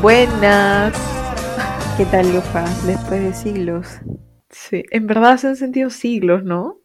Buenas. 0.00 0.94
¿Qué 1.96 2.06
tal, 2.06 2.32
Lufa? 2.32 2.64
Después 2.86 3.20
de 3.22 3.34
siglos. 3.34 4.00
Sí, 4.50 4.84
en 4.90 5.06
verdad 5.06 5.36
se 5.38 5.48
han 5.48 5.56
sentido 5.56 5.90
siglos, 5.90 6.44
¿no? 6.44 6.80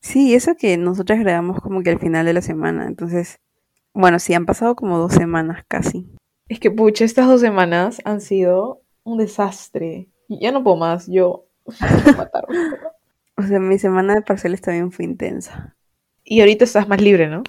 Sí, 0.00 0.34
eso 0.34 0.54
que 0.56 0.76
nosotros 0.76 1.18
grabamos 1.20 1.60
como 1.60 1.82
que 1.82 1.90
al 1.90 1.98
final 1.98 2.26
de 2.26 2.32
la 2.34 2.42
semana. 2.42 2.86
Entonces, 2.86 3.38
bueno, 3.94 4.18
sí, 4.18 4.34
han 4.34 4.46
pasado 4.46 4.76
como 4.76 4.98
dos 4.98 5.12
semanas 5.14 5.64
casi. 5.68 6.08
Es 6.48 6.60
que, 6.60 6.70
pucha, 6.70 7.04
estas 7.04 7.26
dos 7.26 7.40
semanas 7.40 8.00
han 8.04 8.20
sido 8.20 8.82
un 9.04 9.18
desastre. 9.18 10.08
Y 10.28 10.40
Ya 10.42 10.52
no 10.52 10.62
puedo 10.64 10.76
más, 10.76 11.06
yo... 11.08 11.46
O 13.36 13.42
sea, 13.42 13.58
mi 13.60 13.78
semana 13.78 14.14
de 14.14 14.22
parciales 14.22 14.60
también 14.62 14.90
fue 14.92 15.04
intensa. 15.04 15.76
y 16.24 16.40
ahorita 16.40 16.64
estás 16.64 16.88
más 16.88 17.00
libre, 17.02 17.28
¿no? 17.28 17.42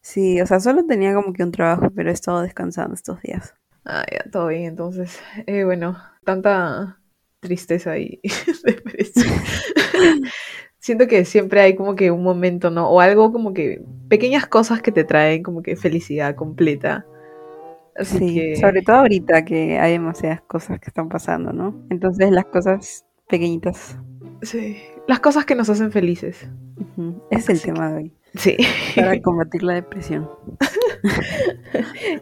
Sí, 0.00 0.40
o 0.40 0.46
sea, 0.46 0.60
solo 0.60 0.84
tenía 0.86 1.14
como 1.14 1.32
que 1.32 1.42
un 1.44 1.52
trabajo, 1.52 1.90
pero 1.94 2.10
he 2.10 2.12
estado 2.12 2.42
descansando 2.42 2.94
estos 2.94 3.20
días. 3.22 3.54
Ah, 3.84 4.04
ya, 4.10 4.30
todo 4.30 4.48
bien, 4.48 4.64
entonces. 4.64 5.20
Eh, 5.46 5.64
bueno, 5.64 5.96
tanta 6.24 7.00
tristeza 7.40 7.98
y 7.98 8.20
depresión. 8.64 9.34
Siento 10.78 11.06
que 11.06 11.24
siempre 11.24 11.60
hay 11.60 11.76
como 11.76 11.94
que 11.94 12.10
un 12.10 12.22
momento, 12.22 12.70
¿no? 12.70 12.88
O 12.88 13.00
algo 13.00 13.32
como 13.32 13.52
que 13.54 13.82
pequeñas 14.08 14.46
cosas 14.46 14.82
que 14.82 14.92
te 14.92 15.04
traen 15.04 15.42
como 15.42 15.62
que 15.62 15.76
felicidad 15.76 16.34
completa. 16.34 17.06
Así 17.96 18.18
sí, 18.18 18.34
que 18.34 18.56
sobre 18.56 18.82
todo 18.82 18.96
ahorita 18.96 19.44
que 19.44 19.78
hay 19.78 19.92
demasiadas 19.92 20.40
cosas 20.42 20.80
que 20.80 20.88
están 20.88 21.08
pasando, 21.08 21.52
¿no? 21.52 21.86
Entonces 21.90 22.30
las 22.30 22.46
cosas 22.46 23.04
pequeñitas. 23.28 23.98
sí, 24.42 24.78
las 25.06 25.20
cosas 25.20 25.44
que 25.44 25.54
nos 25.54 25.68
hacen 25.68 25.92
felices. 25.92 26.48
Es 27.30 27.48
el 27.48 27.56
Así 27.56 27.66
tema 27.66 27.90
de 27.90 27.96
hoy. 27.96 28.16
Sí. 28.34 28.56
Para 28.96 29.20
combatir 29.22 29.62
la 29.62 29.74
depresión. 29.74 30.28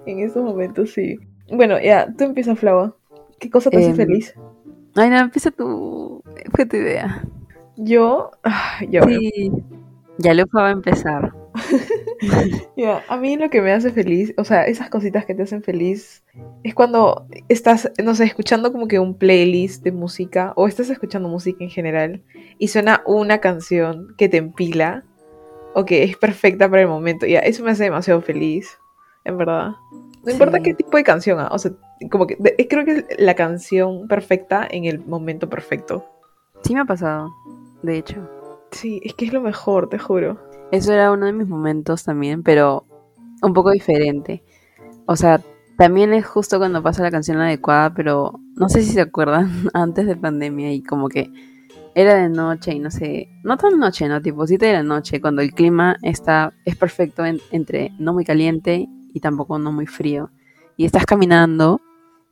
en 0.07 0.21
estos 0.21 0.43
momentos 0.43 0.91
sí. 0.91 1.19
Bueno, 1.51 1.81
ya, 1.81 2.13
tú 2.17 2.25
empiezas, 2.25 2.59
Flava. 2.59 2.95
¿Qué 3.39 3.51
cosa 3.51 3.71
te 3.71 3.79
hace 3.79 3.91
Em, 3.91 3.97
feliz? 3.97 4.35
Ay, 4.95 5.11
no, 5.11 5.19
empieza 5.19 5.51
tu... 5.51 6.23
Fue 6.55 6.67
tu 6.67 6.77
idea. 6.77 7.25
Yo, 7.77 8.31
ah, 8.45 8.81
ya. 8.89 9.03
Sí. 9.05 9.53
Ya 10.19 10.35
Lufa 10.35 10.61
va 10.63 10.69
a 10.69 10.73
empezar. 10.73 11.33
Ya, 12.77 13.03
a 13.09 13.17
mí 13.17 13.37
lo 13.37 13.49
que 13.51 13.61
me 13.63 13.73
hace 13.73 13.91
feliz, 13.91 14.35
o 14.37 14.45
sea, 14.45 14.65
esas 14.65 14.91
cositas 14.91 15.25
que 15.25 15.35
te 15.35 15.43
hacen 15.43 15.63
feliz, 15.63 16.23
es 16.63 16.75
cuando 16.75 17.27
estás, 17.49 17.91
no 18.03 18.15
sé, 18.15 18.25
escuchando 18.25 18.73
como 18.73 18.89
que 18.89 18.99
un 18.99 19.15
playlist 19.15 19.83
de 19.83 19.93
música, 19.93 20.53
o 20.57 20.67
estás 20.69 20.91
escuchando 20.91 21.29
música 21.29 21.65
en 21.65 21.71
general, 21.71 22.23
y 22.59 22.69
suena 22.69 23.03
una 23.07 23.39
canción 23.39 24.15
que 24.19 24.29
te 24.29 24.37
empila, 24.37 25.05
o 25.75 25.85
que 25.85 26.05
es 26.05 26.17
perfecta 26.17 26.69
para 26.69 26.83
el 26.83 26.89
momento. 26.89 27.27
Ya, 27.27 27.41
eso 27.41 27.65
me 27.65 27.71
hace 27.71 27.85
demasiado 27.85 28.21
feliz, 28.21 28.79
en 29.25 29.39
verdad. 29.39 29.73
No 30.25 30.33
importa 30.33 30.59
Sí. 30.59 30.63
qué 30.65 30.75
tipo 30.75 30.97
de 30.97 31.03
canción, 31.05 31.41
ah, 31.41 31.49
o 31.53 31.59
sea, 31.59 31.73
como 32.11 32.27
que 32.27 32.37
de- 32.39 32.69
creo 32.69 32.85
que 32.85 32.93
es 32.93 33.05
la 33.19 33.35
canción 33.35 34.07
perfecta 34.09 34.67
en 34.71 34.85
el 34.85 35.05
momento 35.05 35.49
perfecto. 35.49 36.05
Sí 36.63 36.75
me 36.75 36.81
ha 36.81 36.85
pasado, 36.85 37.31
de 37.83 37.97
hecho. 37.99 38.29
Sí, 38.71 39.01
es 39.05 39.15
que 39.15 39.25
es 39.25 39.33
lo 39.33 39.41
mejor, 39.41 39.89
te 39.89 39.99
juro. 39.99 40.39
Eso 40.71 40.93
era 40.93 41.11
uno 41.11 41.27
de 41.27 41.33
mis 41.33 41.49
momentos 41.49 42.05
también, 42.05 42.43
pero 42.43 42.85
un 43.43 43.53
poco 43.55 43.71
diferente. 43.71 44.43
O 45.07 45.17
sea, 45.17 45.41
también 45.79 46.13
es 46.13 46.27
justo 46.27 46.59
cuando 46.59 46.83
pasa 46.83 47.03
la 47.03 47.11
canción 47.11 47.39
adecuada, 47.39 47.95
pero 47.95 48.39
no 48.57 48.69
sé 48.69 48.83
si 48.83 48.93
se 48.93 49.01
acuerdan, 49.01 49.49
antes 49.75 50.07
de 50.07 50.17
pandemia 50.17 50.73
y 50.73 50.83
como 50.83 51.09
que 51.09 51.31
era 51.95 52.15
de 52.15 52.29
noche 52.29 52.73
y 52.75 52.79
no 52.79 52.91
sé, 52.91 53.27
no 53.43 53.57
tan 53.57 53.79
noche, 53.81 54.07
¿no? 54.07 54.21
Tipo 54.23 54.47
7 54.47 54.67
de 54.67 54.75
la 54.75 54.83
noche, 54.85 55.21
cuando 55.21 55.43
el 55.43 55.53
clima 55.53 55.97
está, 56.03 56.53
es 56.67 56.77
perfecto 56.77 57.25
en- 57.25 57.41
entre 57.51 57.91
no 57.99 58.13
muy 58.13 58.25
caliente 58.25 58.87
y 59.13 59.21
tampoco 59.21 59.59
no 59.59 59.73
muy 59.73 59.87
frío. 59.87 60.31
Y 60.77 60.85
estás 60.85 61.07
caminando 61.07 61.81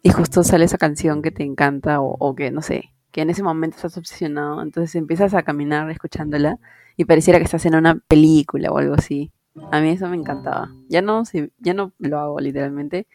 y 0.02 0.10
justo 0.10 0.42
sale 0.42 0.64
esa 0.64 0.78
canción 0.78 1.22
que 1.22 1.30
te 1.30 1.42
encanta 1.42 2.00
o, 2.00 2.16
o 2.19 2.34
que, 2.34 2.50
no 2.50 2.62
sé, 2.62 2.92
que 3.12 3.22
en 3.22 3.30
ese 3.30 3.42
momento 3.42 3.76
estás 3.76 3.97
obsesionado. 3.98 4.62
Entonces 4.62 4.94
empiezas 4.94 5.34
a 5.34 5.42
caminar 5.42 5.91
escuchándola 5.91 6.58
y 6.97 7.04
pareciera 7.04 7.38
que 7.38 7.44
estás 7.44 7.66
en 7.66 7.75
una 7.75 7.97
película 8.08 8.70
o 8.70 8.78
algo 8.78 8.94
así. 8.94 9.30
A 9.72 9.80
mí 9.80 9.91
eso 9.91 10.08
me 10.08 10.16
encantaba. 10.16 10.70
Ya 10.88 11.02
no, 11.02 11.22
ya 11.58 11.75
no 11.75 11.92
lo 11.98 12.19
hago 12.19 12.41
literalmente 12.41 13.06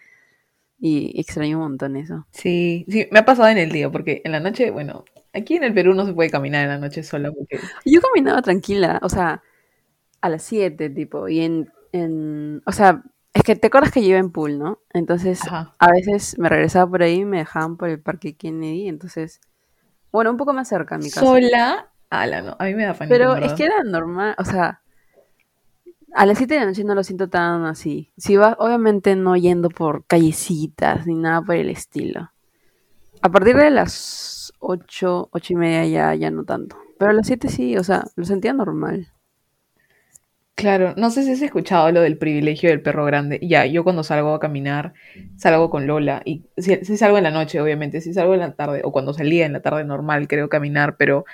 y 0.80 1.18
extraño 1.18 1.58
un 1.58 1.64
montón 1.64 1.96
eso. 1.96 2.28
Sí, 2.32 2.86
sí, 2.90 3.08
me 3.10 3.20
ha 3.20 3.26
pasado 3.26 3.48
en 3.48 3.58
el 3.58 3.72
día, 3.72 3.90
porque 3.90 4.22
en 4.26 4.34
la 4.34 4.42
noche, 4.42 4.70
bueno, 4.70 5.06
aquí 5.32 5.56
en 5.56 5.64
el 5.64 5.74
Perú 5.74 5.94
no 5.94 6.06
se 6.06 6.14
puede 6.14 6.30
caminar 6.30 6.64
en 6.64 6.70
la 6.72 6.78
noche 6.78 7.04
sola, 7.04 7.32
porque 7.32 7.58
Yo 7.86 8.02
caminaba 8.02 8.42
tranquila, 8.42 9.00
o 9.02 9.08
sea, 9.08 9.42
a 10.20 10.30
las 10.30 10.44
7 10.44 10.90
tipo, 10.90 11.30
y 11.30 11.40
en, 11.40 11.72
en, 11.94 12.62
o 12.66 12.72
sea, 12.74 13.02
es 13.34 13.44
que 13.44 13.56
te 13.56 13.68
acuerdas 13.68 13.92
que 13.92 14.02
yo 14.02 14.10
iba 14.10 14.20
en 14.20 14.32
pool, 14.32 14.60
¿no? 14.60 14.80
Entonces, 14.94 15.42
Ajá. 15.48 15.76
a 15.80 15.92
veces 15.92 16.38
me 16.38 16.50
regresaba 16.50 16.90
por 16.90 17.02
ahí 17.02 17.22
y 17.22 17.26
me 17.26 17.40
dejaban 17.40 17.78
por 17.78 17.90
el 17.90 18.00
parque 18.00 18.36
Kennedy, 18.36 18.88
entonces, 18.88 19.42
bueno, 20.12 20.32
un 20.32 20.38
poco 20.38 20.54
más 20.54 20.68
cerca 20.68 20.96
a 20.96 20.98
mi 21.00 21.10
casa. 21.10 21.22
sola, 21.22 21.92
ala, 22.10 22.42
no, 22.42 22.56
a 22.60 22.66
mí 22.66 22.76
me 22.76 22.86
da 22.86 22.94
pánico. 22.94 23.14
Pero 23.16 23.36
es 23.36 23.54
que 23.54 23.66
era 23.66 23.84
normal, 23.84 24.36
o 24.38 24.46
sea, 24.46 24.82
a 26.14 26.26
las 26.26 26.38
7 26.38 26.54
de 26.54 26.60
la 26.60 26.66
noche 26.68 26.84
no 26.84 26.94
lo 26.94 27.04
siento 27.04 27.28
tan 27.28 27.66
así. 27.66 28.12
Si 28.18 28.38
vas, 28.38 28.56
obviamente 28.60 29.16
no 29.16 29.36
yendo 29.36 29.70
por 29.70 30.06
callecitas 30.06 31.08
ni 31.08 31.16
nada 31.16 31.42
por 31.42 31.56
el 31.56 31.70
estilo. 31.70 32.32
A 33.22 33.30
partir 33.30 33.56
de 33.56 33.72
las 33.72 34.54
8, 34.60 35.30
8 35.32 35.54
y 35.54 35.56
media 35.56 35.86
ya, 35.86 36.16
ya 36.16 36.30
no 36.30 36.44
tanto. 36.44 36.78
Pero 37.00 37.12
a 37.12 37.14
las 37.14 37.26
7 37.26 37.50
sí, 37.50 37.78
o 37.78 37.84
sea, 37.84 38.04
lo 38.16 38.26
sentía 38.26 38.54
normal. 38.54 39.13
Claro, 40.56 40.94
no 40.98 41.10
sé 41.10 41.24
si 41.24 41.32
has 41.32 41.42
escuchado 41.42 41.92
lo 41.92 42.02
del 42.02 42.18
privilegio 42.18 42.70
del 42.70 42.82
perro 42.82 43.06
grande. 43.06 43.40
Ya, 43.42 43.66
yo 43.66 43.84
cuando 43.84 44.04
salgo 44.04 44.36
a 44.36 44.40
caminar, 44.40 44.94
salgo 45.36 45.70
con 45.72 45.88
Lola. 45.88 46.22
Y 46.26 46.46
si, 46.58 46.76
si 46.86 46.96
salgo 46.96 47.18
en 47.18 47.24
la 47.24 47.32
noche, 47.32 47.60
obviamente, 47.60 48.02
si 48.02 48.14
salgo 48.14 48.36
en 48.36 48.40
la 48.42 48.54
tarde, 48.56 48.82
o 48.84 48.92
cuando 48.92 49.14
salía 49.14 49.46
en 49.48 49.54
la 49.54 49.62
tarde 49.62 49.84
normal, 49.84 50.28
creo 50.28 50.50
caminar, 50.50 50.96
pero 50.98 51.26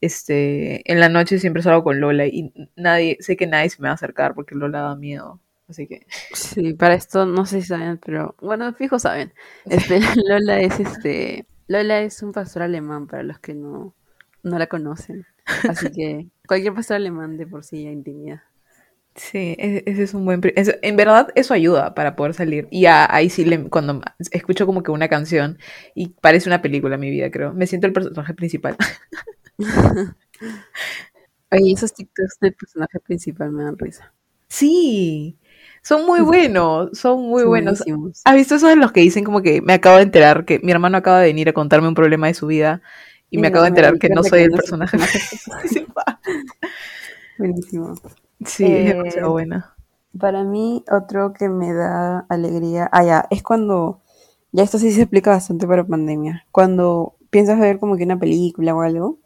este, 0.00 0.90
en 0.90 1.00
la 1.00 1.08
noche 1.08 1.40
siempre 1.40 1.62
salgo 1.62 1.82
con 1.82 2.00
Lola 2.00 2.26
y 2.26 2.52
nadie, 2.76 3.16
sé 3.20 3.36
que 3.36 3.48
nadie 3.48 3.68
se 3.68 3.82
me 3.82 3.88
va 3.88 3.92
a 3.92 3.94
acercar 3.94 4.34
porque 4.34 4.54
Lola 4.54 4.80
da 4.82 4.94
miedo. 4.96 5.40
Así 5.68 5.86
que, 5.88 6.06
Sí, 6.32 6.72
para 6.74 6.94
esto 6.94 7.26
no 7.26 7.46
sé 7.46 7.60
si 7.62 7.66
saben, 7.68 7.98
pero 7.98 8.36
bueno, 8.40 8.72
fijo 8.74 8.98
saben. 9.00 9.34
Este, 9.68 9.98
Lola 10.28 10.60
es 10.60 10.78
este, 10.80 11.46
Lola 11.66 12.00
es 12.02 12.22
un 12.22 12.30
pastor 12.32 12.62
alemán 12.62 13.06
para 13.08 13.24
los 13.24 13.38
que 13.40 13.54
no, 13.54 13.94
no 14.44 14.58
la 14.58 14.68
conocen. 14.68 15.26
Así 15.66 15.90
que 15.90 16.28
cualquier 16.46 16.74
pastor 16.74 16.96
alemán 16.96 17.36
de 17.36 17.46
por 17.46 17.64
sí 17.64 17.82
ya 17.84 17.90
intimida. 17.90 18.44
Sí, 19.14 19.56
e- 19.58 19.82
ese 19.86 20.04
es 20.04 20.14
un 20.14 20.24
buen... 20.24 20.40
eso- 20.54 20.72
en 20.82 20.96
verdad 20.96 21.28
eso 21.34 21.52
ayuda 21.52 21.94
para 21.94 22.14
poder 22.14 22.34
salir. 22.34 22.68
Y 22.70 22.86
ahí 22.86 23.30
sí, 23.30 23.44
le- 23.44 23.68
cuando 23.68 24.00
escucho 24.30 24.64
como 24.66 24.82
que 24.82 24.90
una 24.92 25.08
canción 25.08 25.58
y 25.94 26.08
parece 26.20 26.48
una 26.48 26.62
película 26.62 26.96
mi 26.96 27.10
vida, 27.10 27.30
creo. 27.30 27.52
Me 27.52 27.66
siento 27.66 27.86
el 27.88 27.92
personaje 27.92 28.34
principal. 28.34 28.76
Oye, 31.50 31.72
esos 31.72 31.92
TikToks 31.94 32.38
del 32.40 32.54
personaje 32.54 33.00
principal 33.00 33.50
me 33.52 33.64
dan 33.64 33.78
risa. 33.78 34.12
Sí, 34.48 35.38
son 35.82 36.06
muy 36.06 36.20
buenos, 36.20 36.90
son 36.98 37.22
muy 37.22 37.40
Son 37.42 37.48
buenos. 37.50 37.78
buenísimos. 37.80 38.22
¿Has 38.24 38.36
visto 38.36 38.54
esos 38.54 38.68
de 38.70 38.76
los 38.76 38.92
que 38.92 39.00
dicen 39.00 39.24
como 39.24 39.42
que 39.42 39.60
me 39.62 39.74
acabo 39.74 39.96
de 39.96 40.02
enterar 40.02 40.44
que 40.44 40.58
mi 40.60 40.72
hermano 40.72 40.96
acaba 40.98 41.20
de 41.20 41.26
venir 41.28 41.48
a 41.48 41.52
contarme 41.52 41.88
un 41.88 41.94
problema 41.94 42.26
de 42.28 42.34
su 42.34 42.46
vida 42.46 42.82
y, 43.30 43.36
me 43.38 43.42
no 43.42 43.48
acabo 43.48 43.62
de 43.64 43.68
enterar 43.70 43.98
que 43.98 44.08
no 44.08 44.22
soy 44.22 44.42
el 44.42 44.50
personaje 44.50 44.98
principal? 45.60 46.18
Buenísimo. 47.38 47.94
Sí, 48.44 48.64
es 48.64 48.86
Eh, 48.86 48.94
demasiado 48.94 49.32
buena. 49.32 49.74
Para 50.18 50.42
mí, 50.44 50.84
otro 50.90 51.32
que 51.32 51.48
me 51.48 51.72
da 51.72 52.20
alegría, 52.28 52.88
ah, 52.92 53.04
ya, 53.04 53.26
es 53.30 53.42
cuando, 53.42 54.00
ya 54.52 54.62
esto 54.64 54.78
sí 54.78 54.90
se 54.90 55.02
explica 55.02 55.30
bastante 55.30 55.66
para 55.66 55.86
pandemia, 55.86 56.44
cuando 56.50 57.14
piensas 57.30 57.58
ver 57.60 57.78
como 57.78 57.96
que 57.96 58.04
una 58.04 58.18
película 58.18 58.74
o 58.74 58.80
algo 58.80 59.18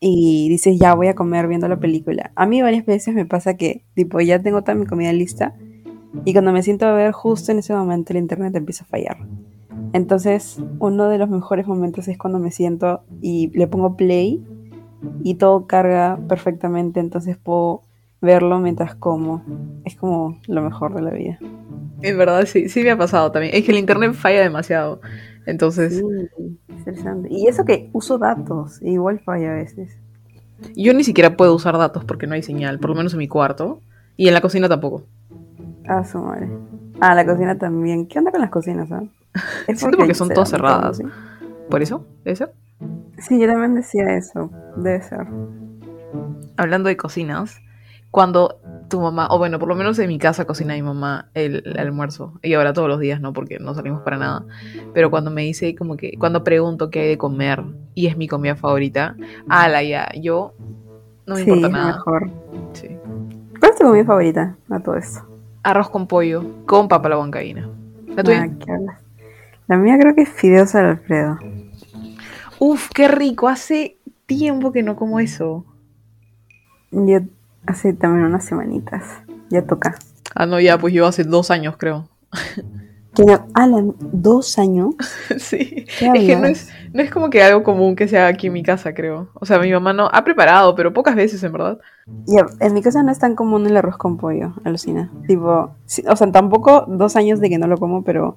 y 0.00 0.48
dices, 0.48 0.78
ya 0.78 0.94
voy 0.94 1.08
a 1.08 1.14
comer 1.14 1.48
viendo 1.48 1.68
la 1.68 1.78
película. 1.78 2.32
A 2.34 2.46
mí 2.46 2.60
varias 2.62 2.84
veces 2.86 3.14
me 3.14 3.26
pasa 3.26 3.56
que, 3.56 3.84
tipo, 3.94 4.20
ya 4.20 4.40
tengo 4.42 4.62
toda 4.62 4.74
mi 4.74 4.86
comida 4.86 5.12
lista 5.12 5.54
y 6.24 6.32
cuando 6.32 6.52
me 6.52 6.62
siento 6.62 6.86
a 6.86 6.92
ver, 6.92 7.12
justo 7.12 7.52
en 7.52 7.58
ese 7.58 7.74
momento 7.74 8.12
el 8.12 8.18
internet 8.18 8.54
empieza 8.54 8.84
a 8.84 8.88
fallar. 8.88 9.18
Entonces, 9.92 10.58
uno 10.78 11.08
de 11.08 11.18
los 11.18 11.30
mejores 11.30 11.66
momentos 11.66 12.08
es 12.08 12.18
cuando 12.18 12.38
me 12.38 12.50
siento 12.50 13.02
y 13.22 13.48
le 13.56 13.66
pongo 13.66 13.96
play 13.96 14.44
y 15.22 15.34
todo 15.34 15.66
carga 15.66 16.18
perfectamente, 16.28 17.00
entonces 17.00 17.36
puedo 17.36 17.82
verlo 18.24 18.58
mientras 18.58 18.94
como. 18.94 19.42
Es 19.84 19.94
como 19.96 20.40
lo 20.48 20.62
mejor 20.62 20.94
de 20.94 21.02
la 21.02 21.10
vida. 21.10 21.38
En 22.02 22.18
verdad, 22.18 22.44
sí, 22.46 22.68
sí 22.68 22.82
me 22.82 22.90
ha 22.90 22.98
pasado 22.98 23.30
también. 23.32 23.54
Es 23.54 23.64
que 23.64 23.72
el 23.72 23.78
internet 23.78 24.14
falla 24.14 24.40
demasiado. 24.42 25.00
Entonces, 25.46 25.98
Sí, 25.98 26.58
interesante. 26.68 27.28
Y 27.30 27.46
eso 27.46 27.64
que 27.64 27.90
uso 27.92 28.18
datos, 28.18 28.80
igual 28.82 29.20
falla 29.20 29.52
a 29.52 29.54
veces. 29.54 29.96
yo 30.74 30.94
ni 30.94 31.04
siquiera 31.04 31.36
puedo 31.36 31.54
usar 31.54 31.76
datos 31.78 32.04
porque 32.04 32.26
no 32.26 32.34
hay 32.34 32.42
señal, 32.42 32.78
por 32.78 32.90
lo 32.90 32.96
menos 32.96 33.12
en 33.12 33.18
mi 33.18 33.28
cuarto. 33.28 33.80
Y 34.16 34.28
en 34.28 34.34
la 34.34 34.40
cocina 34.40 34.68
tampoco. 34.68 35.02
Ah, 35.88 36.04
su 36.04 36.18
madre. 36.18 36.48
Ah, 37.00 37.14
la 37.14 37.26
cocina 37.26 37.58
también. 37.58 38.06
¿Qué 38.06 38.18
onda 38.18 38.30
con 38.30 38.40
las 38.40 38.50
cocinas, 38.50 38.90
ah? 38.92 39.02
Es 39.66 39.80
Siento 39.80 39.98
porque 39.98 40.14
son 40.14 40.28
todas 40.28 40.50
cerradas. 40.50 40.98
todo, 40.98 41.10
¿Por 41.68 41.82
eso? 41.82 42.06
¿Debe 42.24 42.36
ser? 42.36 42.52
¿sí? 43.18 43.22
Sí, 43.28 43.40
yo 43.40 43.46
también 43.48 43.74
decía 43.74 44.16
eso. 44.16 44.50
Debe 44.76 45.02
ser. 45.02 45.26
Hablando 46.56 46.88
de 46.88 46.96
cocinas, 46.96 47.58
cuando 48.14 48.60
tu 48.88 49.00
mamá, 49.00 49.26
o 49.28 49.38
bueno, 49.38 49.58
por 49.58 49.68
lo 49.68 49.74
menos 49.74 49.98
en 49.98 50.06
mi 50.06 50.18
casa 50.18 50.44
cocina 50.44 50.74
mi 50.74 50.82
mamá 50.82 51.30
el, 51.34 51.64
el, 51.66 51.80
almuerzo. 51.80 52.38
Y 52.44 52.54
ahora 52.54 52.72
todos 52.72 52.86
los 52.86 53.00
días, 53.00 53.20
¿no? 53.20 53.32
Porque 53.32 53.58
no 53.58 53.74
salimos 53.74 54.02
para 54.02 54.18
nada. 54.18 54.44
Pero 54.92 55.10
cuando 55.10 55.32
me 55.32 55.42
dice 55.42 55.74
como 55.74 55.96
que, 55.96 56.12
cuando 56.16 56.44
pregunto 56.44 56.90
qué 56.90 57.00
hay 57.00 57.08
de 57.08 57.18
comer 57.18 57.64
y 57.96 58.06
es 58.06 58.16
mi 58.16 58.28
comida 58.28 58.54
favorita, 58.54 59.16
ala, 59.48 59.82
ya, 59.82 60.08
yo 60.14 60.54
no 61.26 61.34
me 61.34 61.42
sí, 61.42 61.50
importa 61.50 61.76
nada. 61.76 61.92
mejor. 61.94 62.30
Sí. 62.74 62.96
¿Cuál 63.58 63.72
es 63.72 63.78
tu 63.78 63.84
comida 63.84 64.04
favorita 64.04 64.56
a 64.70 64.78
todo 64.78 64.94
esto? 64.94 65.26
Arroz 65.64 65.90
con 65.90 66.06
pollo, 66.06 66.44
con 66.66 66.86
papa 66.86 67.08
la 67.08 67.18
huancaína. 67.18 67.68
¿La 68.14 68.22
tuya? 68.22 68.48
Ah. 68.68 69.00
La 69.66 69.76
mía 69.76 69.98
creo 69.98 70.14
que 70.14 70.22
es 70.22 70.28
fideos 70.28 70.72
al 70.76 70.86
Alfredo. 70.86 71.36
Uf, 72.60 72.90
qué 72.94 73.08
rico. 73.08 73.48
Hace 73.48 73.98
tiempo 74.26 74.70
que 74.70 74.84
no 74.84 74.94
como 74.94 75.18
eso. 75.18 75.64
Yo 76.92 77.18
hace 77.66 77.92
también 77.92 78.26
unas 78.26 78.44
semanitas. 78.44 79.02
Ya 79.50 79.62
toca. 79.62 79.94
Ah, 80.34 80.46
no, 80.46 80.58
ya, 80.60 80.78
pues 80.78 80.92
yo 80.92 81.06
hace 81.06 81.24
dos 81.24 81.50
años, 81.50 81.76
creo. 81.78 82.08
No- 83.18 83.46
Alan, 83.54 83.94
¿dos 84.00 84.58
años? 84.58 84.94
sí. 85.38 85.86
¿Qué 85.98 86.06
Es 86.14 86.24
que 86.26 86.36
no 86.36 86.46
es, 86.46 86.68
no 86.92 87.02
es 87.02 87.10
como 87.10 87.30
que 87.30 87.42
algo 87.42 87.62
común 87.62 87.94
que 87.94 88.08
se 88.08 88.18
haga 88.18 88.28
aquí 88.28 88.48
en 88.48 88.54
mi 88.54 88.62
casa, 88.62 88.92
creo. 88.92 89.28
O 89.34 89.46
sea, 89.46 89.58
mi 89.60 89.70
mamá 89.70 89.92
no 89.92 90.08
ha 90.12 90.24
preparado, 90.24 90.74
pero 90.74 90.92
pocas 90.92 91.14
veces, 91.14 91.42
en 91.44 91.52
verdad. 91.52 91.78
Ya, 92.26 92.44
en 92.60 92.74
mi 92.74 92.82
casa 92.82 93.02
no 93.02 93.12
es 93.12 93.18
tan 93.18 93.36
común 93.36 93.66
el 93.66 93.76
arroz 93.76 93.96
con 93.96 94.16
pollo, 94.16 94.54
alucina. 94.64 95.10
Tipo, 95.28 95.70
sí, 95.86 96.02
o 96.08 96.16
sea, 96.16 96.30
tampoco 96.32 96.86
dos 96.88 97.14
años 97.16 97.38
de 97.38 97.48
que 97.48 97.58
no 97.58 97.68
lo 97.68 97.78
como, 97.78 98.02
pero 98.02 98.36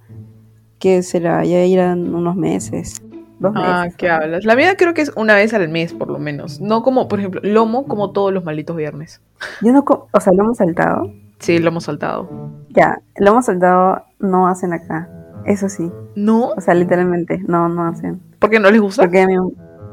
que 0.80 1.02
será, 1.02 1.44
ya 1.44 1.66
irán 1.66 2.14
unos 2.14 2.36
meses. 2.36 3.02
Dos 3.40 3.54
Ah. 3.56 3.88
¿qué 3.98 4.10
hablas? 4.10 4.46
La 4.46 4.56
mía 4.56 4.76
creo 4.78 4.94
que 4.94 5.02
es 5.02 5.12
una 5.16 5.36
vez 5.36 5.54
al 5.54 5.68
mes, 5.70 5.94
por 5.94 6.10
lo 6.10 6.18
menos. 6.20 6.60
No 6.60 6.82
como, 6.84 7.08
por 7.08 7.20
ejemplo, 7.20 7.42
lomo 7.44 7.86
como 7.86 8.12
todos 8.12 8.34
los 8.34 8.44
malditos 8.44 8.76
viernes. 8.76 9.22
Yo 9.62 9.72
no 9.72 9.86
co- 9.86 10.08
o 10.12 10.20
sea, 10.20 10.34
lo 10.34 10.44
hemos 10.44 10.58
saltado. 10.58 11.12
Sí, 11.40 11.60
lo 11.60 11.68
hemos 11.70 11.84
saltado. 11.84 12.28
Ya, 12.70 13.00
lo 13.18 13.32
hemos 13.32 13.46
saltado, 13.46 14.04
no 14.20 14.48
hacen 14.48 14.74
acá. 14.74 15.08
Eso 15.46 15.70
sí. 15.70 15.92
¿No? 16.16 16.50
O 16.50 16.62
sea, 16.62 16.74
literalmente, 16.74 17.40
no, 17.48 17.70
no 17.70 17.86
hacen. 17.88 18.20
¿Por 18.40 18.50
qué 18.50 18.60
no 18.60 18.72
les 18.72 18.82
gusta? 18.82 19.04
Porque 19.04 19.22
a 19.22 19.28
mi 19.28 19.36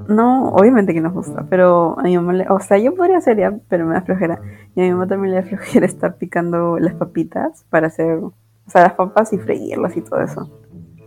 no, 0.07 0.49
obviamente 0.51 0.93
que 0.93 1.01
nos 1.01 1.15
gusta, 1.15 1.47
pero 1.49 1.99
a 1.99 2.03
mi 2.03 2.15
mamá 2.17 2.35
le, 2.35 2.47
o 2.51 2.61
sea, 2.61 2.77
yo 2.77 2.95
podría 2.95 3.17
hacer 3.19 3.39
ya, 3.39 3.55
pero 3.69 3.87
me 3.87 3.95
da 3.95 4.03
flojera. 4.03 4.39
Y 4.75 4.81
a 4.81 4.85
mi 4.85 4.91
mamá 4.93 5.07
también 5.07 5.35
le 5.35 5.41
da 5.41 5.47
flojera 5.49 5.87
estar 5.87 6.17
picando 6.17 6.79
las 6.79 6.93
papitas 6.95 7.65
para 7.71 7.87
hacer, 7.87 8.19
o 8.19 8.33
sea, 8.67 8.83
las 8.83 8.93
papas 8.95 9.33
y 9.33 9.39
freírlas 9.39 9.97
y 9.97 10.03
todo 10.03 10.21
eso. 10.21 10.51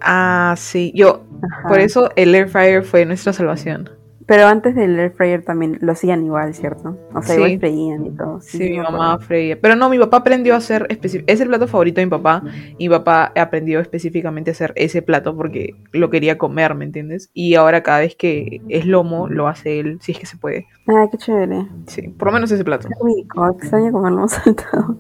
Ah, 0.01 0.55
sí. 0.57 0.91
Yo, 0.95 1.25
Ajá. 1.41 1.67
por 1.67 1.79
eso 1.79 2.11
el 2.15 2.33
air 2.35 2.49
fryer 2.49 2.83
fue 2.83 3.05
nuestra 3.05 3.33
salvación. 3.33 3.96
Pero 4.27 4.45
antes 4.45 4.75
del 4.75 4.99
air 4.99 5.11
fryer 5.13 5.41
también 5.41 5.77
lo 5.79 5.93
hacían 5.93 6.23
igual, 6.25 6.53
¿cierto? 6.53 6.97
O 7.13 7.21
sea, 7.21 7.35
Sí. 7.35 7.41
igual 7.41 7.59
freían 7.59 8.05
y 8.05 8.11
todo. 8.11 8.41
Sí, 8.41 8.57
sí, 8.57 8.69
mi 8.71 8.79
mamá 8.79 9.17
freía. 9.19 9.57
Pero 9.59 9.77
no, 9.77 9.89
mi 9.89 9.97
papá 9.97 10.17
aprendió 10.17 10.53
a 10.53 10.57
hacer 10.57 10.85
Es 10.89 11.39
el 11.41 11.47
plato 11.47 11.65
favorito 11.67 12.01
de 12.01 12.07
mi 12.07 12.09
papá. 12.09 12.43
Y 12.77 12.89
mi 12.89 12.95
papá 12.95 13.31
aprendió 13.35 13.79
específicamente 13.79 14.51
a 14.51 14.53
hacer 14.53 14.73
ese 14.75 15.01
plato 15.01 15.35
porque 15.35 15.75
lo 15.93 16.09
quería 16.09 16.37
comer, 16.37 16.75
¿me 16.75 16.83
entiendes? 16.83 17.29
Y 17.33 17.55
ahora 17.55 17.83
cada 17.83 17.99
vez 17.99 18.15
que 18.17 18.61
es 18.67 18.85
lomo, 18.85 19.29
lo 19.29 19.47
hace 19.47 19.79
él, 19.79 19.97
si 20.01 20.11
es 20.11 20.19
que 20.19 20.25
se 20.25 20.35
puede. 20.37 20.67
Ah, 20.89 21.07
qué 21.09 21.17
chévere. 21.17 21.65
Sí, 21.87 22.09
por 22.09 22.27
lo 22.27 22.33
menos 22.33 22.51
ese 22.51 22.65
plato. 22.65 22.89
Qué 22.89 22.95
rico, 23.05 23.49
extraño 23.49 23.93
comerlo 23.93 24.27
saltado. 24.27 24.97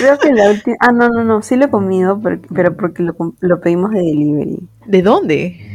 Creo 0.00 0.18
que 0.18 0.32
la 0.32 0.50
última... 0.50 0.76
Ah, 0.80 0.90
no, 0.92 1.08
no, 1.10 1.22
no, 1.22 1.42
sí 1.42 1.54
lo 1.54 1.66
he 1.66 1.70
comido, 1.70 2.20
pero, 2.20 2.40
pero 2.52 2.76
porque 2.76 3.04
lo, 3.04 3.14
lo 3.38 3.60
pedimos 3.60 3.92
de 3.92 4.00
delivery. 4.00 4.68
¿De 4.86 5.02
dónde? 5.02 5.70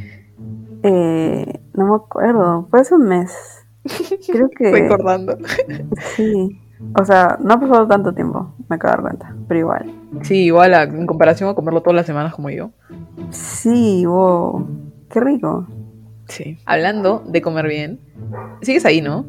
Eh, 0.84 1.60
no 1.74 1.86
me 1.88 1.96
acuerdo, 1.96 2.68
fue 2.70 2.80
hace 2.82 2.96
un 2.96 3.08
mes. 3.08 3.66
Creo 4.32 4.50
que... 4.58 4.72
Recordando. 4.72 5.38
Sí. 6.16 6.60
O 6.98 7.04
sea, 7.04 7.38
no 7.44 7.56
ha 7.56 7.60
pasado 7.60 7.88
tanto 7.88 8.14
tiempo, 8.14 8.54
me 8.70 8.78
acabo 8.78 8.92
de 8.92 8.96
dar 8.96 9.02
cuenta, 9.02 9.36
pero 9.48 9.60
igual. 9.60 9.92
Sí, 10.22 10.46
igual 10.46 10.74
a- 10.74 10.84
en 10.84 11.06
comparación 11.06 11.50
a 11.50 11.54
comerlo 11.54 11.82
todas 11.82 11.96
las 11.96 12.06
semanas 12.06 12.34
como 12.34 12.50
yo. 12.50 12.72
Sí, 13.32 14.06
wow. 14.06 14.66
Qué 15.10 15.20
rico. 15.20 15.68
Sí. 16.30 16.58
Hablando 16.66 17.24
de 17.28 17.42
comer 17.42 17.68
bien. 17.68 18.00
Sigues 18.62 18.86
ahí, 18.86 19.02
¿no? 19.02 19.26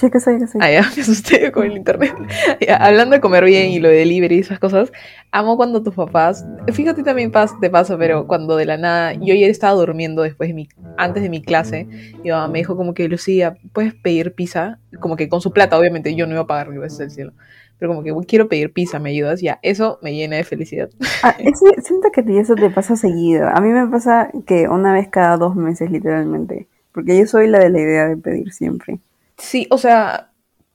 Sí, 0.00 0.10
que 0.10 0.18
soy, 0.18 0.38
que 0.38 0.46
soy. 0.46 0.60
Ah, 0.62 0.70
ya, 0.70 0.80
me 0.96 1.02
asusté 1.02 1.52
con 1.52 1.64
el 1.66 1.76
internet. 1.76 2.14
Ya, 2.66 2.76
hablando 2.76 3.14
de 3.14 3.20
comer 3.20 3.44
bien 3.44 3.68
y 3.70 3.80
lo 3.80 3.88
de 3.88 3.96
delivery 3.96 4.36
y 4.36 4.40
esas 4.40 4.58
cosas, 4.58 4.90
amo 5.30 5.56
cuando 5.58 5.82
tus 5.82 5.94
papás, 5.94 6.46
fíjate 6.72 7.02
también 7.02 7.30
pas, 7.30 7.58
de 7.60 7.68
paso, 7.68 7.98
pero 7.98 8.26
cuando 8.26 8.56
de 8.56 8.64
la 8.64 8.78
nada, 8.78 9.12
yo 9.14 9.34
ya 9.34 9.46
estaba 9.46 9.74
durmiendo 9.74 10.22
después 10.22 10.48
de 10.48 10.54
mi, 10.54 10.68
antes 10.96 11.22
de 11.22 11.28
mi 11.28 11.42
clase, 11.42 11.88
mi 12.22 12.30
mamá 12.30 12.48
me 12.48 12.58
dijo 12.60 12.76
como 12.76 12.94
que, 12.94 13.08
Lucía, 13.08 13.58
¿puedes 13.74 13.94
pedir 13.94 14.34
pizza? 14.34 14.78
Como 15.00 15.16
que 15.16 15.28
con 15.28 15.40
su 15.42 15.52
plata, 15.52 15.78
obviamente, 15.78 16.14
yo 16.14 16.26
no 16.26 16.32
iba 16.32 16.42
a 16.42 16.46
pagar, 16.46 16.72
gracias 16.72 16.98
del 16.98 17.10
cielo. 17.10 17.32
Pero 17.78 17.92
como 17.94 18.02
que 18.02 18.26
quiero 18.26 18.48
pedir 18.48 18.72
pizza, 18.72 18.98
¿me 18.98 19.10
ayudas? 19.10 19.40
Ya, 19.40 19.58
eso 19.62 19.98
me 20.02 20.14
llena 20.14 20.36
de 20.36 20.44
felicidad. 20.44 20.90
Ah, 21.22 21.34
ese- 21.38 21.80
siento 21.82 22.08
que 22.12 22.20
a 22.20 22.40
eso 22.40 22.54
te 22.54 22.70
pasa 22.70 22.96
seguido. 22.96 23.48
A 23.48 23.60
mí 23.60 23.68
me 23.70 23.86
pasa 23.88 24.30
que 24.46 24.68
una 24.68 24.92
vez 24.92 25.08
cada 25.08 25.36
dos 25.36 25.56
meses, 25.56 25.90
literalmente. 25.90 26.68
Porque 26.92 27.18
yo 27.18 27.26
soy 27.26 27.48
la 27.48 27.58
de 27.58 27.70
la 27.70 27.80
idea 27.80 28.06
de 28.08 28.16
pedir 28.18 28.52
siempre. 28.52 28.98
Sí, 29.40 29.66
o 29.70 29.78
sea, 29.78 30.32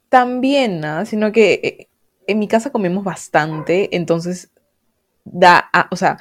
también, 0.10 0.84
¿ah? 0.86 1.06
Sino 1.06 1.32
que 1.32 1.54
eh, 1.64 1.90
en 2.28 2.40
mi 2.40 2.48
casa 2.48 2.72
comemos 2.72 3.04
bastante, 3.04 3.96
entonces 3.96 4.52
da, 5.24 5.70
ah, 5.74 5.88
o 5.92 5.96
sea, 5.96 6.18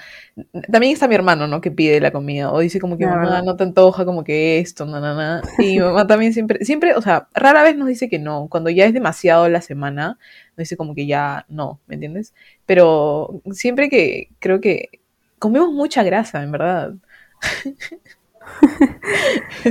también 0.72 0.92
está 0.92 1.08
mi 1.08 1.14
hermano, 1.14 1.46
¿no? 1.46 1.60
Que 1.60 1.70
pide 1.70 2.00
la 2.00 2.10
comida, 2.10 2.52
o 2.52 2.60
dice 2.60 2.80
como 2.80 2.96
que, 2.96 3.04
La 3.04 3.16
mamá, 3.16 3.42
no 3.42 3.56
te 3.56 3.64
antoja 3.64 4.04
como 4.04 4.24
que 4.24 4.58
esto, 4.58 4.86
na, 4.86 5.00
na, 5.00 5.14
na. 5.14 5.42
Y 5.58 5.72
mi 5.74 5.78
mamá 5.80 6.06
también 6.06 6.32
siempre, 6.32 6.64
siempre, 6.64 6.94
o 6.94 7.02
sea, 7.02 7.28
rara 7.34 7.62
vez 7.62 7.76
nos 7.76 7.88
dice 7.88 8.08
que 8.08 8.18
no, 8.18 8.48
cuando 8.50 8.70
ya 8.70 8.86
es 8.86 8.94
demasiado 8.94 9.48
la 9.48 9.60
semana, 9.60 10.18
nos 10.56 10.64
dice 10.64 10.76
como 10.76 10.94
que 10.94 11.06
ya 11.06 11.44
no, 11.48 11.80
¿me 11.86 11.94
entiendes? 11.94 12.34
Pero 12.66 13.42
siempre 13.52 13.88
que, 13.88 14.30
creo 14.38 14.60
que 14.60 15.00
comemos 15.38 15.72
mucha 15.72 16.02
grasa, 16.02 16.42
en 16.42 16.52
verdad. 16.52 16.94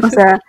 O 0.02 0.10
sea, 0.10 0.40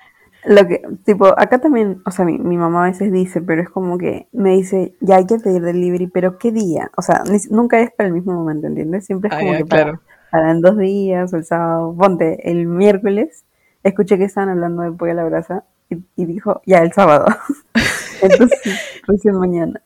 lo 0.46 0.66
que, 0.66 0.82
tipo, 1.04 1.26
acá 1.38 1.58
también, 1.58 2.02
o 2.06 2.10
sea, 2.10 2.24
mi, 2.24 2.38
mi 2.38 2.56
mamá 2.56 2.84
a 2.84 2.90
veces 2.90 3.12
dice, 3.12 3.40
pero 3.42 3.62
es 3.62 3.70
como 3.70 3.98
que 3.98 4.28
me 4.32 4.50
dice, 4.50 4.94
ya 5.00 5.16
hay 5.16 5.26
que 5.26 5.38
pedir 5.38 5.62
delivery, 5.62 6.06
pero 6.08 6.38
¿qué 6.38 6.52
día? 6.52 6.90
O 6.96 7.02
sea, 7.02 7.22
ni- 7.30 7.38
nunca 7.50 7.80
es 7.80 7.90
para 7.92 8.08
el 8.08 8.14
mismo 8.14 8.34
momento, 8.34 8.66
¿entiendes? 8.66 9.06
Siempre 9.06 9.28
es 9.30 9.34
Ah, 9.34 9.40
como 9.40 9.52
que 9.56 9.64
para, 9.64 10.00
para 10.30 10.50
en 10.50 10.60
dos 10.60 10.76
días 10.78 11.32
o 11.32 11.36
el 11.36 11.44
sábado. 11.44 11.94
Ponte, 11.98 12.50
el 12.50 12.66
miércoles, 12.66 13.44
escuché 13.82 14.18
que 14.18 14.24
estaban 14.24 14.50
hablando 14.50 14.82
de 14.82 14.92
pollo 14.92 15.12
a 15.12 15.14
la 15.14 15.24
brasa 15.24 15.64
y, 15.90 15.96
y 16.16 16.26
dijo, 16.26 16.60
ya, 16.66 16.78
el 16.78 16.92
sábado. 16.92 17.26
Entonces, 18.22 18.60
recién 19.06 19.36
mañana. 19.36 19.80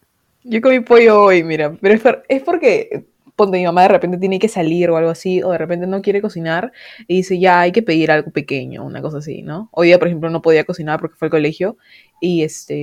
Yo 0.44 0.60
comí 0.60 0.80
pollo 0.80 1.22
hoy, 1.22 1.42
mira, 1.44 1.76
pero 1.80 1.94
es, 1.94 2.00
por- 2.00 2.22
es 2.28 2.42
porque, 2.42 3.06
ponte, 3.38 3.56
mi 3.58 3.64
mamá 3.64 3.82
de 3.82 3.88
repente 3.88 4.18
tiene 4.18 4.38
que 4.38 4.48
salir 4.48 4.90
o 4.90 4.98
algo 4.98 5.10
así, 5.10 5.42
o 5.42 5.50
de 5.52 5.58
repente 5.58 5.86
no 5.86 6.02
quiere 6.02 6.20
cocinar 6.20 6.72
y 7.06 7.16
dice, 7.18 7.38
ya 7.38 7.60
hay 7.60 7.72
que 7.72 7.82
pedir 7.82 8.10
algo 8.10 8.30
pequeño, 8.32 8.84
una 8.84 9.00
cosa 9.00 9.18
así, 9.18 9.42
¿no? 9.42 9.70
Hoy 9.72 9.88
día, 9.88 9.98
por 9.98 10.08
ejemplo, 10.08 10.28
no 10.30 10.42
podía 10.42 10.64
cocinar 10.64 11.00
porque 11.00 11.16
fue 11.16 11.26
al 11.26 11.30
colegio 11.30 11.78
y, 12.20 12.42
este, 12.42 12.74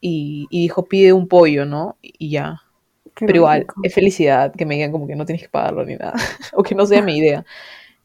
y, 0.00 0.48
y 0.50 0.62
dijo, 0.62 0.86
pide 0.86 1.12
un 1.12 1.28
pollo, 1.28 1.66
¿no? 1.66 1.98
Y 2.02 2.30
ya. 2.30 2.62
Qué 3.14 3.26
Pero 3.26 3.36
igual, 3.36 3.60
rico. 3.60 3.76
es 3.82 3.94
felicidad 3.94 4.52
que 4.56 4.66
me 4.66 4.74
digan 4.76 4.92
como 4.92 5.06
que 5.06 5.16
no 5.16 5.26
tienes 5.26 5.42
que 5.42 5.48
pagarlo 5.48 5.84
ni 5.84 5.96
nada, 5.96 6.14
o 6.54 6.62
que 6.64 6.74
no 6.74 6.86
sea 6.86 7.02
mi 7.02 7.16
idea. 7.18 7.44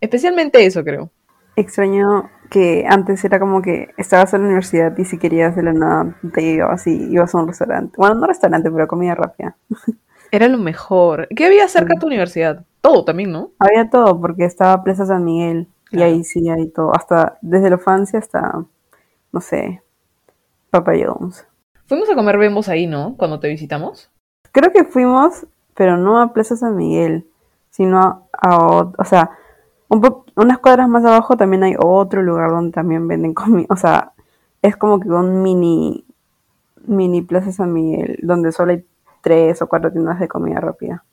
Especialmente 0.01 0.65
eso, 0.65 0.83
creo. 0.83 1.11
Extraño 1.55 2.29
que 2.49 2.85
antes 2.87 3.23
era 3.23 3.39
como 3.39 3.61
que 3.61 3.89
estabas 3.97 4.33
en 4.33 4.41
la 4.41 4.47
universidad 4.47 4.97
y 4.97 5.05
si 5.05 5.17
querías 5.17 5.55
de 5.55 5.63
la 5.63 5.73
nada 5.73 6.19
te 6.33 6.41
ibas 6.41 6.85
y 6.87 7.11
ibas 7.11 7.33
a 7.33 7.39
un 7.39 7.47
restaurante. 7.47 7.95
Bueno, 7.97 8.15
no 8.15 8.27
restaurante, 8.27 8.69
pero 8.69 8.87
comida 8.87 9.15
rápida. 9.15 9.57
Era 10.35 10.47
lo 10.49 10.57
mejor. 10.57 11.27
¿Qué 11.35 11.45
había 11.45 11.67
cerca 11.67 11.93
de 11.93 11.99
tu 11.99 12.07
universidad? 12.07 12.65
Todo 12.81 13.05
también, 13.05 13.31
¿no? 13.31 13.51
Había 13.57 13.89
todo 13.89 14.19
porque 14.19 14.45
estaba 14.45 14.83
Plaza 14.83 15.05
San 15.05 15.23
Miguel 15.23 15.67
y 15.91 16.01
ahí 16.01 16.23
sí 16.23 16.49
hay 16.49 16.67
todo. 16.69 16.93
Hasta 16.93 17.37
desde 17.41 17.69
la 17.69 17.77
Francia 17.77 18.19
hasta, 18.19 18.65
no 19.31 19.41
sé, 19.41 19.81
Papa 20.69 20.91
John's. 20.93 21.45
Fuimos 21.85 22.09
a 22.09 22.15
comer 22.15 22.37
bembos 22.37 22.67
ahí, 22.67 22.85
¿no? 22.87 23.15
Cuando 23.17 23.39
te 23.39 23.47
visitamos. 23.47 24.09
Creo 24.51 24.71
que 24.71 24.83
fuimos, 24.83 25.45
pero 25.73 25.97
no 25.97 26.19
a 26.19 26.33
Plaza 26.33 26.55
San 26.55 26.75
Miguel, 26.75 27.25
sino 27.69 27.99
a, 27.99 28.23
a 28.41 28.57
o 28.97 29.05
sea, 29.05 29.31
un 29.87 30.01
po- 30.01 30.25
unas 30.35 30.57
cuadras 30.59 30.89
más 30.89 31.05
abajo 31.05 31.37
también 31.37 31.63
hay 31.63 31.75
otro 31.79 32.21
lugar 32.23 32.49
donde 32.49 32.71
también 32.71 33.07
venden 33.07 33.33
comida. 33.33 33.67
O 33.69 33.75
sea, 33.77 34.11
es 34.61 34.75
como 34.75 34.99
que 34.99 35.09
un 35.09 35.41
mini, 35.43 36.03
mini 36.87 37.21
Plaza 37.21 37.51
San 37.51 37.71
Miguel, 37.73 38.19
donde 38.21 38.51
solo 38.51 38.71
hay 38.73 38.83
tres 39.25 39.61
o 39.61 39.67
cuatro 39.67 39.91
tiendas 39.91 40.19
de 40.21 40.29
comida 40.29 40.61
rápida. 40.61 41.03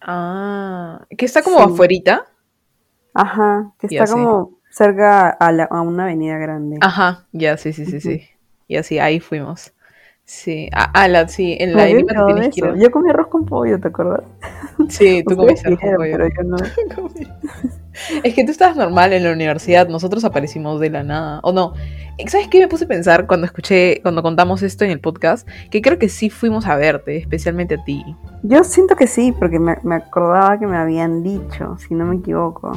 Ah, 0.00 1.06
que 1.16 1.24
está 1.24 1.42
como 1.42 1.58
Sí. 1.58 1.64
afuerita. 1.64 2.26
Ajá, 3.14 3.72
que 3.78 3.86
Ya, 3.88 4.04
está 4.04 4.06
sí. 4.06 4.20
como 4.20 4.58
cerca 4.70 5.30
a, 5.30 5.52
la- 5.52 5.64
a 5.64 5.80
una 5.80 6.02
avenida 6.04 6.36
grande. 6.36 6.78
Ajá, 6.80 7.26
ya, 7.32 7.56
sí, 7.56 7.72
sí, 7.72 7.86
sí, 7.86 8.00
sí. 8.00 8.28
Y 8.68 8.76
así, 8.76 8.98
ahí 8.98 9.20
fuimos. 9.20 9.72
Sí, 10.24 10.68
a, 10.72 10.84
a 11.04 11.08
la, 11.08 11.28
sí, 11.28 11.56
en 11.60 11.76
la 11.76 11.86
Lima 11.88 12.14
te 12.14 12.22
tienes 12.24 12.48
que 12.48 12.60
ir. 12.60 12.74
Yo 12.76 12.90
comí 12.90 13.10
arroz 13.10 13.28
con 13.28 13.44
pollo, 13.46 13.78
¿te 13.80 13.88
acuerdas? 13.88 14.24
Sí, 14.88 15.24
tú 15.26 15.36
comiste 15.36 15.68
arroz 15.68 15.80
con 15.82 15.96
pollo. 15.96 16.16
pero 16.16 16.26
yo 16.28 16.42
no. 16.44 16.56
Es 18.22 18.34
que 18.34 18.44
tú 18.44 18.50
estabas 18.50 18.76
normal 18.76 19.12
en 19.12 19.24
la 19.24 19.32
universidad, 19.32 19.88
nosotros 19.88 20.24
aparecimos 20.24 20.80
de 20.80 20.90
la 20.90 21.02
nada, 21.02 21.40
¿o 21.42 21.52
no? 21.52 21.74
¿Sabes 22.26 22.48
qué 22.48 22.60
me 22.60 22.68
puse 22.68 22.84
a 22.84 22.88
pensar 22.88 23.26
cuando 23.26 23.46
escuché, 23.46 24.00
cuando 24.02 24.22
contamos 24.22 24.62
esto 24.62 24.84
en 24.84 24.90
el 24.90 25.00
podcast? 25.00 25.48
Que 25.70 25.82
creo 25.82 25.98
que 25.98 26.08
sí 26.08 26.30
fuimos 26.30 26.66
a 26.66 26.76
verte, 26.76 27.16
especialmente 27.16 27.74
a 27.74 27.84
ti. 27.84 28.04
Yo 28.42 28.62
siento 28.64 28.94
que 28.96 29.06
sí, 29.06 29.32
porque 29.32 29.58
me, 29.58 29.76
me 29.82 29.96
acordaba 29.96 30.58
que 30.58 30.66
me 30.66 30.76
habían 30.76 31.22
dicho, 31.22 31.76
si 31.78 31.94
no 31.94 32.04
me 32.04 32.16
equivoco. 32.16 32.72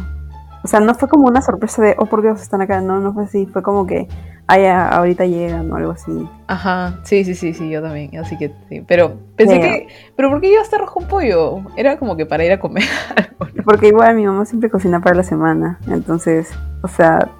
O 0.67 0.69
sea, 0.69 0.81
no 0.81 0.93
fue 0.95 1.07
como 1.07 1.27
una 1.27 1.41
sorpresa 1.41 1.81
de, 1.81 1.95
oh, 1.97 2.07
por 2.07 2.21
Dios, 2.21 2.41
están 2.41 2.61
acá. 2.61 2.81
No, 2.81 2.99
no 2.99 3.13
fue 3.13 3.23
así. 3.23 3.45
Fue 3.45 3.63
como 3.63 3.87
que, 3.87 4.09
ya, 4.49 4.89
ahorita 4.89 5.25
llegan 5.25 5.71
o 5.71 5.77
algo 5.77 5.91
así. 5.93 6.27
Ajá, 6.47 6.99
sí, 7.03 7.23
sí, 7.23 7.35
sí, 7.35 7.53
sí, 7.53 7.69
yo 7.69 7.81
también. 7.81 8.17
Así 8.17 8.37
que, 8.37 8.51
sí. 8.67 8.83
Pero 8.85 9.15
pensé 9.37 9.61
que, 9.61 9.87
¿pero 10.17 10.29
por 10.29 10.41
qué 10.41 10.49
llevaste 10.49 10.75
arroz 10.75 10.91
con 10.91 11.07
pollo? 11.07 11.61
Era 11.77 11.97
como 11.97 12.17
que 12.17 12.25
para 12.25 12.43
ir 12.43 12.51
a 12.51 12.59
comer 12.59 12.83
algo. 13.15 13.47
¿no? 13.55 13.63
Porque 13.63 13.87
igual 13.87 14.13
mi 14.17 14.25
mamá 14.25 14.43
siempre 14.43 14.69
cocina 14.69 14.99
para 14.99 15.15
la 15.15 15.23
semana. 15.23 15.79
Entonces, 15.87 16.51
o 16.81 16.89
sea, 16.89 17.31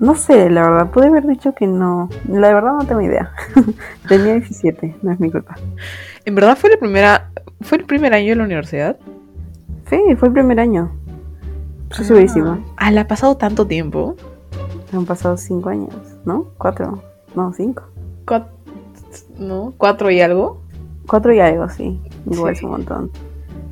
no 0.00 0.16
sé, 0.16 0.50
la 0.50 0.68
verdad, 0.68 0.90
pude 0.90 1.06
haber 1.06 1.24
dicho 1.24 1.54
que 1.54 1.68
no. 1.68 2.08
La 2.28 2.52
verdad 2.52 2.72
no 2.72 2.84
tengo 2.84 3.00
idea. 3.00 3.30
Tenía 4.08 4.32
17, 4.32 4.96
no 5.02 5.12
es 5.12 5.20
mi 5.20 5.30
culpa. 5.30 5.54
¿En 6.24 6.34
verdad 6.34 6.58
fue 6.58 6.68
la 6.70 6.78
primera, 6.78 7.30
fue 7.60 7.78
el 7.78 7.84
primer 7.84 8.12
año 8.12 8.30
de 8.30 8.34
la 8.34 8.42
universidad? 8.42 8.96
Sí, 9.88 10.00
fue 10.16 10.26
el 10.26 10.34
primer 10.34 10.58
año. 10.58 10.90
Estoy 11.92 12.04
segurísima. 12.06 12.58
Ah, 12.76 12.90
¿le 12.90 13.00
ha 13.00 13.06
pasado 13.06 13.36
tanto 13.36 13.66
tiempo? 13.66 14.16
Han 14.92 15.06
pasado 15.06 15.36
5 15.36 15.68
años, 15.68 15.94
¿no? 16.24 16.48
4, 16.58 17.02
no, 17.34 17.52
5. 17.52 17.82
Cuat- 18.26 18.48
¿No? 19.38 19.72
¿Cuatro 19.76 20.10
y 20.10 20.20
algo? 20.20 20.60
4 21.06 21.32
y 21.34 21.40
algo, 21.40 21.68
sí. 21.68 22.00
Igual 22.30 22.54
Sí. 22.54 22.58
es 22.58 22.64
un 22.64 22.70
montón. 22.70 23.10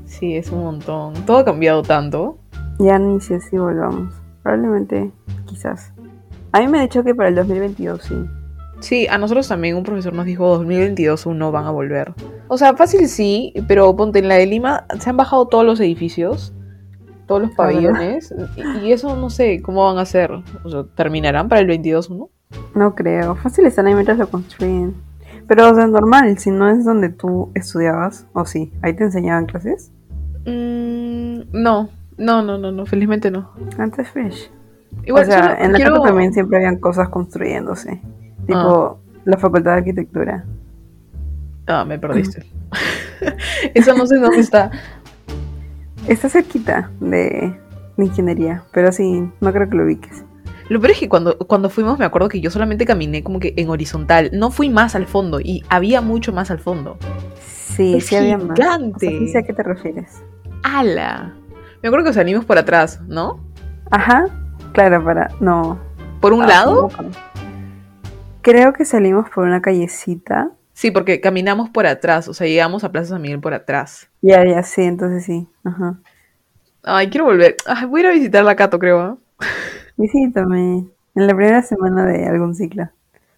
Sí, 0.07 0.37
es 0.37 0.51
un 0.51 0.63
montón. 0.63 1.15
Todo 1.27 1.39
ha 1.39 1.45
cambiado 1.45 1.83
tanto. 1.83 2.39
Ya 2.79 2.99
ni 2.99 3.21
sé 3.21 3.41
si 3.41 3.57
volvamos. 3.59 4.13
Probablemente, 4.43 5.11
quizás. 5.47 5.93
A 6.53 6.61
mí 6.61 6.69
me 6.69 6.79
ha 6.79 6.83
dicho 6.83 7.05
que 7.05 7.15
para 7.15 7.29
el 7.29 7.35
2022 7.35 8.03
sí. 8.03 8.15
Sí, 8.81 9.07
a 9.09 9.19
nosotros 9.19 9.47
también 9.47 9.77
un 9.77 9.83
profesor 9.83 10.15
nos 10.15 10.25
dijo 10.25 10.49
2022 10.49 11.27
no 11.27 11.53
van 11.53 11.67
a 11.67 11.71
volver. 11.71 12.15
O 12.49 12.57
sea, 12.57 12.75
fácil 12.75 13.09
sí, 13.09 13.53
pero 13.69 13.95
ponte 13.95 14.19
en 14.21 14.29
la 14.29 14.37
de 14.37 14.47
Lima, 14.47 14.87
se 14.99 15.11
han 15.11 15.17
bajado 15.19 15.47
todos 15.47 15.65
los 15.67 15.79
edificios, 15.81 16.55
todos 17.31 17.43
los 17.43 17.51
Ah, 17.53 17.57
pabellones, 17.59 18.35
y, 18.83 18.91
eso 18.91 19.15
no 19.15 19.31
sé 19.31 19.63
cómo 19.63 19.87
van 19.87 19.99
a 19.99 20.01
hacer. 20.01 20.33
O 20.65 20.69
sea, 20.69 20.83
¿terminarán 20.97 21.49
para 21.49 21.61
el 21.61 21.69
22 21.69 22.11
no? 22.11 22.29
No 22.75 22.97
creo. 22.97 23.37
Fácil 23.37 23.67
están 23.67 23.87
ahí 23.87 23.95
mientras 23.95 24.19
lo 24.19 24.29
construyen. 24.29 24.97
Pero, 25.47 25.71
o 25.71 25.75
sea, 25.77 25.87
normal, 25.87 26.37
si 26.39 26.51
no 26.51 26.69
es 26.69 26.85
donde 26.85 27.09
tú 27.09 27.53
estudiabas, 27.55 28.27
o 28.33 28.45
sí, 28.45 28.73
ahí 28.83 28.95
te 28.95 29.05
enseñaban 29.05 29.47
clases. 29.47 29.93
Mm, 30.45 31.43
no, 31.53 31.89
no, 32.19 32.43
no, 32.43 32.59
no, 32.59 32.73
no, 32.73 32.85
felizmente 32.85 33.31
no. 33.31 33.53
Antes 33.79 34.09
Fresh. 34.09 34.51
Igual, 35.05 35.23
o 35.23 35.27
sea, 35.27 35.57
en 35.61 35.71
la 35.71 35.77
quiero- 35.79 36.03
también 36.03 36.33
siempre 36.33 36.57
habían 36.57 36.79
cosas 36.79 37.11
construyéndose. 37.11 38.03
Tipo, 38.45 38.99
la 39.25 39.37
Facultad 39.37 39.71
de 39.75 39.79
Arquitectura. 39.79 40.45
Ah, 41.69 41.85
me 41.85 41.97
perdiste. 41.97 42.45
eso 43.75 43.95
no 43.97 44.05
sé 44.05 44.19
dónde 44.19 44.41
está. 44.41 44.73
Está 46.07 46.29
cerquita 46.29 46.91
de, 47.01 47.55
de 47.97 48.05
ingeniería, 48.05 48.65
pero 48.73 48.91
sí, 48.93 49.29
no 49.41 49.53
creo 49.53 49.69
que 49.69 49.77
lo 49.77 49.85
ubiques. 49.85 50.25
Lo 50.69 50.81
peor 50.81 50.93
es 50.93 51.01
que 51.01 51.09
cuando, 51.09 51.37
cuando 51.39 51.69
fuimos 51.69 51.99
me 51.99 52.05
acuerdo 52.05 52.29
que 52.29 52.41
yo 52.41 52.51
solamente 52.51 52.87
caminé 52.87 53.25
como 53.25 53.41
que 53.41 53.55
en 53.57 53.69
horizontal. 53.71 54.31
No 54.33 54.51
fui 54.51 54.71
más 54.71 54.95
al 54.95 55.07
fondo 55.07 55.41
y 55.41 55.65
había 55.69 56.01
mucho 56.01 56.33
más 56.33 56.51
al 56.51 56.61
fondo. 56.61 56.97
Sí, 57.41 57.97
Es 57.97 58.07
sí 58.07 58.17
había 58.17 58.39
más. 58.39 58.59
O 58.59 59.27
sea, 59.27 59.41
a 59.41 59.43
qué 59.45 59.53
te 59.53 59.63
refieres. 59.63 60.23
¡Hala! 60.63 61.35
Me 61.83 61.89
acuerdo 61.89 62.07
que 62.07 62.13
salimos 62.13 62.45
por 62.45 62.57
atrás, 62.59 63.01
¿no? 63.09 63.41
Ajá, 63.91 64.27
claro, 64.73 65.03
para. 65.05 65.29
No. 65.41 65.79
¿Por 66.21 66.33
un 66.33 66.43
Ah, 66.43 66.47
lado? 66.47 66.89
Creo 68.43 68.73
que 68.73 68.85
salimos 68.85 69.29
por 69.31 69.45
una 69.45 69.61
callecita. 69.61 70.53
Sí, 70.73 70.91
porque 70.91 71.21
caminamos 71.21 71.69
por 71.71 71.87
atrás, 71.87 72.29
o 72.29 72.35
sea, 72.35 72.47
llegamos 72.47 72.85
a 72.85 72.91
Plaza 72.93 73.11
San 73.11 73.23
Miguel 73.23 73.41
por 73.41 73.53
atrás. 73.55 74.09
Ya, 74.23 74.45
ya, 74.47 74.63
sí, 74.63 74.83
entonces 74.83 75.25
sí. 75.25 75.47
Ajá. 75.65 75.99
Ay, 76.83 77.11
quiero 77.11 77.27
volver. 77.27 77.57
Ay, 77.67 77.87
voy 77.87 78.01
a 78.01 78.05
ir 78.05 78.11
a 78.11 78.13
visitar 78.15 78.45
la 78.45 78.57
Cato, 78.57 78.79
creo. 78.79 79.19
Visítame. 79.97 80.87
En 81.15 81.27
la 81.27 81.35
primera 81.35 81.63
semana 81.63 82.07
de 82.07 82.27
algún 82.27 82.55
ciclo. 82.55 82.89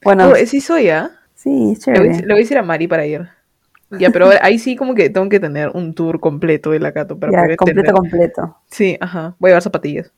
Bueno, 0.05 0.29
Oh, 0.29 0.35
sí 0.47 0.61
soy, 0.61 0.91
¿ah? 0.91 1.11
sí, 1.35 1.73
es 1.73 1.87
Le 1.87 1.99
voy, 1.99 2.09
a- 2.09 2.13
chévere. 2.13 2.27
le 2.27 2.35
voy 2.35 2.41
a 2.43 2.45
decir 2.45 2.59
a 2.59 2.63
Mari 2.63 2.87
para 2.89 3.07
ir. 3.07 3.29
Ya, 3.91 4.11
pero 4.11 4.31
ahí 4.41 4.59
sí 4.59 4.75
como 4.77 4.95
que 4.95 5.11
tengo 5.11 5.29
que 5.29 5.39
tener 5.41 5.69
un 5.75 5.95
tour 5.95 6.19
completo 6.19 6.71
de 6.71 6.81
la 6.81 6.93
Cato 6.93 7.19
para 7.19 7.33
Ya, 7.33 7.43
poder 7.43 7.57
completo, 7.57 7.93
completo. 7.93 8.57
Sí, 8.71 8.97
ajá. 9.01 9.35
Voy 9.39 9.49
a 9.49 9.51
llevar 9.53 9.63
zapatillas. 9.63 10.13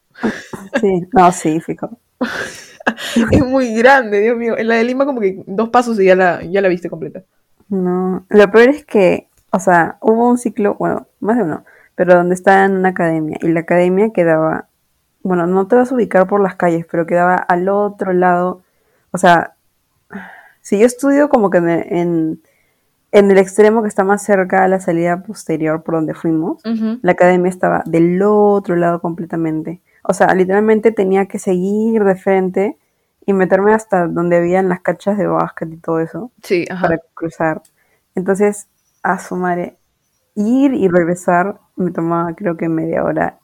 Sí, 0.81 1.09
no, 1.13 1.33
sí, 1.33 1.61
fijo. 1.61 1.99
Es 3.31 3.45
muy 3.45 3.75
grande, 3.75 4.21
Dios 4.21 4.37
mío. 4.37 4.57
En 4.57 4.69
la 4.69 4.77
de 4.77 4.85
Lima 4.85 5.07
como 5.07 5.21
que 5.21 5.43
dos 5.47 5.71
pasos 5.71 5.99
y 6.01 6.07
ya 6.07 6.17
la, 6.17 6.43
ya 6.43 6.61
la 6.61 6.69
viste 6.69 6.91
completa. 6.91 7.23
No, 7.69 8.25
lo 8.29 8.51
peor 8.51 8.69
es 8.69 8.85
que, 8.85 9.29
o 9.51 9.59
sea, 9.59 9.97
hubo 10.01 10.29
un 10.29 10.39
ciclo, 10.39 10.75
bueno, 10.75 11.07
más 11.21 11.37
de 11.37 11.45
uno, 11.45 11.65
pero 11.95 12.15
donde 12.15 12.35
estaba 12.35 12.65
en 12.65 12.73
una 12.73 12.91
academia 12.91 13.39
y 13.41 13.49
la 13.49 13.61
academia 13.61 14.11
quedaba, 14.13 14.69
bueno, 15.23 15.47
no 15.47 15.67
te 15.67 15.77
vas 15.77 15.91
a 15.91 15.95
ubicar 15.95 16.27
por 16.27 16.43
las 16.43 16.57
calles, 16.57 16.87
pero 16.91 17.07
quedaba 17.07 17.37
al 17.37 17.69
otro 17.69 18.13
lado, 18.13 18.63
o 19.13 19.19
sea, 19.19 19.55
si 20.61 20.79
yo 20.79 20.87
estudio 20.87 21.29
como 21.29 21.51
que 21.51 21.59
en, 21.59 21.69
en, 21.69 22.43
en 23.13 23.31
el 23.31 23.39
extremo 23.39 23.83
que 23.83 23.89
está 23.89 24.05
más 24.05 24.23
cerca 24.23 24.65
a 24.65 24.69
la 24.69 24.81
salida 24.81 25.23
posterior 25.23 25.83
por 25.83 25.95
donde 25.95 26.15
fuimos, 26.15 26.63
la 26.65 27.13
academia 27.13 27.49
estaba 27.49 27.83
del 27.87 28.21
otro 28.23 28.77
lado 28.77 29.01
completamente. 29.01 29.81
O 30.05 30.15
sea, 30.15 30.35
literalmente 30.35 30.93
tenía 30.93 31.27
que 31.27 31.39
seguir 31.39 32.05
de 32.05 32.17
frente 32.17 32.79
y 33.27 33.33
meterme 33.33 33.73
hasta 33.75 34.07
donde 34.07 34.37
habían 34.37 34.69
las 34.69 34.81
cachas 34.81 35.19
de 35.19 35.27
básquet 35.27 35.73
y 35.73 35.77
todo 35.79 36.01
eso 36.01 36.31
Sí, 36.43 36.67
ajá. 36.71 36.83
para 36.89 36.99
cruzar. 37.15 37.63
Entonces, 38.15 38.69
a 39.03 39.19
su 39.19 39.37
madre, 39.37 39.79
ir 40.35 40.75
y 40.75 40.89
regresar 40.89 41.59
me 41.77 41.91
tomaba 41.91 42.35
creo 42.35 42.57
que 42.57 42.69
media 42.69 43.05
hora. 43.05 43.39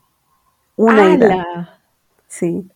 Una 0.76 1.11
ida, 1.14 1.26
¡Hala! 1.26 1.81
sí. 2.29 2.71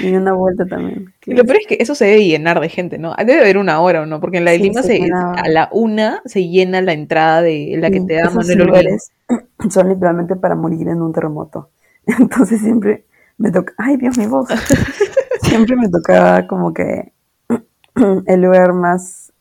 Y 0.00 0.14
una 0.16 0.32
vuelta 0.32 0.64
también. 0.66 1.12
Y 1.26 1.34
lo 1.34 1.44
peor 1.44 1.58
es 1.60 1.66
que 1.66 1.76
eso 1.80 1.94
se 1.94 2.06
debe 2.06 2.24
llenar 2.26 2.60
de 2.60 2.68
gente, 2.68 2.98
¿no? 2.98 3.14
Debe 3.18 3.40
haber 3.40 3.58
una 3.58 3.80
hora 3.80 4.02
o 4.02 4.06
no, 4.06 4.20
porque 4.20 4.38
en 4.38 4.44
la 4.46 4.52
de 4.52 4.58
Sí, 4.58 4.62
Lima 4.64 4.82
se 4.82 5.00
a 5.12 5.48
la 5.48 5.68
una 5.72 6.22
se 6.24 6.48
llena 6.48 6.80
la 6.80 6.92
entrada 6.94 7.42
de 7.42 7.76
la 7.78 7.90
que 7.90 8.00
Sí, 8.00 8.06
te 8.06 8.14
da 8.14 8.30
Manuel 8.30 8.58
lugares 8.58 9.12
son 9.70 9.88
literalmente 9.88 10.36
para 10.36 10.54
morir 10.54 10.88
en 10.88 11.02
un 11.02 11.12
terremoto. 11.12 11.70
Entonces 12.06 12.60
siempre 12.60 13.04
me 13.38 13.50
toca, 13.50 13.74
ay 13.78 13.96
Dios, 13.96 14.18
mi 14.18 14.26
voz. 14.26 14.48
siempre 15.42 15.76
me 15.76 15.88
tocaba 15.88 16.46
como 16.46 16.72
que 16.72 17.12
el 18.26 18.40
lugar 18.40 18.72
más, 18.72 19.32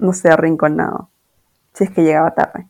no 0.00 0.12
sé, 0.12 0.28
arrinconado. 0.28 1.08
Si 1.74 1.84
es 1.84 1.90
que 1.90 2.02
llegaba 2.02 2.34
tarde. 2.34 2.66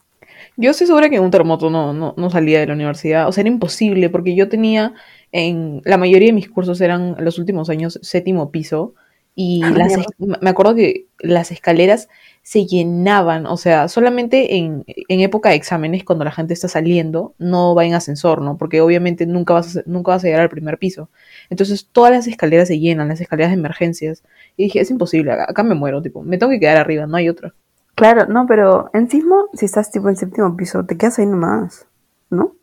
Yo 0.57 0.71
estoy 0.71 0.87
segura 0.87 1.11
que 1.11 1.17
en 1.17 1.23
un 1.23 1.31
terremoto 1.31 1.71
no, 1.71 1.93
no, 1.93 2.15
no 2.17 2.31
salía 2.31 2.61
de 2.61 2.67
la 2.67 2.75
universidad. 2.75 3.29
O 3.29 3.33
sea, 3.33 3.43
era 3.43 3.51
imposible, 3.51 4.09
porque 4.09 4.35
yo 4.35 4.49
tenía 4.49 4.95
en 5.33 5.83
la 5.85 5.99
mayoría 5.99 6.29
de 6.29 6.33
mis 6.33 6.49
cursos 6.49 6.81
eran 6.81 7.17
los 7.19 7.39
últimos 7.39 7.69
años 7.69 7.99
séptimo 8.03 8.51
piso. 8.51 8.95
Y 9.35 9.63
Ah, 9.63 9.71
las, 9.71 9.93
me 10.19 10.49
acuerdo 10.49 10.75
que 10.75 11.09
las 11.19 11.53
escaleras 11.53 12.09
se 12.47 12.65
llenaban. 12.65 13.45
O 13.47 13.57
sea, 13.57 13.89
solamente 13.89 14.55
en, 14.55 14.85
en 14.87 15.21
época 15.21 15.49
de 15.49 15.57
exámenes, 15.57 16.05
cuando 16.05 16.25
la 16.25 16.31
gente 16.31 16.55
está 16.55 16.69
saliendo, 16.69 17.35
no 17.39 17.75
va 17.75 17.85
en 17.85 17.95
ascensor, 17.95 18.41
¿no? 18.41 18.57
Porque 18.57 18.81
obviamente 18.81 19.27
nunca 19.27 19.53
vas 19.53 19.79
a, 19.79 19.83
nunca 19.85 20.13
vas 20.13 20.23
a 20.23 20.29
llegar 20.29 20.43
al 20.43 20.49
primer 20.49 20.79
piso. 20.79 21.11
Entonces 21.51 21.89
todas 21.91 22.13
las 22.13 22.29
escaleras 22.29 22.69
se 22.69 22.79
llenan, 22.79 23.09
las 23.09 23.21
escaleras 23.21 23.51
de 23.51 23.59
emergencias. 23.59 24.23
Y 24.57 24.63
dije, 24.63 24.79
es 24.79 24.93
imposible, 24.93 25.33
acá 25.33 25.47
acá 25.49 25.65
me 25.65 25.75
muero, 25.75 26.01
tipo, 26.03 26.23
me 26.23 26.39
tengo 26.39 26.53
que 26.53 26.61
quedar 26.61 26.77
arriba, 26.77 27.09
no 27.09 27.17
hay 27.17 27.29
otra. 27.29 27.53
Claro, 27.97 28.27
no, 28.27 28.47
pero 28.47 28.91
en 28.95 29.11
sismo, 29.11 29.49
si 29.53 29.67
estás 29.67 29.91
tipo 29.91 30.09
en 30.09 30.15
séptimo 30.15 30.57
piso, 30.57 30.87
te 30.87 30.97
quedas 30.97 31.19
ahí 31.19 31.27
nomás, 31.27 31.89
¿no? 32.31 32.55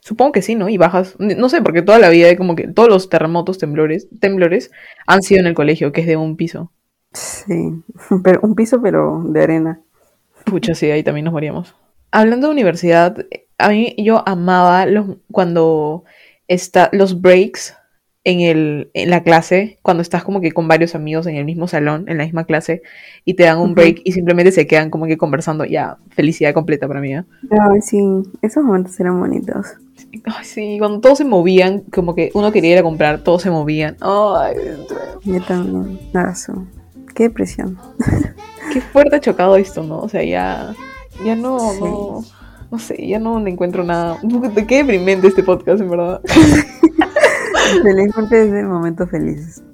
Supongo 0.00 0.32
que 0.32 0.42
sí, 0.42 0.56
¿no? 0.56 0.68
Y 0.68 0.78
bajas. 0.78 1.14
No 1.20 1.48
sé, 1.48 1.62
porque 1.62 1.82
toda 1.82 2.00
la 2.00 2.08
vida, 2.08 2.36
como 2.36 2.56
que 2.56 2.66
todos 2.66 2.88
los 2.88 3.08
terremotos, 3.08 3.58
temblores, 3.58 4.08
temblores 4.18 4.72
han 5.06 5.22
sido 5.22 5.38
en 5.40 5.46
el 5.46 5.54
colegio, 5.54 5.92
que 5.92 6.00
es 6.00 6.08
de 6.08 6.16
un 6.16 6.36
piso. 6.36 6.72
Sí, 7.12 7.82
pero 8.22 8.40
un 8.42 8.54
piso 8.54 8.80
pero 8.80 9.22
de 9.24 9.42
arena. 9.42 9.80
Pucha, 10.44 10.74
sí, 10.74 10.90
ahí 10.90 11.02
también 11.02 11.24
nos 11.24 11.32
moríamos. 11.32 11.74
Hablando 12.10 12.46
de 12.46 12.54
universidad, 12.54 13.16
a 13.58 13.68
mí 13.68 13.94
yo 13.98 14.22
amaba 14.26 14.86
los, 14.86 15.16
cuando 15.30 16.04
está 16.46 16.88
los 16.92 17.20
breaks 17.20 17.74
en, 18.24 18.40
el, 18.40 18.90
en 18.94 19.10
la 19.10 19.22
clase, 19.22 19.78
cuando 19.82 20.02
estás 20.02 20.24
como 20.24 20.40
que 20.40 20.52
con 20.52 20.68
varios 20.68 20.94
amigos 20.94 21.26
en 21.26 21.36
el 21.36 21.44
mismo 21.44 21.66
salón, 21.66 22.04
en 22.08 22.18
la 22.18 22.24
misma 22.24 22.44
clase, 22.44 22.82
y 23.24 23.34
te 23.34 23.44
dan 23.44 23.58
un 23.58 23.74
break 23.74 24.02
y 24.04 24.12
simplemente 24.12 24.52
se 24.52 24.66
quedan 24.66 24.90
como 24.90 25.06
que 25.06 25.16
conversando. 25.16 25.64
Ya, 25.64 25.98
felicidad 26.10 26.52
completa 26.52 26.86
para 26.86 27.00
mí. 27.00 27.14
¿eh? 27.14 27.24
Ay, 27.50 27.80
sí, 27.80 27.98
esos 28.42 28.64
momentos 28.64 28.98
eran 29.00 29.18
bonitos. 29.18 29.66
Ay, 30.24 30.44
sí, 30.44 30.76
cuando 30.78 31.00
todos 31.00 31.18
se 31.18 31.24
movían, 31.24 31.80
como 31.92 32.14
que 32.14 32.30
uno 32.34 32.52
quería 32.52 32.72
ir 32.72 32.78
a 32.78 32.82
comprar, 32.82 33.22
todos 33.22 33.42
se 33.42 33.50
movían. 33.50 33.96
Ay, 34.00 34.56
Yo 35.24 35.40
también. 35.42 35.98
Nada, 36.12 36.34
Qué 37.18 37.24
depresión. 37.24 37.76
qué 38.72 38.80
fuerte 38.80 39.16
ha 39.16 39.20
chocado 39.20 39.56
esto, 39.56 39.82
¿no? 39.82 39.98
O 39.98 40.08
sea, 40.08 40.22
ya, 40.22 40.72
ya 41.24 41.34
no, 41.34 41.58
Sí. 41.58 41.80
no, 41.80 42.24
no 42.70 42.78
sé, 42.78 43.08
ya 43.08 43.18
no 43.18 43.44
encuentro 43.44 43.82
nada. 43.82 44.18
Qué 44.68 44.84
deprimente 44.84 45.26
este 45.26 45.42
podcast, 45.42 45.80
en 45.80 45.90
verdad. 45.90 46.20
Felizmente 47.82 48.44
es 48.44 48.52
de 48.52 48.62
momentos 48.62 49.10
felices. 49.10 49.64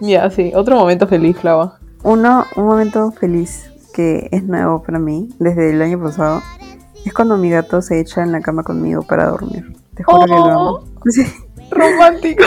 Ya, 0.00 0.30
sí, 0.30 0.52
otro 0.54 0.76
momento 0.76 1.06
feliz, 1.06 1.36
Flava. 1.36 1.78
Uno, 2.04 2.46
un 2.56 2.64
momento 2.64 3.12
feliz 3.12 3.70
que 3.92 4.30
es 4.32 4.42
nuevo 4.42 4.82
para 4.82 4.98
mí 4.98 5.28
desde 5.38 5.72
el 5.72 5.82
año 5.82 6.02
pasado 6.02 6.40
es 7.04 7.12
cuando 7.12 7.36
mi 7.36 7.50
gato 7.50 7.82
se 7.82 8.00
echa 8.00 8.22
en 8.22 8.32
la 8.32 8.40
cama 8.40 8.62
conmigo 8.62 9.02
para 9.02 9.26
dormir. 9.26 9.76
Te 9.94 10.04
juro 10.04 10.24
que 10.24 10.30
lo 10.30 10.44
amo. 10.46 10.70
Oh, 10.70 10.84
Romántico. 11.70 12.44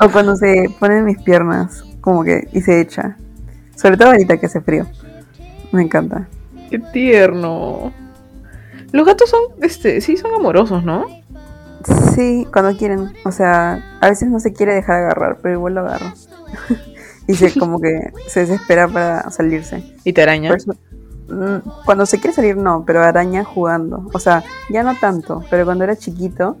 O 0.00 0.08
cuando 0.12 0.36
se 0.36 0.70
pone 0.78 0.98
en 0.98 1.06
mis 1.06 1.20
piernas, 1.22 1.82
como 2.00 2.22
que, 2.22 2.46
y 2.52 2.60
se 2.60 2.80
echa. 2.80 3.16
Sobre 3.76 3.96
todo 3.96 4.08
ahorita 4.08 4.38
que 4.38 4.46
hace 4.46 4.60
frío. 4.60 4.86
Me 5.72 5.82
encanta. 5.82 6.28
Qué 6.70 6.78
tierno. 6.78 7.92
Los 8.92 9.06
gatos 9.06 9.30
son, 9.30 9.40
este, 9.62 10.00
sí, 10.00 10.16
son 10.16 10.32
amorosos, 10.34 10.84
¿no? 10.84 11.04
Sí, 12.14 12.46
cuando 12.52 12.76
quieren. 12.78 13.12
O 13.24 13.32
sea, 13.32 13.82
a 14.00 14.08
veces 14.08 14.28
no 14.28 14.40
se 14.40 14.52
quiere 14.52 14.74
dejar 14.74 15.02
agarrar, 15.02 15.38
pero 15.42 15.54
igual 15.54 15.74
lo 15.74 15.80
agarro. 15.80 16.12
y 17.26 17.34
se 17.34 17.52
como 17.58 17.80
que 17.80 18.12
se 18.28 18.40
desespera 18.40 18.88
para 18.88 19.30
salirse. 19.30 19.82
¿Y 20.04 20.12
te 20.12 20.22
araña? 20.22 20.54
Eso- 20.54 20.74
mm, 21.28 21.68
cuando 21.84 22.06
se 22.06 22.20
quiere 22.20 22.34
salir 22.34 22.56
no, 22.56 22.84
pero 22.86 23.02
araña 23.02 23.44
jugando. 23.44 24.08
O 24.12 24.18
sea, 24.18 24.44
ya 24.70 24.82
no 24.82 24.94
tanto, 24.96 25.42
pero 25.50 25.64
cuando 25.64 25.84
era 25.84 25.96
chiquito 25.96 26.56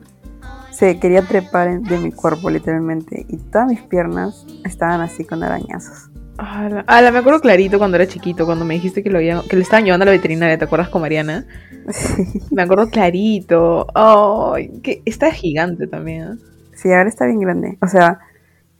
se 0.72 0.98
quería 0.98 1.22
trepar 1.22 1.80
de 1.80 1.98
mi 1.98 2.10
cuerpo 2.10 2.50
literalmente 2.50 3.24
y 3.28 3.36
todas 3.36 3.68
mis 3.68 3.80
piernas 3.82 4.44
estaban 4.64 5.00
así 5.00 5.24
con 5.24 5.44
arañazos. 5.44 6.10
Ala, 6.36 6.84
ala, 6.88 7.12
me 7.12 7.18
acuerdo 7.18 7.40
clarito 7.40 7.78
cuando 7.78 7.96
era 7.96 8.06
chiquito, 8.08 8.44
cuando 8.44 8.64
me 8.64 8.74
dijiste 8.74 9.02
que 9.02 9.10
lo 9.10 9.18
habían, 9.18 9.42
que 9.48 9.56
le 9.56 9.62
estaban 9.62 9.84
llevando 9.84 10.02
a 10.04 10.06
la 10.06 10.12
veterinaria, 10.12 10.58
¿te 10.58 10.64
acuerdas 10.64 10.88
con 10.88 11.02
Mariana? 11.02 11.46
Sí, 11.92 12.24
Me 12.50 12.62
acuerdo 12.62 12.88
clarito. 12.90 13.86
Ay, 13.94 14.70
que 14.82 15.02
está 15.04 15.30
gigante 15.32 15.86
también. 15.86 16.22
¿eh? 16.24 16.36
sí, 16.72 16.92
ahora 16.92 17.08
está 17.08 17.26
bien 17.26 17.40
grande. 17.40 17.78
O 17.82 17.86
sea, 17.88 18.20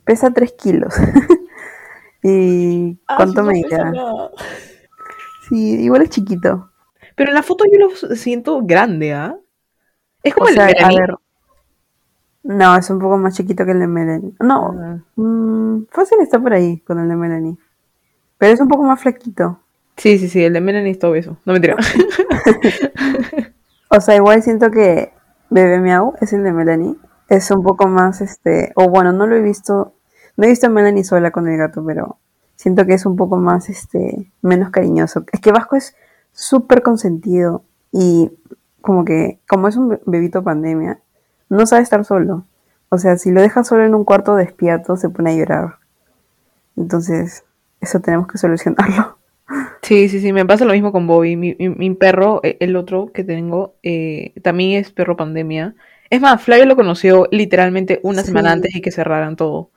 pesa 0.04 0.32
3 0.32 0.54
kilos. 0.54 0.94
¿Y 2.23 2.99
Ah, 3.06 3.16
cuánto 3.16 3.42
sí, 3.42 3.46
no 3.46 3.52
me 3.52 3.62
nada. 3.92 4.30
Sí, 5.49 5.82
igual 5.84 6.02
es 6.02 6.11
chiquito. 6.11 6.70
Pero 7.16 7.30
en 7.30 7.34
la 7.34 7.42
foto 7.42 7.64
yo 7.70 7.78
lo 7.88 8.16
siento 8.16 8.62
grande, 8.62 9.12
¿ah? 9.12 9.37
Es 10.23 10.34
como 10.34 10.46
O 10.46 10.49
el 10.49 10.54
sea, 10.54 10.66
a 10.66 10.88
ver. 10.88 11.14
No, 12.44 12.76
es 12.76 12.88
un 12.90 12.98
poco 12.98 13.16
más 13.16 13.34
chiquito 13.34 13.64
que 13.64 13.72
el 13.72 13.80
de 13.80 13.86
Melanie. 13.86 14.32
No, 14.40 14.74
Ah. 14.78 14.98
mm, 15.16 15.86
fácil 15.90 16.18
está 16.20 16.38
por 16.38 16.52
ahí 16.52 16.78
con 16.80 16.98
el 17.00 17.08
de 17.08 17.16
Melanie. 17.16 17.56
Pero 18.38 18.52
es 18.52 18.60
un 18.60 18.68
poco 18.68 18.82
más 18.84 19.00
flaquito. 19.00 19.58
Sí, 19.96 20.18
sí, 20.18 20.28
sí, 20.28 20.44
el 20.44 20.52
de 20.52 20.60
Melanie 20.60 20.90
es 20.92 20.98
todo 20.98 21.14
eso. 21.14 21.36
No 21.44 21.52
mentira. 21.52 21.76
O 23.90 24.00
sea, 24.00 24.16
igual 24.16 24.42
siento 24.42 24.70
que 24.70 25.12
Bebé 25.50 25.78
Miau 25.80 26.14
es 26.20 26.32
el 26.32 26.42
de 26.42 26.52
Melanie. 26.52 26.96
Es 27.28 27.50
un 27.50 27.62
poco 27.62 27.86
más, 27.86 28.20
este, 28.20 28.72
o 28.74 28.88
bueno, 28.88 29.12
no 29.12 29.26
lo 29.26 29.36
he 29.36 29.42
visto, 29.42 29.92
no 30.36 30.44
he 30.44 30.48
visto 30.48 30.66
a 30.66 30.70
Melanie 30.70 31.04
sola 31.04 31.30
con 31.30 31.46
el 31.48 31.56
gato, 31.56 31.84
pero 31.84 32.18
siento 32.56 32.86
que 32.86 32.94
es 32.94 33.06
un 33.06 33.14
poco 33.16 33.36
más, 33.36 33.70
este, 33.70 34.32
menos 34.42 34.70
cariñoso. 34.70 35.24
Es 35.32 35.40
que 35.40 35.52
Vasco 35.52 35.76
es 35.76 35.94
súper 36.32 36.82
consentido 36.82 37.62
y 37.92 38.32
como 38.80 39.04
que, 39.04 39.38
como 39.48 39.68
es 39.68 39.76
un 39.76 39.90
be- 39.90 40.00
bebito 40.06 40.42
pandemia, 40.42 40.98
no 41.54 41.66
sabe 41.66 41.82
estar 41.82 42.04
solo. 42.04 42.44
O 42.90 42.99
sea, 42.99 43.16
si 43.16 43.30
lo 43.32 43.40
dejas 43.42 43.66
solo 43.68 43.84
en 43.84 43.94
un 43.94 44.04
cuarto 44.04 44.37
de 44.37 44.44
espiato, 44.44 44.96
se 44.96 45.08
pone 45.08 45.30
a 45.32 45.34
llorar. 45.37 45.75
Entonces, 46.76 47.44
eso 47.80 48.00
tenemos 48.00 48.28
que 48.28 48.38
solucionarlo. 48.38 49.18
Sí, 49.82 50.08
sí, 50.08 50.18
sí, 50.20 50.32
me 50.32 50.46
pasa 50.46 50.64
lo 50.64 50.73
mismo 50.73 50.90
con 50.90 51.06
Bobby. 51.06 51.37
Mi, 51.37 51.54
mi- 51.58 51.68
mi 51.68 51.94
perro, 51.94 52.40
eh, 52.42 52.56
el 52.61 52.75
otro 52.76 53.12
que 53.12 53.23
tengo, 53.25 53.75
eh, 53.82 54.32
también 54.40 54.80
es 54.80 54.90
perro 54.90 55.14
pandemia. 55.18 55.75
Es 56.08 56.23
más, 56.23 56.40
Flavio 56.42 56.64
lo 56.64 56.75
conoció 56.75 57.28
literalmente 57.30 58.00
una 58.02 58.23
Sí. 58.23 58.28
semana 58.28 58.52
antes 58.52 58.73
de 58.73 58.80
que 58.80 58.90
cerraran 58.90 59.37
todo. 59.37 59.68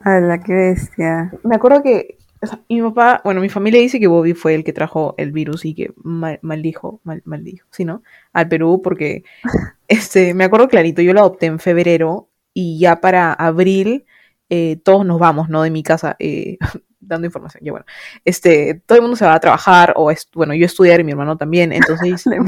A 0.00 0.20
la 0.20 0.38
que 0.42 0.52
bestia. 0.52 1.32
Me 1.44 1.56
acuerdo 1.56 1.82
que 1.82 2.17
o 2.40 2.46
sea, 2.46 2.60
mi 2.68 2.80
papá, 2.82 3.20
bueno, 3.24 3.40
mi 3.40 3.48
familia 3.48 3.80
dice 3.80 3.98
que 4.00 4.06
Bobby 4.06 4.34
fue 4.34 4.54
el 4.54 4.64
que 4.64 4.72
trajo 4.72 5.14
el 5.18 5.32
virus 5.32 5.64
y 5.64 5.74
que 5.74 5.92
mal- 5.96 6.38
maldijo, 6.42 7.00
mal, 7.04 7.22
maldijo, 7.24 7.66
¿sí, 7.70 7.84
no? 7.84 8.02
Al 8.32 8.48
Perú 8.48 8.80
porque, 8.82 9.24
este, 9.88 10.34
me 10.34 10.44
acuerdo 10.44 10.68
clarito, 10.68 11.02
yo 11.02 11.12
lo 11.12 11.20
adopté 11.20 11.46
en 11.46 11.58
febrero 11.58 12.28
y 12.54 12.78
ya 12.78 13.00
para 13.00 13.32
abril 13.32 14.04
eh, 14.50 14.78
todos 14.82 15.04
nos 15.04 15.18
vamos, 15.18 15.48
¿no? 15.48 15.62
De 15.62 15.70
mi 15.70 15.82
casa, 15.82 16.16
eh, 16.18 16.58
dando 17.00 17.26
información, 17.26 17.62
ya 17.64 17.70
bueno. 17.72 17.86
Este, 18.24 18.82
todo 18.86 18.96
el 18.96 19.02
mundo 19.02 19.16
se 19.16 19.24
va 19.24 19.34
a 19.34 19.40
trabajar 19.40 19.92
o, 19.96 20.12
bueno, 20.34 20.54
yo 20.54 20.66
estudiar 20.66 21.00
y 21.00 21.04
mi 21.04 21.12
hermano 21.12 21.36
también, 21.36 21.72
entonces. 21.72 22.24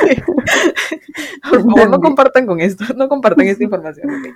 Sí. 0.00 0.22
Por 1.50 1.62
favor, 1.62 1.90
no 1.90 2.00
compartan 2.00 2.46
con 2.46 2.60
esto, 2.60 2.84
no 2.96 3.08
compartan 3.08 3.46
esta 3.46 3.64
información. 3.64 4.08
ok. 4.10 4.34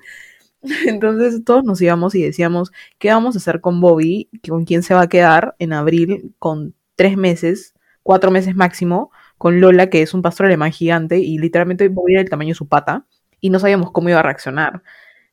Entonces 0.87 1.44
todos 1.44 1.64
nos 1.64 1.81
íbamos 1.81 2.14
y 2.14 2.22
decíamos, 2.22 2.72
¿qué 2.98 3.11
vamos 3.11 3.37
a 3.37 3.38
hacer 3.38 3.61
con 3.61 3.81
Bobby? 3.81 4.31
¿Con 4.48 4.64
quién 4.64 4.83
se 4.83 4.94
va 4.94 5.03
a 5.03 5.09
quedar 5.09 5.55
en 5.59 5.72
abril 5.72 6.35
con 6.38 6.74
tres 6.96 7.16
meses, 7.16 7.74
cuatro 8.03 8.31
meses 8.31 8.55
máximo, 8.57 9.11
con 9.38 9.61
Lola, 9.61 9.90
que 9.90 10.03
es 10.03 10.14
un 10.14 10.22
pastor 10.22 10.46
alemán 10.46 10.72
gigante, 10.72 11.18
y 11.18 11.38
literalmente 11.38 11.88
Bobby 11.88 12.14
era 12.14 12.22
el 12.22 12.31
tamaño 12.31 12.50
de 12.50 12.55
su 12.55 12.68
pata, 12.68 13.05
y 13.40 13.50
no 13.50 13.59
sabíamos 13.59 13.90
cómo 13.92 14.09
iba 14.09 14.20
a 14.20 14.22
reaccionar. 14.22 14.83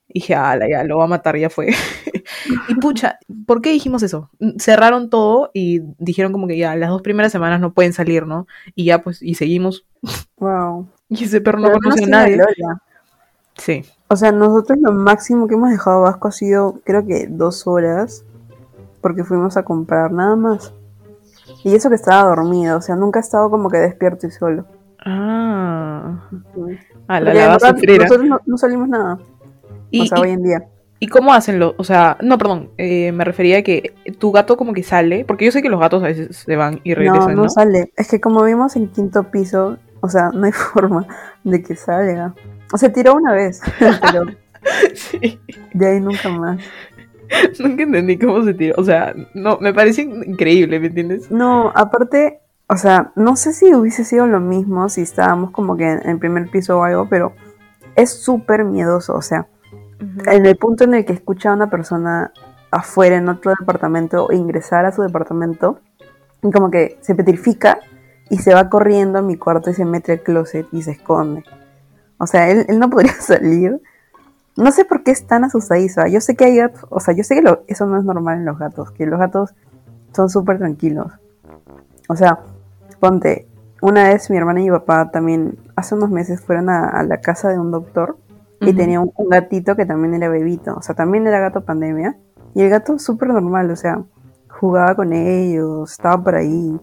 Y 0.09 0.19
dije, 0.19 0.35
ala, 0.35 0.67
ya, 0.69 0.83
lo 0.83 0.97
va 0.97 1.05
a 1.05 1.07
matar, 1.07 1.37
ya 1.37 1.49
fue. 1.49 1.69
y 2.67 2.75
pucha, 2.75 3.19
¿por 3.45 3.61
qué 3.61 3.71
dijimos 3.71 4.03
eso? 4.03 4.29
Cerraron 4.57 5.09
todo 5.09 5.51
y 5.53 5.81
dijeron 5.97 6.33
como 6.33 6.47
que 6.47 6.57
ya, 6.57 6.75
las 6.75 6.89
dos 6.89 7.01
primeras 7.01 7.31
semanas 7.31 7.61
no 7.61 7.73
pueden 7.73 7.93
salir, 7.93 8.25
¿no? 8.25 8.47
Y 8.75 8.85
ya, 8.85 9.01
pues, 9.01 9.21
y 9.21 9.35
seguimos. 9.35 9.85
Wow. 10.37 10.89
Y 11.13 11.25
ese 11.25 11.41
perro 11.41 11.59
no 11.59 11.67
Pero 11.67 11.79
conoce 11.81 12.05
a 12.05 12.07
nadie. 12.07 12.37
Lola. 12.37 12.81
Sí. 13.57 13.85
O 14.07 14.15
sea, 14.15 14.31
nosotros 14.31 14.79
lo 14.81 14.91
máximo 14.91 15.47
que 15.47 15.55
hemos 15.55 15.69
dejado 15.69 16.01
Vasco 16.01 16.27
ha 16.27 16.31
sido, 16.31 16.79
creo 16.83 17.05
que 17.05 17.27
dos 17.29 17.65
horas, 17.67 18.25
porque 19.01 19.23
fuimos 19.23 19.55
a 19.57 19.63
comprar 19.63 20.11
nada 20.11 20.35
más. 20.35 20.73
Y 21.63 21.75
eso 21.75 21.89
que 21.89 21.95
estaba 21.95 22.27
dormido, 22.29 22.77
o 22.77 22.81
sea, 22.81 22.95
nunca 22.95 23.19
ha 23.19 23.21
estado 23.21 23.49
como 23.49 23.69
que 23.69 23.77
despierto 23.77 24.27
y 24.27 24.31
solo. 24.31 24.65
Ah. 25.05 26.29
La 27.07 27.19
verdad, 27.19 27.59
sufrida. 27.75 28.03
nosotros 28.03 28.27
no, 28.27 28.39
no 28.45 28.57
salimos 28.57 28.87
nada, 28.89 29.19
Y, 29.89 30.01
o 30.01 30.05
sea, 30.05 30.17
y- 30.17 30.21
hoy 30.21 30.29
en 30.31 30.43
día. 30.43 30.63
¿y 30.99 31.07
cómo 31.07 31.33
hacen 31.33 31.57
los? 31.59 31.73
O 31.77 31.83
sea, 31.83 32.15
no, 32.21 32.37
perdón, 32.37 32.69
eh, 32.77 33.11
me 33.11 33.23
refería 33.23 33.57
a 33.57 33.61
que 33.63 33.95
tu 34.19 34.31
gato 34.31 34.55
como 34.55 34.71
que 34.73 34.83
sale, 34.83 35.25
porque 35.25 35.45
yo 35.45 35.51
sé 35.51 35.61
que 35.63 35.69
los 35.69 35.79
gatos 35.79 36.03
a 36.03 36.07
veces 36.07 36.35
se 36.37 36.55
van 36.55 36.79
y 36.83 36.91
No, 36.91 36.95
regresan, 36.95 37.35
no 37.35 37.43
¿no? 37.43 37.49
sale. 37.49 37.91
Es 37.97 38.07
que 38.09 38.21
como 38.21 38.43
vimos 38.43 38.75
en 38.75 38.87
quinto 38.89 39.23
piso, 39.23 39.77
o 40.01 40.09
sea, 40.09 40.29
no 40.31 40.45
hay 40.45 40.51
forma 40.73 41.07
de 41.43 41.63
que 41.63 41.75
salga. 41.75 42.33
O 42.71 42.77
sea, 42.77 42.91
tiró 42.91 43.15
una 43.15 43.33
vez, 43.33 43.61
pero 43.79 44.25
Sí. 44.93 45.39
de 45.73 45.87
ahí 45.87 45.99
nunca 45.99 46.29
más. 46.29 46.61
Nunca 47.59 47.83
entendí 47.83 48.17
cómo 48.17 48.43
se 48.43 48.53
tiró. 48.53 48.75
O 48.77 48.83
sea, 48.83 49.13
no, 49.33 49.57
me 49.59 49.73
parece 49.73 50.01
increíble, 50.01 50.79
¿me 50.79 50.87
entiendes? 50.87 51.31
No, 51.31 51.71
aparte, 51.73 52.41
o 52.67 52.77
sea, 52.77 53.11
no 53.15 53.35
sé 53.35 53.53
si 53.53 53.73
hubiese 53.73 54.03
sido 54.03 54.27
lo 54.27 54.39
mismo 54.39 54.87
si 54.89 55.01
estábamos 55.01 55.51
como 55.51 55.77
que 55.77 55.89
en 55.89 56.09
el 56.09 56.19
primer 56.19 56.49
piso 56.49 56.79
o 56.79 56.83
algo, 56.83 57.07
pero 57.09 57.33
es 57.95 58.11
súper 58.11 58.65
miedoso, 58.65 59.15
o 59.15 59.21
sea, 59.21 59.47
en 60.25 60.45
el 60.45 60.55
punto 60.57 60.83
en 60.83 60.93
el 60.93 61.05
que 61.05 61.13
escucha 61.13 61.51
a 61.51 61.53
una 61.53 61.69
persona 61.69 62.31
afuera 62.71 63.17
en 63.17 63.27
otro 63.29 63.53
departamento 63.59 64.25
o 64.25 64.31
ingresar 64.31 64.85
a 64.85 64.91
su 64.91 65.01
departamento, 65.01 65.79
y 66.43 66.51
como 66.51 66.71
que 66.71 66.97
se 67.01 67.15
petrifica 67.15 67.79
y 68.29 68.37
se 68.37 68.53
va 68.53 68.69
corriendo 68.69 69.19
a 69.19 69.21
mi 69.21 69.35
cuarto 69.37 69.69
y 69.69 69.73
se 69.73 69.85
mete 69.85 70.13
al 70.13 70.21
closet 70.21 70.65
y 70.71 70.81
se 70.81 70.91
esconde. 70.91 71.43
O 72.21 72.27
sea, 72.27 72.49
él, 72.49 72.65
él 72.69 72.79
no 72.79 72.89
podría 72.89 73.13
salir. 73.19 73.81
No 74.55 74.71
sé 74.71 74.85
por 74.85 75.03
qué 75.03 75.11
es 75.11 75.25
tan 75.25 75.43
asustadizo. 75.43 76.05
Yo 76.07 76.21
sé 76.21 76.35
que 76.35 76.45
hay 76.45 76.57
gatos, 76.57 76.85
o 76.89 76.99
sea, 76.99 77.13
yo 77.15 77.23
sé 77.23 77.35
que 77.35 77.41
lo- 77.41 77.63
eso 77.67 77.85
no 77.87 77.97
es 77.97 78.03
normal 78.03 78.37
en 78.39 78.45
los 78.45 78.59
gatos, 78.59 78.91
que 78.91 79.05
los 79.05 79.19
gatos 79.19 79.53
son 80.13 80.29
súper 80.29 80.57
tranquilos. 80.59 81.11
O 82.09 82.15
sea, 82.15 82.39
ponte, 82.99 83.47
una 83.81 84.09
vez 84.09 84.29
mi 84.29 84.37
hermana 84.37 84.59
y 84.61 84.65
mi 84.65 84.69
papá 84.71 85.09
también, 85.09 85.57
hace 85.75 85.95
unos 85.95 86.11
meses 86.11 86.41
fueron 86.41 86.69
a, 86.69 86.89
a 86.89 87.03
la 87.03 87.21
casa 87.21 87.49
de 87.49 87.57
un 87.57 87.71
doctor 87.71 88.17
y 88.59 88.73
tenía 88.73 88.99
un, 88.99 89.11
un 89.15 89.29
gatito 89.29 89.75
que 89.75 89.87
también 89.87 90.13
era 90.13 90.29
bebito, 90.29 90.75
o 90.75 90.81
sea, 90.83 90.93
también 90.93 91.25
era 91.25 91.39
gato 91.39 91.61
pandemia. 91.61 92.17
Y 92.53 92.61
el 92.61 92.69
gato 92.69 92.99
súper 92.99 93.29
normal, 93.29 93.71
o 93.71 93.75
sea, 93.75 94.03
jugaba 94.49 94.93
con 94.95 95.13
ellos, 95.13 95.91
estaba 95.91 96.21
por 96.23 96.35
ahí. 96.35 96.77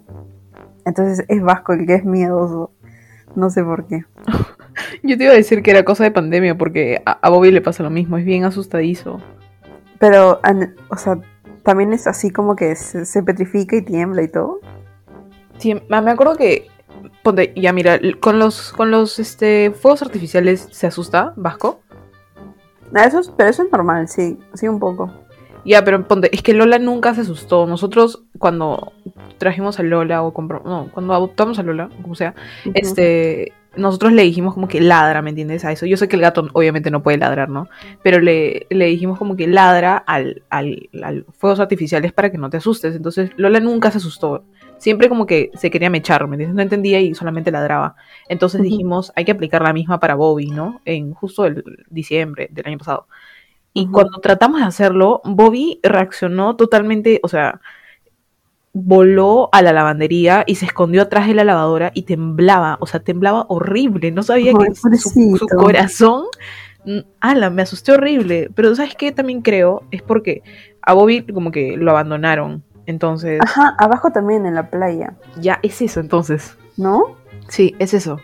Entonces 0.85 1.25
es 1.29 1.43
Vasco 1.43 1.75
el 1.75 1.87
que 1.87 1.95
es 1.95 2.05
miedoso. 2.05 2.73
No 3.37 3.51
sé 3.51 3.63
por 3.63 3.85
qué. 3.87 4.05
Yo 5.03 5.17
te 5.17 5.25
iba 5.25 5.33
a 5.33 5.37
decir 5.37 5.63
que 5.63 5.71
era 5.71 5.85
cosa 5.85 6.05
de 6.05 6.11
pandemia, 6.11 6.57
porque 6.57 7.03
a, 7.07 7.13
a 7.23 7.29
Bobby 7.31 7.51
le 7.51 7.61
pasa 7.61 7.83
lo 7.83 7.91
mismo, 7.91 8.17
es 8.19 8.25
bien 8.25 8.45
asustadizo. 8.45 9.21
Pero, 9.99 10.41
an- 10.43 10.75
o 10.91 10.97
sea, 10.97 11.19
también 11.65 11.93
es 11.93 12.07
así 12.07 12.31
como 12.31 12.57
que 12.57 12.75
se, 12.77 13.05
se 13.05 13.23
petrifica 13.23 13.77
y 13.77 13.83
tiembla 13.83 14.23
y 14.23 14.29
todo. 14.29 14.61
Sí, 15.59 15.75
me 15.89 16.01
me 16.01 16.11
acuerdo 16.11 16.37
que. 16.37 16.69
Ponte, 17.23 17.53
ya 17.57 17.73
mira, 17.73 17.99
con 18.21 18.39
los, 18.39 18.73
con 18.73 18.91
los 18.91 19.19
este, 19.19 19.73
fuegos 19.73 20.03
artificiales 20.03 20.69
se 20.71 20.87
asusta, 20.87 21.33
Vasco. 21.37 21.81
Ah, 22.95 23.05
Eso 23.05 23.21
es, 23.21 23.31
pero 23.37 23.51
eso 23.51 23.63
es 23.65 23.71
normal, 23.73 24.09
sí, 24.09 24.39
sí 24.55 24.67
un 24.69 24.79
poco. 24.79 25.13
Ya, 25.65 25.85
pero 25.85 26.07
ponte, 26.07 26.35
es 26.35 26.43
que 26.43 26.55
Lola 26.55 26.79
nunca 26.79 27.15
se 27.15 27.21
asustó. 27.23 27.67
Nosotros, 27.67 28.25
cuando 28.39 28.93
trajimos 29.37 29.79
a 29.79 29.83
Lola 29.83 30.23
o 30.23 30.33
compramos. 30.33 30.67
No, 30.67 30.91
cuando 30.93 31.13
adoptamos 31.13 31.59
a 31.59 31.63
Lola, 31.63 31.91
como 32.01 32.15
sea, 32.15 32.35
este. 32.75 33.53
Nosotros 33.77 34.13
le 34.13 34.23
dijimos 34.23 34.55
como 34.55 34.69
que 34.69 34.81
ladra, 34.81 35.23
¿me 35.23 35.31
entiendes? 35.31 35.65
A 35.65 35.73
eso. 35.73 35.87
Yo 35.87 35.97
sé 35.97 36.09
que 36.09 36.17
el 36.17 36.23
gato 36.23 36.49
obviamente 36.53 36.91
no 36.91 37.03
puede 37.03 37.19
ladrar, 37.19 37.49
¿no? 37.49 37.69
Pero 38.03 38.21
le, 38.21 38.67
le 38.71 38.87
dijimos 38.87 39.19
como 39.19 39.37
que 39.37 39.47
ladra 39.47 39.97
al, 39.97 40.43
al, 40.51 40.89
al 41.03 41.25
fuegos 41.37 41.61
artificiales 41.61 42.13
para 42.13 42.31
que 42.31 42.39
no 42.39 42.51
te 42.51 42.57
asustes. 42.57 42.97
Entonces 42.97 43.31
Lola 43.37 43.61
nunca 43.61 43.91
se 43.91 43.99
asustó. 43.99 44.45
Siempre 44.79 45.09
como 45.09 45.27
que 45.27 45.51
se 45.55 45.71
quería 45.71 45.91
mechar, 45.91 46.27
¿me 46.29 46.37
entiendes? 46.37 46.55
No 46.55 46.63
entendía 46.63 47.01
y 47.01 47.15
solamente 47.15 47.51
ladraba. 47.51 47.97
Entonces 48.29 48.63
dijimos, 48.63 49.13
hay 49.17 49.25
que 49.25 49.33
aplicar 49.33 49.63
la 49.63 49.73
misma 49.73 50.01
para 50.01 50.15
Bobby, 50.15 50.47
¿no? 50.47 50.81
En 50.85 51.15
justo 51.15 51.47
el 51.47 51.65
diciembre 51.91 52.49
del 52.51 52.67
año 52.67 52.79
pasado. 52.79 53.07
Y 53.73 53.87
cuando 53.89 54.19
tratamos 54.21 54.61
de 54.61 54.67
hacerlo, 54.67 55.21
Bobby 55.25 55.79
reaccionó 55.83 56.57
totalmente, 56.57 57.21
o 57.23 57.29
sea, 57.29 57.61
voló 58.85 59.49
a 59.53 59.63
la 59.63 59.73
lavandería 59.73 60.45
y 60.47 60.57
se 60.57 60.67
escondió 60.67 61.03
atrás 61.03 61.27
de 61.27 61.35
la 61.35 61.45
lavadora 61.45 61.91
y 61.95 62.03
temblaba, 62.03 62.77
o 62.81 62.87
sea, 62.87 63.01
temblaba 63.01 63.47
horrible, 63.49 64.11
no 64.11 64.23
sabía 64.23 64.53
Ay, 64.59 64.69
que 64.69 64.97
su, 64.97 65.47
corazón, 65.57 66.25
mm, 66.85 66.99
ala, 67.21 67.51
me 67.51 67.63
asusté 67.63 67.93
horrible, 67.93 68.51
pero 68.55 68.75
¿sabes 68.75 68.95
qué? 68.95 69.13
También 69.13 69.43
creo, 69.43 69.83
es 69.91 70.03
porque 70.03 70.43
a 70.83 70.95
Bobby 70.95 71.23
como 71.23 71.51
que 71.51 71.77
lo 71.77 71.91
abandonaron, 71.91 72.63
entonces, 72.87 73.41
Ajá, 73.43 73.75
abajo 73.79 74.11
también 74.11 74.47
en 74.47 74.55
la 74.55 74.71
playa, 74.71 75.15
ya 75.41 75.59
es 75.63 75.83
eso 75.83 76.01
entonces, 76.01 76.57
¿no? 76.77 77.17
sí, 77.49 77.75
es 77.79 77.95
eso. 77.95 78.19